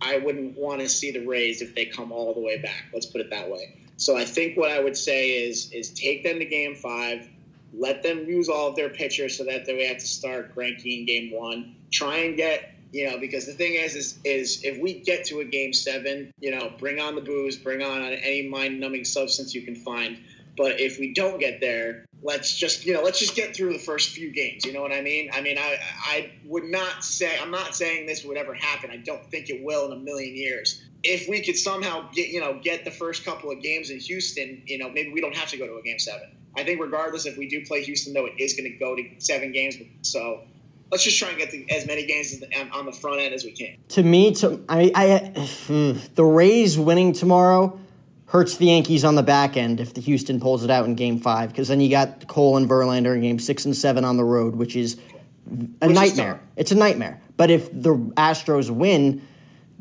I 0.00 0.18
wouldn't 0.18 0.56
want 0.58 0.80
to 0.80 0.88
see 0.88 1.10
the 1.10 1.24
Rays 1.24 1.62
if 1.62 1.74
they 1.74 1.86
come 1.86 2.12
all 2.12 2.34
the 2.34 2.40
way 2.40 2.58
back. 2.58 2.86
Let's 2.92 3.06
put 3.06 3.20
it 3.20 3.30
that 3.30 3.50
way. 3.50 3.76
So 3.96 4.16
I 4.16 4.24
think 4.24 4.56
what 4.56 4.70
I 4.70 4.80
would 4.80 4.96
say 4.96 5.46
is 5.46 5.70
is 5.72 5.90
take 5.90 6.24
them 6.24 6.38
to 6.38 6.44
Game 6.44 6.74
Five 6.74 7.28
let 7.76 8.02
them 8.02 8.26
use 8.26 8.48
all 8.48 8.68
of 8.68 8.76
their 8.76 8.88
pitchers 8.88 9.36
so 9.36 9.44
that 9.44 9.66
they 9.66 9.86
have 9.86 9.98
to 9.98 10.06
start 10.06 10.54
Greinke 10.54 11.00
in 11.00 11.06
game 11.06 11.32
one. 11.32 11.74
Try 11.94 12.16
and 12.18 12.36
get 12.36 12.74
you 12.92 13.08
know 13.08 13.18
because 13.18 13.46
the 13.46 13.52
thing 13.52 13.74
is 13.74 13.94
is 13.94 14.18
is 14.24 14.64
if 14.64 14.80
we 14.80 15.00
get 15.00 15.24
to 15.26 15.40
a 15.40 15.44
game 15.44 15.72
seven, 15.72 16.32
you 16.40 16.50
know, 16.50 16.72
bring 16.78 17.00
on 17.00 17.14
the 17.14 17.20
booze, 17.20 17.56
bring 17.56 17.82
on 17.82 18.02
any 18.02 18.48
mind 18.48 18.80
numbing 18.80 19.04
substance 19.04 19.54
you 19.54 19.62
can 19.62 19.76
find. 19.76 20.18
But 20.56 20.80
if 20.80 20.98
we 20.98 21.14
don't 21.14 21.38
get 21.40 21.60
there, 21.60 22.04
let's 22.22 22.56
just 22.56 22.84
you 22.84 22.94
know 22.94 23.02
let's 23.02 23.20
just 23.20 23.36
get 23.36 23.54
through 23.54 23.72
the 23.72 23.78
first 23.78 24.10
few 24.10 24.32
games. 24.32 24.64
You 24.64 24.72
know 24.72 24.82
what 24.82 24.92
I 24.92 25.02
mean? 25.02 25.30
I 25.32 25.40
mean 25.40 25.56
I 25.56 25.78
I 26.04 26.32
would 26.44 26.64
not 26.64 27.04
say 27.04 27.38
I'm 27.38 27.50
not 27.52 27.76
saying 27.76 28.06
this 28.06 28.24
would 28.24 28.36
ever 28.36 28.54
happen. 28.54 28.90
I 28.90 28.96
don't 28.96 29.24
think 29.30 29.50
it 29.50 29.62
will 29.64 29.86
in 29.86 29.92
a 29.92 30.00
million 30.00 30.36
years. 30.36 30.82
If 31.04 31.28
we 31.28 31.42
could 31.42 31.56
somehow 31.56 32.08
get 32.12 32.28
you 32.28 32.40
know 32.40 32.58
get 32.62 32.84
the 32.84 32.90
first 32.90 33.24
couple 33.24 33.50
of 33.52 33.62
games 33.62 33.90
in 33.90 33.98
Houston, 34.00 34.62
you 34.66 34.78
know 34.78 34.90
maybe 34.90 35.12
we 35.12 35.20
don't 35.20 35.36
have 35.36 35.48
to 35.50 35.56
go 35.56 35.66
to 35.66 35.76
a 35.76 35.82
game 35.82 36.00
seven 36.00 36.28
I 36.56 36.62
think 36.62 36.80
regardless 36.80 37.26
if 37.26 37.36
we 37.36 37.48
do 37.48 37.64
play 37.64 37.82
Houston, 37.82 38.12
though, 38.12 38.26
it 38.26 38.34
is 38.38 38.54
going 38.54 38.70
to 38.70 38.78
go 38.78 38.94
to 38.94 39.02
seven 39.18 39.52
games. 39.52 39.76
So 40.02 40.42
let's 40.94 41.02
just 41.02 41.18
try 41.18 41.28
and 41.28 41.38
get 41.38 41.50
the, 41.50 41.68
as 41.72 41.88
many 41.88 42.06
games 42.06 42.40
um, 42.60 42.70
on 42.72 42.86
the 42.86 42.92
front 42.92 43.20
end 43.20 43.34
as 43.34 43.42
we 43.42 43.50
can. 43.50 43.76
To 43.88 44.02
me, 44.04 44.32
to 44.34 44.64
I, 44.68 44.92
I, 44.94 45.18
hmm, 45.66 45.94
the 46.14 46.24
Rays 46.24 46.78
winning 46.78 47.12
tomorrow 47.12 47.80
hurts 48.26 48.58
the 48.58 48.66
Yankees 48.66 49.04
on 49.04 49.16
the 49.16 49.22
back 49.24 49.56
end 49.56 49.80
if 49.80 49.92
the 49.92 50.00
Houston 50.00 50.38
pulls 50.38 50.62
it 50.62 50.70
out 50.70 50.84
in 50.84 50.94
Game 50.94 51.18
Five, 51.18 51.48
because 51.50 51.66
then 51.66 51.80
you 51.80 51.90
got 51.90 52.28
Cole 52.28 52.56
and 52.56 52.70
Verlander 52.70 53.16
in 53.16 53.22
Game 53.22 53.40
Six 53.40 53.64
and 53.64 53.76
Seven 53.76 54.04
on 54.04 54.16
the 54.16 54.24
road, 54.24 54.54
which 54.54 54.76
is 54.76 54.96
a 55.82 55.88
which 55.88 55.96
nightmare. 55.96 56.34
Is 56.34 56.62
it's 56.62 56.70
a 56.70 56.76
nightmare. 56.76 57.20
But 57.36 57.50
if 57.50 57.72
the 57.72 57.96
Astros 58.16 58.70
win 58.70 59.20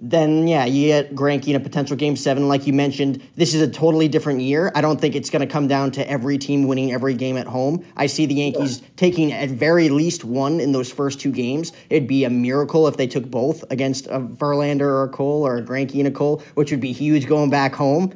then 0.06 0.50
yeah, 0.50 0.66
you 0.66 0.88
get 0.88 1.16
Greinke 1.16 1.48
in 1.48 1.56
a 1.56 1.62
potential 1.62 1.96
game 1.96 2.18
seven. 2.18 2.50
Like 2.50 2.68
you 2.68 2.74
mentioned, 2.74 3.24
this 3.38 3.54
is 3.54 3.62
a 3.62 3.70
totally 3.70 4.10
different 4.10 4.42
year. 4.42 4.70
I 4.76 4.82
don't 4.82 5.00
think 5.00 5.16
it's 5.16 5.30
going 5.30 5.40
to 5.40 5.52
come 5.52 5.66
down 5.66 5.92
to 5.92 6.10
every 6.10 6.38
team 6.38 6.68
winning 6.68 6.92
every 6.92 7.14
game 7.14 7.38
at 7.38 7.48
home. 7.48 7.86
I 7.96 8.08
see 8.08 8.26
the 8.26 8.34
Yankees 8.36 8.82
yeah. 8.82 8.88
taking 8.98 9.32
at 9.32 9.50
very 9.50 9.88
least 9.88 10.26
one 10.26 10.60
in 10.60 10.74
those 10.74 10.92
first 10.92 11.22
two 11.22 11.32
games. 11.32 11.72
It'd 11.90 12.08
be 12.08 12.26
a 12.26 12.30
miracle 12.30 12.86
if 12.90 12.98
they 12.98 13.08
took 13.08 13.32
both 13.32 13.64
against 13.72 14.08
a 14.08 14.20
Verlander 14.20 14.82
or 14.82 15.04
a 15.04 15.10
Cole 15.10 15.48
or 15.48 15.58
a 15.58 15.62
Greinke 15.62 15.98
and 16.00 16.08
a 16.10 16.12
Cole, 16.12 16.44
which 16.56 16.70
would 16.72 16.82
be 16.82 16.92
huge 16.92 17.26
going 17.26 17.50
back 17.50 17.74
home. 17.74 18.12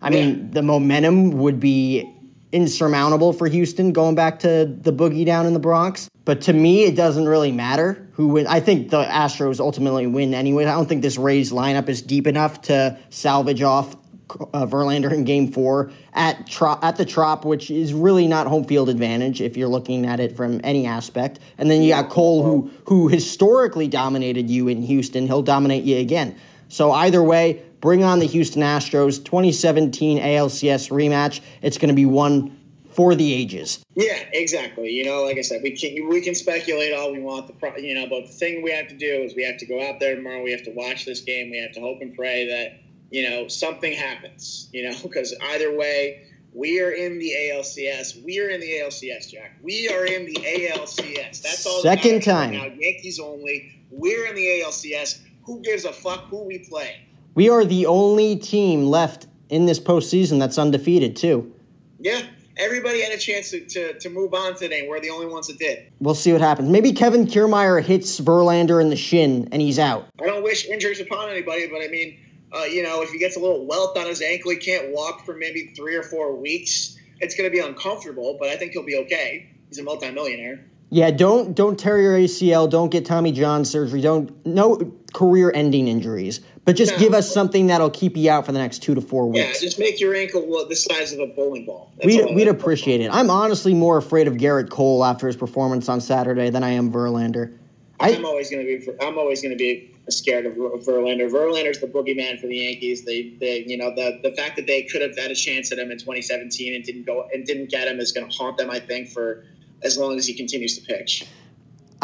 I 0.00 0.08
yeah. 0.08 0.24
mean, 0.24 0.50
the 0.52 0.62
momentum 0.62 1.32
would 1.32 1.60
be 1.60 2.10
insurmountable 2.52 3.34
for 3.34 3.46
Houston 3.46 3.92
going 3.92 4.14
back 4.14 4.38
to 4.38 4.64
the 4.64 4.92
boogie 4.92 5.26
down 5.26 5.44
in 5.44 5.52
the 5.52 5.60
Bronx. 5.60 6.08
But 6.26 6.40
to 6.42 6.52
me, 6.52 6.82
it 6.82 6.96
doesn't 6.96 7.26
really 7.26 7.52
matter 7.52 8.04
who 8.14 8.26
win. 8.26 8.48
I 8.48 8.58
think 8.58 8.90
the 8.90 9.04
Astros 9.04 9.60
ultimately 9.60 10.08
win 10.08 10.34
anyway. 10.34 10.64
I 10.64 10.74
don't 10.74 10.88
think 10.88 11.00
this 11.00 11.16
Rays 11.16 11.52
lineup 11.52 11.88
is 11.88 12.02
deep 12.02 12.26
enough 12.26 12.62
to 12.62 12.98
salvage 13.10 13.62
off 13.62 13.94
uh, 14.30 14.66
Verlander 14.66 15.12
in 15.12 15.22
Game 15.22 15.52
Four 15.52 15.92
at 16.14 16.60
at 16.82 16.96
the 16.96 17.04
Trop, 17.04 17.44
which 17.44 17.70
is 17.70 17.94
really 17.94 18.26
not 18.26 18.48
home 18.48 18.64
field 18.64 18.88
advantage 18.88 19.40
if 19.40 19.56
you're 19.56 19.68
looking 19.68 20.04
at 20.04 20.18
it 20.18 20.36
from 20.36 20.60
any 20.64 20.84
aspect. 20.84 21.38
And 21.58 21.70
then 21.70 21.80
you 21.80 21.90
got 21.90 22.10
Cole, 22.10 22.42
who 22.42 22.72
who 22.86 23.06
historically 23.06 23.86
dominated 23.86 24.50
you 24.50 24.66
in 24.66 24.82
Houston. 24.82 25.28
He'll 25.28 25.42
dominate 25.42 25.84
you 25.84 25.98
again. 25.98 26.36
So 26.68 26.90
either 26.90 27.22
way, 27.22 27.62
bring 27.80 28.02
on 28.02 28.18
the 28.18 28.26
Houston 28.26 28.62
Astros 28.62 29.24
2017 29.24 30.18
ALCS 30.18 30.90
rematch. 30.90 31.40
It's 31.62 31.78
going 31.78 31.90
to 31.90 31.94
be 31.94 32.06
one 32.06 32.58
for 32.96 33.14
the 33.14 33.32
ages. 33.34 33.84
Yeah, 33.94 34.18
exactly. 34.32 34.90
You 34.90 35.04
know, 35.04 35.22
like 35.22 35.36
I 35.36 35.42
said, 35.42 35.62
we 35.62 35.72
can 35.72 36.08
we 36.08 36.22
can 36.22 36.34
speculate 36.34 36.94
all 36.94 37.12
we 37.12 37.20
want. 37.20 37.46
The 37.46 37.52
pro, 37.52 37.76
you 37.76 37.94
know, 37.94 38.06
but 38.08 38.22
the 38.22 38.32
thing 38.32 38.62
we 38.62 38.72
have 38.72 38.88
to 38.88 38.96
do 38.96 39.06
is 39.06 39.36
we 39.36 39.44
have 39.44 39.58
to 39.58 39.66
go 39.66 39.86
out 39.86 40.00
there 40.00 40.16
tomorrow. 40.16 40.42
We 40.42 40.50
have 40.50 40.62
to 40.64 40.72
watch 40.72 41.04
this 41.04 41.20
game. 41.20 41.50
We 41.50 41.58
have 41.58 41.72
to 41.72 41.80
hope 41.80 42.00
and 42.00 42.14
pray 42.14 42.48
that 42.48 42.80
you 43.10 43.28
know 43.28 43.48
something 43.48 43.92
happens. 43.92 44.68
You 44.72 44.90
know, 44.90 44.96
because 45.02 45.34
either 45.52 45.76
way. 45.76 46.22
We 46.54 46.80
are 46.80 46.90
in 46.90 47.18
the 47.18 47.34
ALCS. 47.52 48.24
We 48.24 48.40
are 48.40 48.48
in 48.48 48.62
the 48.62 48.78
ALCS, 48.78 49.30
Jack. 49.30 49.58
We 49.62 49.90
are 49.90 50.06
in 50.06 50.24
the 50.24 50.36
ALCS. 50.36 51.42
That's 51.42 51.66
all. 51.66 51.82
Second 51.82 52.22
time. 52.22 52.52
Now, 52.52 52.64
Yankees 52.64 53.20
only. 53.20 53.78
We're 53.90 54.24
in 54.24 54.34
the 54.34 54.62
ALCS. 54.62 55.18
Who 55.44 55.60
gives 55.60 55.84
a 55.84 55.92
fuck 55.92 56.24
who 56.30 56.44
we 56.44 56.60
play? 56.60 56.96
We 57.34 57.50
are 57.50 57.62
the 57.62 57.84
only 57.84 58.36
team 58.36 58.86
left 58.86 59.26
in 59.50 59.66
this 59.66 59.78
postseason 59.78 60.38
that's 60.38 60.56
undefeated, 60.56 61.14
too. 61.14 61.52
Yeah, 61.98 62.22
everybody 62.56 63.02
had 63.02 63.12
a 63.12 63.18
chance 63.18 63.50
to, 63.50 63.60
to, 63.60 63.98
to, 63.98 64.10
move 64.10 64.34
on 64.34 64.56
today. 64.56 64.86
We're 64.88 65.00
the 65.00 65.10
only 65.10 65.26
ones 65.26 65.48
that 65.48 65.58
did. 65.58 65.90
We'll 66.00 66.14
see 66.14 66.32
what 66.32 66.40
happens. 66.40 66.68
Maybe 66.68 66.92
Kevin 66.92 67.26
Kiermaier 67.26 67.82
hits 67.82 68.18
Verlander 68.20 68.80
in 68.80 68.90
the 68.90 68.96
shin 68.96 69.48
and 69.52 69.60
he's 69.60 69.78
out. 69.78 70.08
I 70.20 70.26
don't 70.26 70.42
wish 70.42 70.66
injuries 70.66 71.00
upon 71.00 71.28
anybody, 71.28 71.66
but 71.66 71.82
I 71.82 71.88
mean, 71.88 72.18
uh, 72.52 72.64
you 72.64 72.82
know, 72.82 73.02
if 73.02 73.10
he 73.10 73.18
gets 73.18 73.36
a 73.36 73.40
little 73.40 73.66
welt 73.66 73.96
on 73.98 74.06
his 74.06 74.22
ankle, 74.22 74.52
he 74.52 74.56
can't 74.56 74.92
walk 74.92 75.24
for 75.24 75.34
maybe 75.36 75.72
three 75.76 75.96
or 75.96 76.02
four 76.02 76.34
weeks. 76.34 76.96
It's 77.20 77.34
going 77.34 77.50
to 77.50 77.54
be 77.54 77.60
uncomfortable, 77.60 78.36
but 78.38 78.48
I 78.48 78.56
think 78.56 78.72
he'll 78.72 78.84
be 78.84 78.96
okay. 78.96 79.50
He's 79.68 79.78
a 79.78 79.82
multimillionaire. 79.82 80.64
Yeah, 80.90 81.10
don't 81.10 81.54
don't 81.54 81.76
tear 81.76 82.00
your 82.00 82.16
ACL. 82.16 82.70
Don't 82.70 82.90
get 82.90 83.04
Tommy 83.04 83.32
John 83.32 83.64
surgery. 83.64 84.00
Don't 84.00 84.46
no 84.46 84.92
career-ending 85.14 85.88
injuries. 85.88 86.40
But 86.66 86.74
just 86.74 86.94
no. 86.94 86.98
give 86.98 87.14
us 87.14 87.32
something 87.32 87.68
that'll 87.68 87.90
keep 87.90 88.16
you 88.16 88.28
out 88.28 88.44
for 88.44 88.50
the 88.50 88.58
next 88.58 88.82
two 88.82 88.96
to 88.96 89.00
four 89.00 89.30
weeks. 89.30 89.38
Yeah, 89.38 89.52
just 89.60 89.78
make 89.78 90.00
your 90.00 90.16
ankle 90.16 90.66
the 90.68 90.74
size 90.74 91.12
of 91.12 91.20
a 91.20 91.28
bowling 91.28 91.64
ball. 91.64 91.92
That's 91.96 92.06
we'd 92.06 92.34
we'd 92.34 92.48
appreciate 92.48 93.00
it. 93.00 93.08
I'm 93.12 93.30
honestly 93.30 93.72
more 93.72 93.96
afraid 93.96 94.26
of 94.26 94.34
Gerrit 94.34 94.68
Cole 94.68 95.04
after 95.04 95.28
his 95.28 95.36
performance 95.36 95.88
on 95.88 96.00
Saturday 96.00 96.50
than 96.50 96.64
I 96.64 96.70
am 96.70 96.92
Verlander. 96.92 97.56
I, 98.00 98.10
am 98.10 98.24
always 98.24 98.50
going 98.50 98.66
to 98.66 98.78
be. 98.78 98.92
I'm 99.00 99.16
always 99.16 99.40
going 99.40 99.52
to 99.52 99.56
be 99.56 99.94
scared 100.08 100.44
of 100.44 100.54
Verlander. 100.54 101.30
Verlander's 101.30 101.78
the 101.78 101.86
boogeyman 101.86 102.40
for 102.40 102.48
the 102.48 102.56
Yankees. 102.56 103.04
They, 103.04 103.34
they, 103.40 103.64
you 103.64 103.76
know, 103.76 103.94
the 103.94 104.18
the 104.24 104.32
fact 104.32 104.56
that 104.56 104.66
they 104.66 104.82
could 104.82 105.02
have 105.02 105.16
had 105.16 105.30
a 105.30 105.36
chance 105.36 105.70
at 105.70 105.78
him 105.78 105.92
in 105.92 105.98
2017 105.98 106.74
and 106.74 106.84
didn't 106.84 107.06
go 107.06 107.28
and 107.32 107.46
didn't 107.46 107.70
get 107.70 107.86
him 107.86 108.00
is 108.00 108.10
going 108.10 108.28
to 108.28 108.36
haunt 108.36 108.58
them. 108.58 108.70
I 108.70 108.80
think 108.80 109.08
for 109.08 109.44
as 109.84 109.96
long 109.96 110.18
as 110.18 110.26
he 110.26 110.34
continues 110.34 110.76
to 110.78 110.84
pitch. 110.84 111.24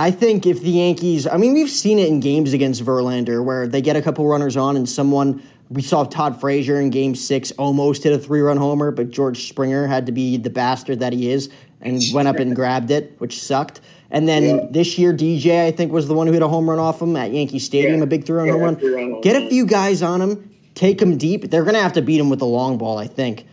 I 0.02 0.10
think 0.10 0.46
if 0.46 0.62
the 0.62 0.70
Yankees, 0.70 1.28
I 1.28 1.36
mean, 1.36 1.54
we've 1.54 1.70
seen 1.70 2.00
it 2.00 2.08
in 2.08 2.18
games 2.18 2.52
against 2.52 2.84
Verlander 2.84 3.44
where 3.44 3.68
they 3.68 3.80
get 3.80 3.94
a 3.94 4.02
couple 4.02 4.26
runners 4.26 4.56
on 4.56 4.74
and 4.74 4.88
someone, 4.88 5.40
we 5.70 5.80
saw 5.80 6.02
Todd 6.02 6.40
Frazier 6.40 6.80
in 6.80 6.90
game 6.90 7.14
six 7.14 7.52
almost 7.52 8.02
hit 8.02 8.12
a 8.12 8.18
three 8.18 8.40
run 8.40 8.56
homer, 8.56 8.90
but 8.90 9.12
George 9.12 9.46
Springer 9.46 9.86
had 9.86 10.06
to 10.06 10.12
be 10.12 10.38
the 10.38 10.50
bastard 10.50 10.98
that 10.98 11.12
he 11.12 11.30
is 11.30 11.50
and 11.80 12.02
went 12.12 12.26
up 12.26 12.40
and 12.40 12.56
grabbed 12.56 12.90
it, 12.90 13.14
which 13.18 13.40
sucked. 13.40 13.80
And 14.10 14.26
then 14.26 14.42
yeah. 14.42 14.66
this 14.72 14.98
year, 14.98 15.12
DJ, 15.12 15.66
I 15.66 15.70
think, 15.70 15.92
was 15.92 16.08
the 16.08 16.14
one 16.14 16.26
who 16.26 16.32
hit 16.32 16.42
a 16.42 16.48
home 16.48 16.68
run 16.68 16.80
off 16.80 17.00
him 17.00 17.14
at 17.14 17.30
Yankee 17.30 17.60
Stadium, 17.60 17.98
yeah. 17.98 18.02
a 18.02 18.06
big 18.08 18.26
three 18.26 18.38
run 18.38 18.46
yeah, 18.48 18.54
home 18.54 18.62
run. 18.62 19.20
Get 19.20 19.40
a 19.40 19.48
few 19.48 19.64
guys 19.64 20.02
on 20.02 20.20
him, 20.20 20.52
take 20.74 21.00
him 21.00 21.16
deep. 21.16 21.48
They're 21.48 21.62
going 21.62 21.76
to 21.76 21.80
have 21.80 21.92
to 21.92 22.02
beat 22.02 22.18
him 22.18 22.28
with 22.28 22.40
the 22.40 22.46
long 22.46 22.76
ball, 22.76 22.98
I 22.98 23.06
think. 23.06 23.46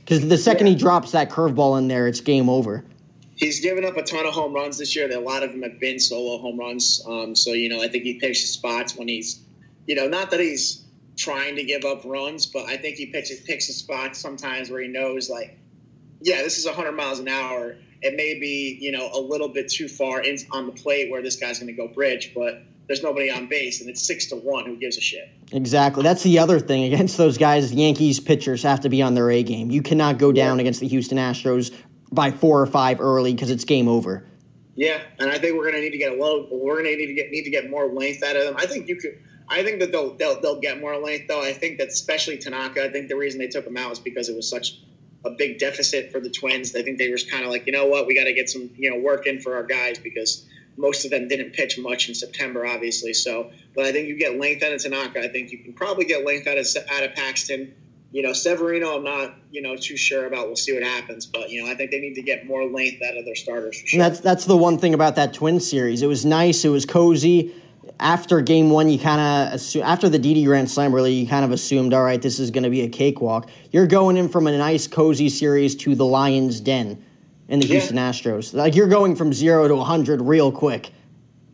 Because 0.00 0.28
the 0.28 0.36
second 0.36 0.66
he 0.66 0.74
drops 0.74 1.12
that 1.12 1.30
curveball 1.30 1.78
in 1.78 1.86
there, 1.86 2.08
it's 2.08 2.20
game 2.20 2.48
over. 2.48 2.84
He's 3.36 3.60
given 3.60 3.84
up 3.84 3.96
a 3.96 4.02
ton 4.02 4.26
of 4.26 4.34
home 4.34 4.54
runs 4.54 4.78
this 4.78 4.94
year. 4.94 5.10
A 5.10 5.20
lot 5.20 5.42
of 5.42 5.52
them 5.52 5.62
have 5.62 5.80
been 5.80 5.98
solo 5.98 6.38
home 6.38 6.58
runs. 6.58 7.02
Um, 7.06 7.34
so 7.34 7.52
you 7.52 7.68
know, 7.68 7.82
I 7.82 7.88
think 7.88 8.04
he 8.04 8.14
picks 8.14 8.40
his 8.40 8.50
spots 8.50 8.96
when 8.96 9.08
he's, 9.08 9.40
you 9.86 9.94
know, 9.94 10.08
not 10.08 10.30
that 10.30 10.40
he's 10.40 10.84
trying 11.16 11.56
to 11.56 11.64
give 11.64 11.84
up 11.84 12.04
runs, 12.04 12.46
but 12.46 12.66
I 12.66 12.76
think 12.76 12.96
he 12.96 13.06
picks 13.06 13.30
picks 13.40 13.66
his 13.66 13.76
spots 13.76 14.18
sometimes 14.18 14.70
where 14.70 14.80
he 14.80 14.88
knows 14.88 15.28
like, 15.28 15.58
yeah, 16.20 16.42
this 16.42 16.58
is 16.58 16.66
100 16.66 16.92
miles 16.92 17.18
an 17.18 17.28
hour. 17.28 17.76
It 18.00 18.16
may 18.16 18.38
be 18.38 18.78
you 18.80 18.92
know 18.92 19.10
a 19.12 19.20
little 19.20 19.48
bit 19.48 19.68
too 19.68 19.88
far 19.88 20.22
in, 20.22 20.38
on 20.50 20.66
the 20.66 20.72
plate 20.72 21.10
where 21.10 21.22
this 21.22 21.36
guy's 21.36 21.58
going 21.58 21.74
to 21.74 21.76
go 21.76 21.88
bridge, 21.88 22.32
but 22.34 22.62
there's 22.88 23.02
nobody 23.02 23.30
on 23.30 23.46
base 23.46 23.80
and 23.80 23.88
it's 23.88 24.04
six 24.04 24.26
to 24.26 24.36
one. 24.36 24.66
Who 24.66 24.76
gives 24.76 24.98
a 24.98 25.00
shit? 25.00 25.28
Exactly. 25.52 26.02
That's 26.02 26.22
the 26.22 26.38
other 26.38 26.58
thing 26.58 26.92
against 26.92 27.16
those 27.16 27.38
guys. 27.38 27.72
Yankees 27.72 28.18
pitchers 28.18 28.62
have 28.64 28.80
to 28.80 28.88
be 28.88 29.02
on 29.02 29.14
their 29.14 29.30
A 29.30 29.42
game. 29.42 29.70
You 29.70 29.82
cannot 29.82 30.18
go 30.18 30.32
down 30.32 30.58
against 30.60 30.80
the 30.80 30.88
Houston 30.88 31.18
Astros 31.18 31.72
by 32.12 32.30
four 32.30 32.60
or 32.60 32.66
five 32.66 33.00
early 33.00 33.34
because 33.34 33.50
it's 33.50 33.64
game 33.64 33.88
over. 33.88 34.24
Yeah, 34.74 35.00
and 35.18 35.30
I 35.30 35.38
think 35.38 35.56
we're 35.56 35.70
going 35.70 35.74
to 35.74 35.80
need 35.80 35.90
to 35.90 35.98
get 35.98 36.12
a 36.12 36.16
low. 36.16 36.48
We're 36.50 36.74
going 36.74 36.84
to 36.84 36.96
need 36.96 37.06
to 37.06 37.14
get 37.14 37.30
need 37.30 37.44
to 37.44 37.50
get 37.50 37.68
more 37.68 37.86
length 37.86 38.22
out 38.22 38.36
of 38.36 38.44
them. 38.44 38.54
I 38.56 38.66
think 38.66 38.88
you 38.88 38.96
could. 38.96 39.18
I 39.48 39.62
think 39.62 39.80
that 39.80 39.92
they'll, 39.92 40.14
they'll 40.14 40.40
they'll 40.40 40.60
get 40.60 40.80
more 40.80 40.96
length 40.96 41.28
though. 41.28 41.42
I 41.42 41.52
think 41.52 41.78
that 41.78 41.88
especially 41.88 42.38
Tanaka. 42.38 42.84
I 42.84 42.88
think 42.88 43.08
the 43.08 43.16
reason 43.16 43.38
they 43.38 43.48
took 43.48 43.66
him 43.66 43.76
out 43.76 43.90
was 43.90 44.00
because 44.00 44.28
it 44.28 44.36
was 44.36 44.48
such 44.48 44.78
a 45.24 45.30
big 45.30 45.58
deficit 45.58 46.10
for 46.10 46.20
the 46.20 46.30
Twins. 46.30 46.74
I 46.74 46.82
think 46.82 46.98
they 46.98 47.10
were 47.10 47.16
just 47.16 47.30
kind 47.30 47.44
of 47.44 47.50
like, 47.50 47.66
you 47.66 47.72
know 47.72 47.86
what, 47.86 48.06
we 48.06 48.14
got 48.14 48.24
to 48.24 48.32
get 48.32 48.48
some 48.48 48.70
you 48.76 48.90
know 48.90 48.98
work 48.98 49.26
in 49.26 49.40
for 49.40 49.54
our 49.54 49.64
guys 49.64 49.98
because 49.98 50.46
most 50.78 51.04
of 51.04 51.10
them 51.10 51.28
didn't 51.28 51.52
pitch 51.52 51.78
much 51.78 52.08
in 52.08 52.14
September, 52.14 52.64
obviously. 52.64 53.12
So, 53.12 53.50
but 53.74 53.84
I 53.84 53.92
think 53.92 54.08
you 54.08 54.16
get 54.16 54.38
length 54.38 54.62
out 54.62 54.72
of 54.72 54.82
Tanaka. 54.82 55.20
I 55.20 55.28
think 55.28 55.52
you 55.52 55.58
can 55.58 55.74
probably 55.74 56.06
get 56.06 56.24
length 56.24 56.46
out 56.46 56.56
of 56.56 56.66
out 56.90 57.04
of 57.04 57.14
Paxton 57.14 57.74
you 58.12 58.22
know, 58.22 58.34
Severino, 58.34 58.96
I'm 58.96 59.04
not, 59.04 59.34
you 59.50 59.62
know, 59.62 59.74
too 59.74 59.96
sure 59.96 60.26
about. 60.26 60.46
We'll 60.46 60.56
see 60.56 60.74
what 60.74 60.82
happens, 60.82 61.24
but 61.24 61.50
you 61.50 61.64
know, 61.64 61.70
I 61.70 61.74
think 61.74 61.90
they 61.90 62.00
need 62.00 62.14
to 62.14 62.22
get 62.22 62.46
more 62.46 62.64
length 62.66 63.02
out 63.02 63.16
of 63.16 63.24
their 63.24 63.34
starters 63.34 63.80
for 63.80 63.86
sure. 63.86 64.02
And 64.02 64.12
that's 64.12 64.20
that's 64.20 64.44
the 64.44 64.56
one 64.56 64.78
thing 64.78 64.92
about 64.92 65.16
that 65.16 65.32
twin 65.32 65.60
series. 65.60 66.02
It 66.02 66.06
was 66.06 66.24
nice. 66.24 66.64
It 66.64 66.68
was 66.68 66.84
cozy. 66.84 67.54
After 67.98 68.40
game 68.40 68.70
one, 68.70 68.88
you 68.90 68.98
kind 68.98 69.54
of 69.54 69.76
after 69.82 70.08
the 70.08 70.18
Didi 70.18 70.44
Grand 70.44 70.70
Slam, 70.70 70.94
really, 70.94 71.14
you 71.14 71.26
kind 71.26 71.44
of 71.44 71.52
assumed, 71.52 71.94
all 71.94 72.02
right, 72.02 72.20
this 72.20 72.38
is 72.38 72.50
going 72.50 72.64
to 72.64 72.70
be 72.70 72.82
a 72.82 72.88
cakewalk. 72.88 73.48
You're 73.70 73.86
going 73.86 74.18
in 74.18 74.28
from 74.28 74.46
a 74.46 74.56
nice 74.56 74.86
cozy 74.86 75.28
series 75.28 75.74
to 75.76 75.94
the 75.94 76.04
Lions' 76.04 76.60
den 76.60 77.02
in 77.48 77.60
the 77.60 77.66
yeah. 77.66 77.78
Houston 77.78 77.96
Astros. 77.96 78.52
Like 78.52 78.74
you're 78.74 78.88
going 78.88 79.16
from 79.16 79.32
zero 79.32 79.68
to 79.68 79.74
100 79.74 80.20
real 80.20 80.52
quick. 80.52 80.90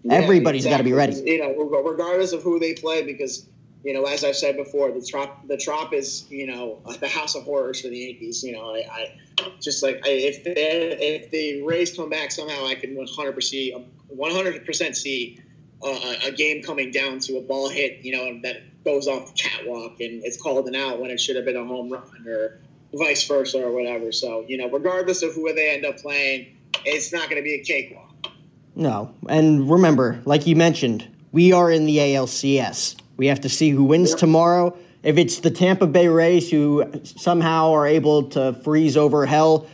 Yeah, 0.03 0.15
Everybody's 0.15 0.65
exactly. 0.65 0.91
got 0.91 0.99
to 1.07 1.13
be 1.13 1.23
ready. 1.23 1.31
You 1.31 1.55
know, 1.55 1.83
regardless 1.83 2.33
of 2.33 2.43
who 2.43 2.59
they 2.59 2.75
play, 2.75 3.05
because 3.05 3.47
you 3.85 3.95
know, 3.95 4.05
as 4.05 4.25
I've 4.25 4.37
said 4.37 4.57
before, 4.57 4.91
the 4.91 5.01
trop 5.01 5.47
the 5.47 5.57
trop 5.57 5.93
is 5.93 6.27
you 6.31 6.47
know 6.47 6.81
the 7.01 7.09
house 7.09 7.35
of 7.35 7.45
horrors 7.45 7.81
for 7.81 7.89
the 7.89 7.99
Yankees. 7.99 8.43
You 8.43 8.53
know, 8.53 8.75
I, 8.75 8.79
I 8.91 9.53
just 9.61 9.83
like 9.83 9.97
I, 10.05 10.11
if 10.11 10.45
they, 10.45 10.53
if 10.53 11.31
the 11.31 11.63
Rays 11.63 11.95
come 11.95 12.11
back 12.11 12.33
somehow, 12.33 12.67
I 12.67 12.75
can 12.75 12.97
one 12.97 13.07
hundred 13.07 13.35
percent 13.35 13.85
one 14.09 14.33
hundred 14.33 14.65
percent 14.67 14.97
see 14.97 15.39
a 15.83 16.33
game 16.33 16.63
coming 16.63 16.91
down 16.91 17.21
to 17.21 17.39
a 17.39 17.41
ball 17.41 17.69
hit. 17.69 18.01
You 18.03 18.17
know, 18.17 18.41
that 18.43 18.63
goes 18.85 19.07
off 19.07 19.29
the 19.29 19.33
catwalk 19.35 20.01
and 20.01 20.25
it's 20.25 20.41
called 20.41 20.67
an 20.67 20.75
out 20.75 21.01
when 21.01 21.11
it 21.11 21.21
should 21.21 21.37
have 21.37 21.45
been 21.45 21.57
a 21.57 21.65
home 21.65 21.91
run 21.91 22.27
or 22.27 22.59
vice 22.95 23.27
versa 23.29 23.63
or 23.63 23.71
whatever. 23.71 24.11
So 24.11 24.45
you 24.49 24.57
know, 24.59 24.69
regardless 24.69 25.23
of 25.23 25.35
who 25.35 25.53
they 25.55 25.71
end 25.71 25.85
up 25.85 25.99
playing, 25.99 26.57
it's 26.85 27.13
not 27.13 27.31
going 27.31 27.37
to 27.37 27.45
be 27.45 27.55
a 27.55 27.63
cakewalk. 27.63 28.27
No, 28.75 29.15
and 29.29 29.71
remember, 29.71 30.21
like 30.25 30.47
you 30.47 30.57
mentioned, 30.57 31.07
we 31.33 31.53
are 31.53 31.71
in 31.71 31.87
the 31.87 31.99
ALCS. 31.99 32.97
We 33.19 33.27
have 33.27 33.43
to 33.43 33.49
see 33.51 33.69
who 33.69 33.85
wins 33.85 34.11
yep. 34.11 34.19
tomorrow. 34.19 34.79
If 35.03 35.19
it's 35.19 35.41
the 35.41 35.51
Tampa 35.51 35.87
Bay 35.87 36.09
Rays 36.09 36.51
who 36.51 36.85
somehow 37.05 37.73
are 37.73 37.87
able 37.87 38.31
to 38.31 38.55
freeze 38.65 38.97
over 38.97 39.27
hell, 39.27 39.67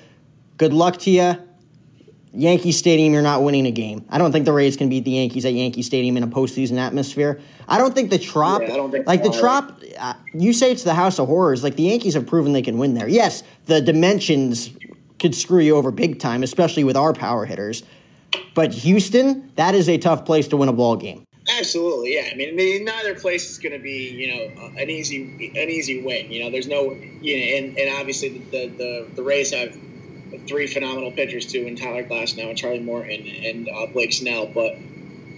good 0.57 0.72
luck 0.72 0.99
to 1.01 1.11
you. 1.11 1.36
Yankee 2.32 2.72
Stadium, 2.72 3.12
you're 3.12 3.22
not 3.22 3.45
winning 3.45 3.66
a 3.66 3.70
game. 3.70 4.05
I 4.11 4.18
don't 4.18 4.32
think 4.32 4.45
the 4.45 4.53
Rays 4.53 4.76
can 4.76 4.88
beat 4.88 5.05
the 5.05 5.12
Yankees 5.12 5.45
at 5.45 5.53
Yankee 5.53 5.82
Stadium 5.82 6.16
in 6.16 6.24
a 6.24 6.26
postseason 6.26 6.78
atmosphere. 6.78 7.40
I 7.68 7.78
don't 7.78 7.95
think 7.95 8.11
the 8.11 8.18
Trop, 8.18 8.62
yeah, 8.62 9.03
like 9.07 9.22
the 9.22 9.30
Trop, 9.30 9.80
uh, 9.99 10.14
you 10.32 10.53
say 10.53 10.72
it's 10.72 10.82
the 10.82 10.95
House 10.95 11.20
of 11.20 11.28
Horrors. 11.28 11.62
Like 11.62 11.76
the 11.76 11.84
Yankees 11.84 12.14
have 12.14 12.26
proven 12.26 12.53
they 12.53 12.62
can 12.62 12.76
win 12.76 12.95
there. 12.95 13.07
Yes, 13.07 13.45
the 13.66 13.80
dimensions 13.80 14.70
could 15.20 15.34
screw 15.34 15.61
you 15.61 15.76
over 15.76 15.92
big 15.92 16.18
time, 16.18 16.42
especially 16.42 16.82
with 16.82 16.97
our 16.97 17.12
power 17.12 17.45
hitters. 17.45 17.84
But 18.55 18.72
Houston, 18.72 19.53
that 19.55 19.76
is 19.76 19.88
a 19.88 19.97
tough 19.97 20.24
place 20.24 20.49
to 20.49 20.57
win 20.57 20.68
a 20.68 20.72
ball 20.72 20.97
game. 20.97 21.24
Absolutely, 21.49 22.14
yeah. 22.14 22.28
I 22.32 22.34
mean, 22.36 22.84
neither 22.84 23.14
place 23.14 23.51
is 23.51 23.59
going 23.59 23.72
to 23.72 23.78
be, 23.78 24.09
you 24.09 24.34
know, 24.34 24.70
an 24.78 24.88
easy 24.88 25.22
an 25.55 25.68
easy 25.68 26.03
win. 26.03 26.32
You 26.32 26.45
know, 26.45 26.51
there's 26.51 26.68
no, 26.68 26.97
you 27.20 27.38
know, 27.38 27.57
and, 27.59 27.78
and 27.78 28.01
obviously 28.01 28.38
the, 28.38 28.68
the 28.68 29.07
the 29.14 29.22
Rays 29.22 29.53
have 29.53 29.76
three 30.47 30.66
phenomenal 30.66 31.12
pitchers 31.12 31.47
too, 31.47 31.66
in 31.66 31.76
Tyler 31.76 32.03
Glasnow 32.03 32.49
and 32.49 32.57
Charlie 32.57 32.80
Morton 32.80 33.26
and 33.45 33.68
uh, 33.68 33.86
Blake 33.86 34.12
Snell. 34.12 34.47
But 34.47 34.78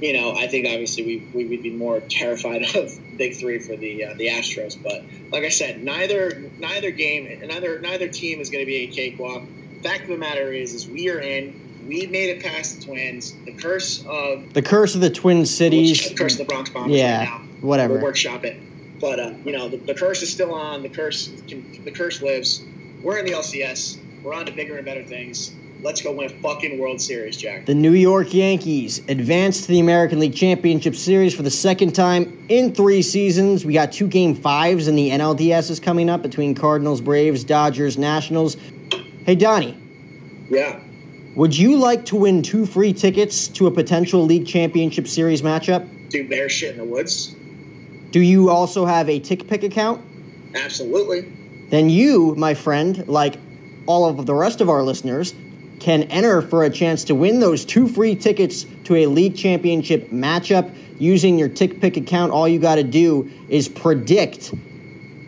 you 0.00 0.12
know, 0.12 0.32
I 0.36 0.46
think 0.46 0.66
obviously 0.66 1.04
we, 1.04 1.28
we 1.34 1.46
would 1.46 1.62
be 1.62 1.70
more 1.70 2.00
terrified 2.00 2.62
of 2.76 2.92
big 3.16 3.34
three 3.34 3.58
for 3.58 3.76
the 3.76 4.04
uh, 4.04 4.14
the 4.14 4.28
Astros. 4.28 4.80
But 4.80 5.04
like 5.32 5.42
I 5.42 5.48
said, 5.48 5.82
neither 5.82 6.50
neither 6.58 6.92
game, 6.92 7.40
neither 7.48 7.80
neither 7.80 8.08
team 8.08 8.40
is 8.40 8.50
going 8.50 8.62
to 8.62 8.66
be 8.66 8.76
a 8.76 8.86
cakewalk. 8.86 9.42
Fact 9.82 10.02
of 10.02 10.08
the 10.08 10.18
matter 10.18 10.52
is, 10.52 10.72
is 10.72 10.88
we 10.88 11.10
are 11.10 11.20
in 11.20 11.65
we 11.86 12.06
made 12.06 12.30
it 12.30 12.42
past 12.42 12.80
the 12.80 12.86
Twins. 12.86 13.34
The 13.44 13.52
curse 13.52 14.04
of 14.06 14.52
the 14.52 14.62
curse 14.62 14.94
of 14.94 15.00
the 15.00 15.10
Twin 15.10 15.46
Cities. 15.46 16.08
The 16.08 16.14
curse 16.14 16.32
of 16.32 16.38
the 16.38 16.44
Bronx 16.44 16.70
Bombers. 16.70 16.96
Yeah, 16.96 17.30
right 17.30 17.46
whatever. 17.60 17.94
We'll 17.94 18.02
workshop 18.02 18.44
it, 18.44 18.56
but 19.00 19.18
uh, 19.18 19.32
you 19.44 19.52
know 19.52 19.68
the, 19.68 19.76
the, 19.78 19.94
curse 19.94 20.22
is 20.22 20.32
still 20.32 20.54
on. 20.54 20.82
The 20.82 20.88
curse 20.88 21.30
can, 21.48 21.84
the 21.84 21.90
curse 21.90 22.22
lives. 22.22 22.62
We're 23.02 23.18
in 23.18 23.26
the 23.26 23.32
LCS. 23.32 23.98
We're 24.22 24.34
on 24.34 24.46
to 24.46 24.52
bigger 24.52 24.76
and 24.76 24.84
better 24.84 25.04
things. 25.04 25.54
Let's 25.82 26.00
go 26.00 26.10
win 26.10 26.26
a 26.26 26.34
fucking 26.40 26.78
World 26.78 27.00
Series, 27.00 27.36
Jack. 27.36 27.66
The 27.66 27.74
New 27.74 27.92
York 27.92 28.32
Yankees 28.32 28.98
advanced 29.08 29.64
to 29.64 29.68
the 29.68 29.78
American 29.78 30.18
League 30.18 30.34
Championship 30.34 30.96
Series 30.96 31.34
for 31.34 31.42
the 31.42 31.50
second 31.50 31.94
time 31.94 32.46
in 32.48 32.74
three 32.74 33.02
seasons. 33.02 33.64
We 33.64 33.74
got 33.74 33.92
two 33.92 34.08
game 34.08 34.34
fives 34.34 34.88
in 34.88 34.96
the 34.96 35.10
NLDS 35.10 35.70
is 35.70 35.78
coming 35.78 36.08
up 36.08 36.22
between 36.22 36.54
Cardinals, 36.54 37.02
Braves, 37.02 37.44
Dodgers, 37.44 37.98
Nationals. 37.98 38.56
Hey, 39.26 39.34
Donny. 39.34 39.76
Yeah. 40.48 40.80
Would 41.36 41.54
you 41.54 41.76
like 41.76 42.06
to 42.06 42.16
win 42.16 42.40
two 42.40 42.64
free 42.64 42.94
tickets 42.94 43.46
to 43.48 43.66
a 43.66 43.70
potential 43.70 44.24
league 44.24 44.46
championship 44.46 45.06
series 45.06 45.42
matchup? 45.42 45.86
Do 46.08 46.26
bear 46.26 46.48
shit 46.48 46.70
in 46.70 46.78
the 46.78 46.84
woods. 46.84 47.36
Do 48.10 48.20
you 48.20 48.48
also 48.48 48.86
have 48.86 49.10
a 49.10 49.20
TickPick 49.20 49.62
account? 49.62 50.02
Absolutely. 50.54 51.30
Then 51.68 51.90
you, 51.90 52.34
my 52.36 52.54
friend, 52.54 53.06
like 53.06 53.38
all 53.84 54.08
of 54.08 54.24
the 54.24 54.34
rest 54.34 54.62
of 54.62 54.70
our 54.70 54.82
listeners, 54.82 55.34
can 55.78 56.04
enter 56.04 56.40
for 56.40 56.64
a 56.64 56.70
chance 56.70 57.04
to 57.04 57.14
win 57.14 57.40
those 57.40 57.66
two 57.66 57.86
free 57.86 58.14
tickets 58.14 58.64
to 58.84 58.96
a 58.96 59.06
league 59.06 59.36
championship 59.36 60.08
matchup 60.08 60.74
using 60.98 61.38
your 61.38 61.50
TickPick 61.50 61.98
account. 61.98 62.32
All 62.32 62.48
you 62.48 62.58
got 62.58 62.76
to 62.76 62.82
do 62.82 63.30
is 63.50 63.68
predict 63.68 64.54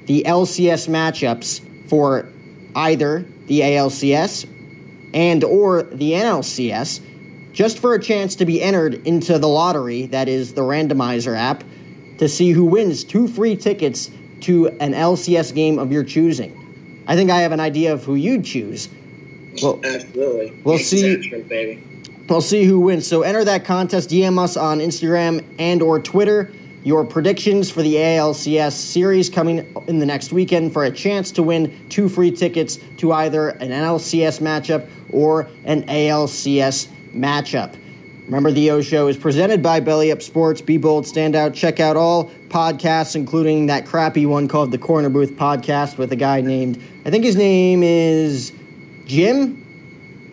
the 0.07 0.25
LCS 0.27 0.89
matchups 0.89 1.61
for 1.91 2.27
either 2.75 3.27
the 3.47 3.61
ALCS 3.61 4.47
and 5.15 5.45
or 5.45 5.83
the 5.85 6.13
NLCS 6.13 7.01
just 7.53 7.79
for 7.79 7.95
a 7.95 8.01
chance 8.01 8.37
to 8.37 8.45
be 8.45 8.63
entered 8.63 9.07
into 9.07 9.39
the 9.39 9.49
lottery 9.49 10.07
that 10.07 10.29
is 10.29 10.55
the 10.55 10.61
randomizer 10.61 11.37
app 11.37 11.65
to 12.19 12.29
see 12.29 12.51
who 12.51 12.65
wins 12.65 13.05
two 13.05 13.27
free 13.27 13.57
tickets 13.57 14.11
to 14.41 14.69
an 14.81 14.93
LCS 14.93 15.55
game 15.55 15.79
of 15.79 15.91
your 15.91 16.05
choosing. 16.05 17.05
I 17.07 17.17
think 17.17 17.31
I 17.31 17.41
have 17.41 17.53
an 17.53 17.61
idea 17.61 17.93
of 17.93 18.05
who 18.05 18.15
you'd 18.15 18.45
choose. 18.45 18.89
Well, 19.63 19.81
Absolutely. 19.83 20.61
We'll 20.63 20.79
see. 20.79 21.29
baby. 21.49 21.83
We'll 22.29 22.43
see 22.43 22.65
who 22.65 22.81
wins. 22.81 23.07
So 23.07 23.23
enter 23.23 23.45
that 23.45 23.65
contest. 23.65 24.11
DM 24.11 24.39
us 24.39 24.57
on 24.57 24.79
Instagram 24.79 25.45
and 25.59 25.81
or 25.81 25.99
Twitter 25.99 26.53
your 26.85 27.05
predictions 27.05 27.71
for 27.71 27.83
the 27.83 27.97
ALCS 27.97 28.73
series 28.73 29.29
coming 29.29 29.75
in 29.89 29.99
the 29.99 30.07
next 30.07 30.33
weekend 30.33 30.73
for 30.73 30.85
a 30.85 30.91
chance 30.91 31.31
to 31.33 31.43
win 31.43 31.89
two 31.89 32.09
free 32.09 32.31
tickets 32.31 32.79
to 32.99 33.13
either 33.13 33.51
an 33.51 33.71
NLCS 33.71 34.41
matchup 34.41 34.89
or 35.11 35.49
an 35.65 35.83
ALCS 35.85 36.89
matchup. 37.15 37.77
Remember, 38.27 38.51
the 38.53 38.71
O 38.71 38.83
Show 38.83 39.09
is 39.09 39.17
presented 39.17 39.63
by 39.63 39.81
Belly 39.81 40.13
Up 40.13 40.21
Sports. 40.21 40.61
Be 40.61 40.77
bold, 40.77 41.07
stand 41.07 41.35
out. 41.35 41.55
Check 41.55 41.81
out 41.81 41.97
all 41.97 42.31
podcasts, 42.49 43.17
including 43.17 43.67
that 43.67 43.87
crappy 43.87 44.27
one 44.27 44.49
called 44.49 44.71
the 44.71 44.77
Corner 44.77 45.09
Booth 45.09 45.33
Podcast 45.33 45.97
with 45.97 46.13
a 46.13 46.17
guy 46.17 46.43
named, 46.43 46.77
I 47.07 47.11
think 47.11 47.25
his 47.25 47.37
name 47.37 47.83
is 47.83 48.53
Jim? 49.07 49.65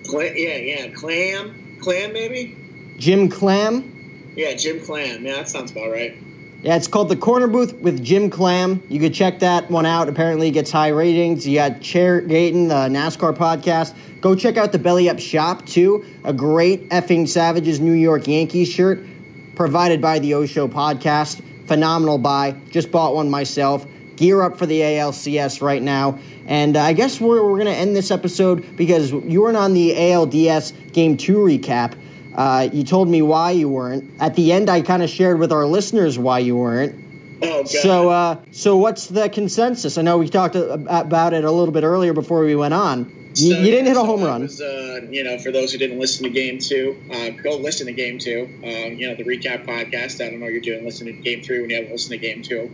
Clam, 0.09 0.33
yeah, 0.35 0.57
yeah. 0.57 0.87
Clam? 0.89 1.77
Clam, 1.79 2.11
maybe? 2.11 2.57
Jim 2.97 3.29
Clam? 3.29 4.33
Yeah, 4.35 4.55
Jim 4.55 4.81
Clam. 4.81 5.25
Yeah, 5.25 5.37
that 5.37 5.47
sounds 5.47 5.71
about 5.71 5.89
right. 5.89 6.17
Yeah, 6.65 6.77
it's 6.77 6.87
called 6.87 7.09
The 7.09 7.15
Corner 7.15 7.45
Booth 7.45 7.75
with 7.75 8.03
Jim 8.03 8.31
Clam. 8.31 8.81
You 8.89 8.99
could 8.99 9.13
check 9.13 9.37
that 9.41 9.69
one 9.69 9.85
out. 9.85 10.09
Apparently, 10.09 10.47
it 10.47 10.53
gets 10.53 10.71
high 10.71 10.87
ratings. 10.87 11.47
You 11.47 11.57
got 11.59 11.79
Chair 11.79 12.23
Gaten, 12.23 12.69
the 12.69 12.89
NASCAR 12.89 13.37
podcast. 13.37 13.93
Go 14.19 14.33
check 14.33 14.57
out 14.57 14.71
the 14.71 14.79
Belly 14.79 15.07
Up 15.07 15.19
shop, 15.19 15.67
too. 15.67 16.03
A 16.23 16.33
great 16.33 16.89
effing 16.89 17.29
Savages 17.29 17.79
New 17.79 17.91
York 17.91 18.27
Yankees 18.27 18.67
shirt 18.67 19.05
provided 19.53 20.01
by 20.01 20.17
the 20.17 20.33
O 20.33 20.47
Show 20.47 20.67
podcast. 20.67 21.43
Phenomenal 21.67 22.17
buy. 22.17 22.55
Just 22.71 22.89
bought 22.89 23.13
one 23.13 23.29
myself. 23.29 23.85
gear 24.15 24.41
up 24.41 24.57
for 24.57 24.65
the 24.65 24.81
ALCS 24.81 25.61
right 25.61 25.83
now. 25.83 26.17
And 26.47 26.77
uh, 26.77 26.81
I 26.81 26.93
guess 26.93 27.21
we're, 27.21 27.43
we're 27.43 27.59
going 27.59 27.71
to 27.71 27.79
end 27.79 27.95
this 27.95 28.09
episode 28.09 28.75
because 28.75 29.11
you 29.11 29.43
weren't 29.43 29.57
on 29.57 29.75
the 29.75 29.91
ALDS 29.91 30.93
Game 30.93 31.15
2 31.15 31.37
recap. 31.37 31.95
Uh, 32.35 32.69
you 32.71 32.83
told 32.83 33.07
me 33.07 33.21
why 33.21 33.51
you 33.51 33.69
weren't. 33.69 34.11
At 34.19 34.35
the 34.35 34.51
end, 34.51 34.69
I 34.69 34.81
kind 34.81 35.01
of 35.01 35.09
shared 35.09 35.39
with 35.39 35.51
our 35.51 35.65
listeners 35.65 36.19
why 36.19 36.39
you 36.39 36.55
weren't. 36.57 36.95
Oh, 37.41 37.63
God. 37.63 37.67
So, 37.67 38.09
uh, 38.09 38.41
so 38.51 38.77
what's 38.77 39.07
the 39.07 39.29
consensus? 39.29 39.97
I 39.97 40.01
know 40.01 40.17
we 40.17 40.27
talked 40.27 40.55
about 40.55 41.33
it 41.33 41.43
a 41.43 41.51
little 41.51 41.73
bit 41.73 41.83
earlier 41.83 42.13
before 42.13 42.43
we 42.43 42.55
went 42.55 42.73
on. 42.73 43.11
You, 43.35 43.53
So, 43.53 43.59
you 43.59 43.71
didn't 43.71 43.85
hit 43.85 43.91
a 43.91 43.95
so 43.95 44.05
home 44.05 44.23
run. 44.23 44.43
Was, 44.43 44.61
uh, 44.61 45.01
you 45.09 45.23
know, 45.23 45.37
for 45.39 45.51
those 45.51 45.71
who 45.71 45.77
didn't 45.77 45.99
listen 45.99 46.23
to 46.23 46.29
Game 46.29 46.57
Two, 46.57 46.97
uh, 47.11 47.29
go 47.43 47.57
listen 47.57 47.85
to 47.87 47.93
Game 47.93 48.17
Two. 48.17 48.49
Um, 48.63 48.93
you 48.93 49.09
know, 49.09 49.15
the 49.15 49.25
recap 49.25 49.65
podcast. 49.65 50.23
I 50.23 50.29
don't 50.29 50.39
know 50.39 50.45
what 50.45 50.53
you're 50.53 50.61
doing. 50.61 50.85
Listen 50.85 51.07
to 51.07 51.13
Game 51.13 51.41
Three 51.41 51.59
when 51.59 51.69
you 51.69 51.75
haven't 51.75 51.91
listened 51.91 52.11
to 52.11 52.17
Game 52.17 52.41
Two. 52.41 52.71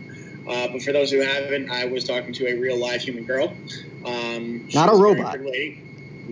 Uh, 0.48 0.68
but 0.68 0.82
for 0.82 0.92
those 0.92 1.10
who 1.10 1.20
haven't, 1.20 1.70
I 1.70 1.84
was 1.86 2.04
talking 2.04 2.32
to 2.34 2.46
a 2.48 2.54
real 2.58 2.76
live 2.76 3.00
human 3.00 3.24
girl. 3.24 3.52
Um, 4.04 4.68
Not 4.72 4.88
a 4.88 4.96
robot. 4.96 5.40
lady. 5.40 5.82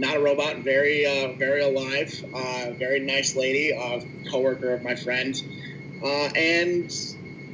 Not 0.01 0.17
a 0.17 0.21
robot. 0.21 0.57
Very, 0.61 1.05
uh, 1.05 1.35
very 1.35 1.61
alive. 1.61 2.25
Uh, 2.33 2.71
very 2.79 3.01
nice 3.01 3.37
lady. 3.37 3.75
Uh, 3.75 4.01
coworker 4.31 4.73
of 4.73 4.83
my 4.83 4.95
friend. 4.95 5.41
Uh, 6.03 6.31
and 6.35 6.91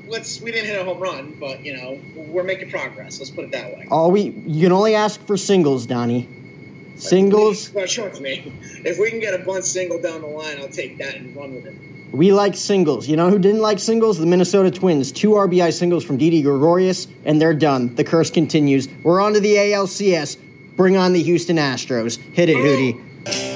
let's. 0.07 0.41
We 0.41 0.53
didn't 0.53 0.67
hit 0.67 0.81
a 0.81 0.85
home 0.85 1.01
run, 1.01 1.37
but 1.41 1.65
you 1.65 1.77
know, 1.77 2.01
we're 2.15 2.45
making 2.45 2.71
progress. 2.71 3.19
Let's 3.19 3.33
put 3.33 3.47
it 3.47 3.51
that 3.51 3.77
way. 3.77 3.89
All 3.91 4.13
we 4.13 4.31
you 4.47 4.63
can 4.63 4.71
only 4.71 4.95
ask 4.95 5.21
for 5.27 5.37
singles, 5.37 5.87
Donny. 5.87 6.29
Singles. 6.95 7.71
Well, 7.75 7.89
trust 7.89 8.21
me. 8.21 8.53
If 8.85 9.01
we 9.01 9.11
can 9.11 9.19
get 9.19 9.35
a 9.35 9.45
bunt 9.45 9.65
single 9.65 10.01
down 10.01 10.21
the 10.21 10.29
line, 10.29 10.59
I'll 10.61 10.69
take 10.69 10.99
that 10.99 11.17
and 11.17 11.35
run 11.35 11.53
with 11.57 11.67
it. 11.67 11.75
We 12.13 12.33
like 12.33 12.55
singles. 12.55 13.09
You 13.09 13.17
know 13.17 13.29
who 13.29 13.41
didn't 13.41 13.61
like 13.61 13.81
singles? 13.81 14.19
The 14.19 14.27
Minnesota 14.27 14.71
Twins. 14.71 15.11
Two 15.11 15.31
RBI 15.31 15.73
singles 15.73 16.05
from 16.05 16.17
Didi 16.17 16.43
Gregorius, 16.43 17.09
and 17.25 17.43
they're 17.43 17.53
done. 17.53 17.97
The 17.97 18.05
curse 18.05 18.31
continues. 18.31 18.89
We're 19.03 19.21
on 19.21 19.33
to 19.33 19.41
the 19.41 19.57
ALCS. 19.57 20.39
Bring 20.77 20.97
on 20.97 21.13
the 21.13 21.23
Houston 21.23 21.57
Astros. 21.57 22.19
Hit 22.35 22.49
it, 22.49 22.57
Hootie. 22.57 23.56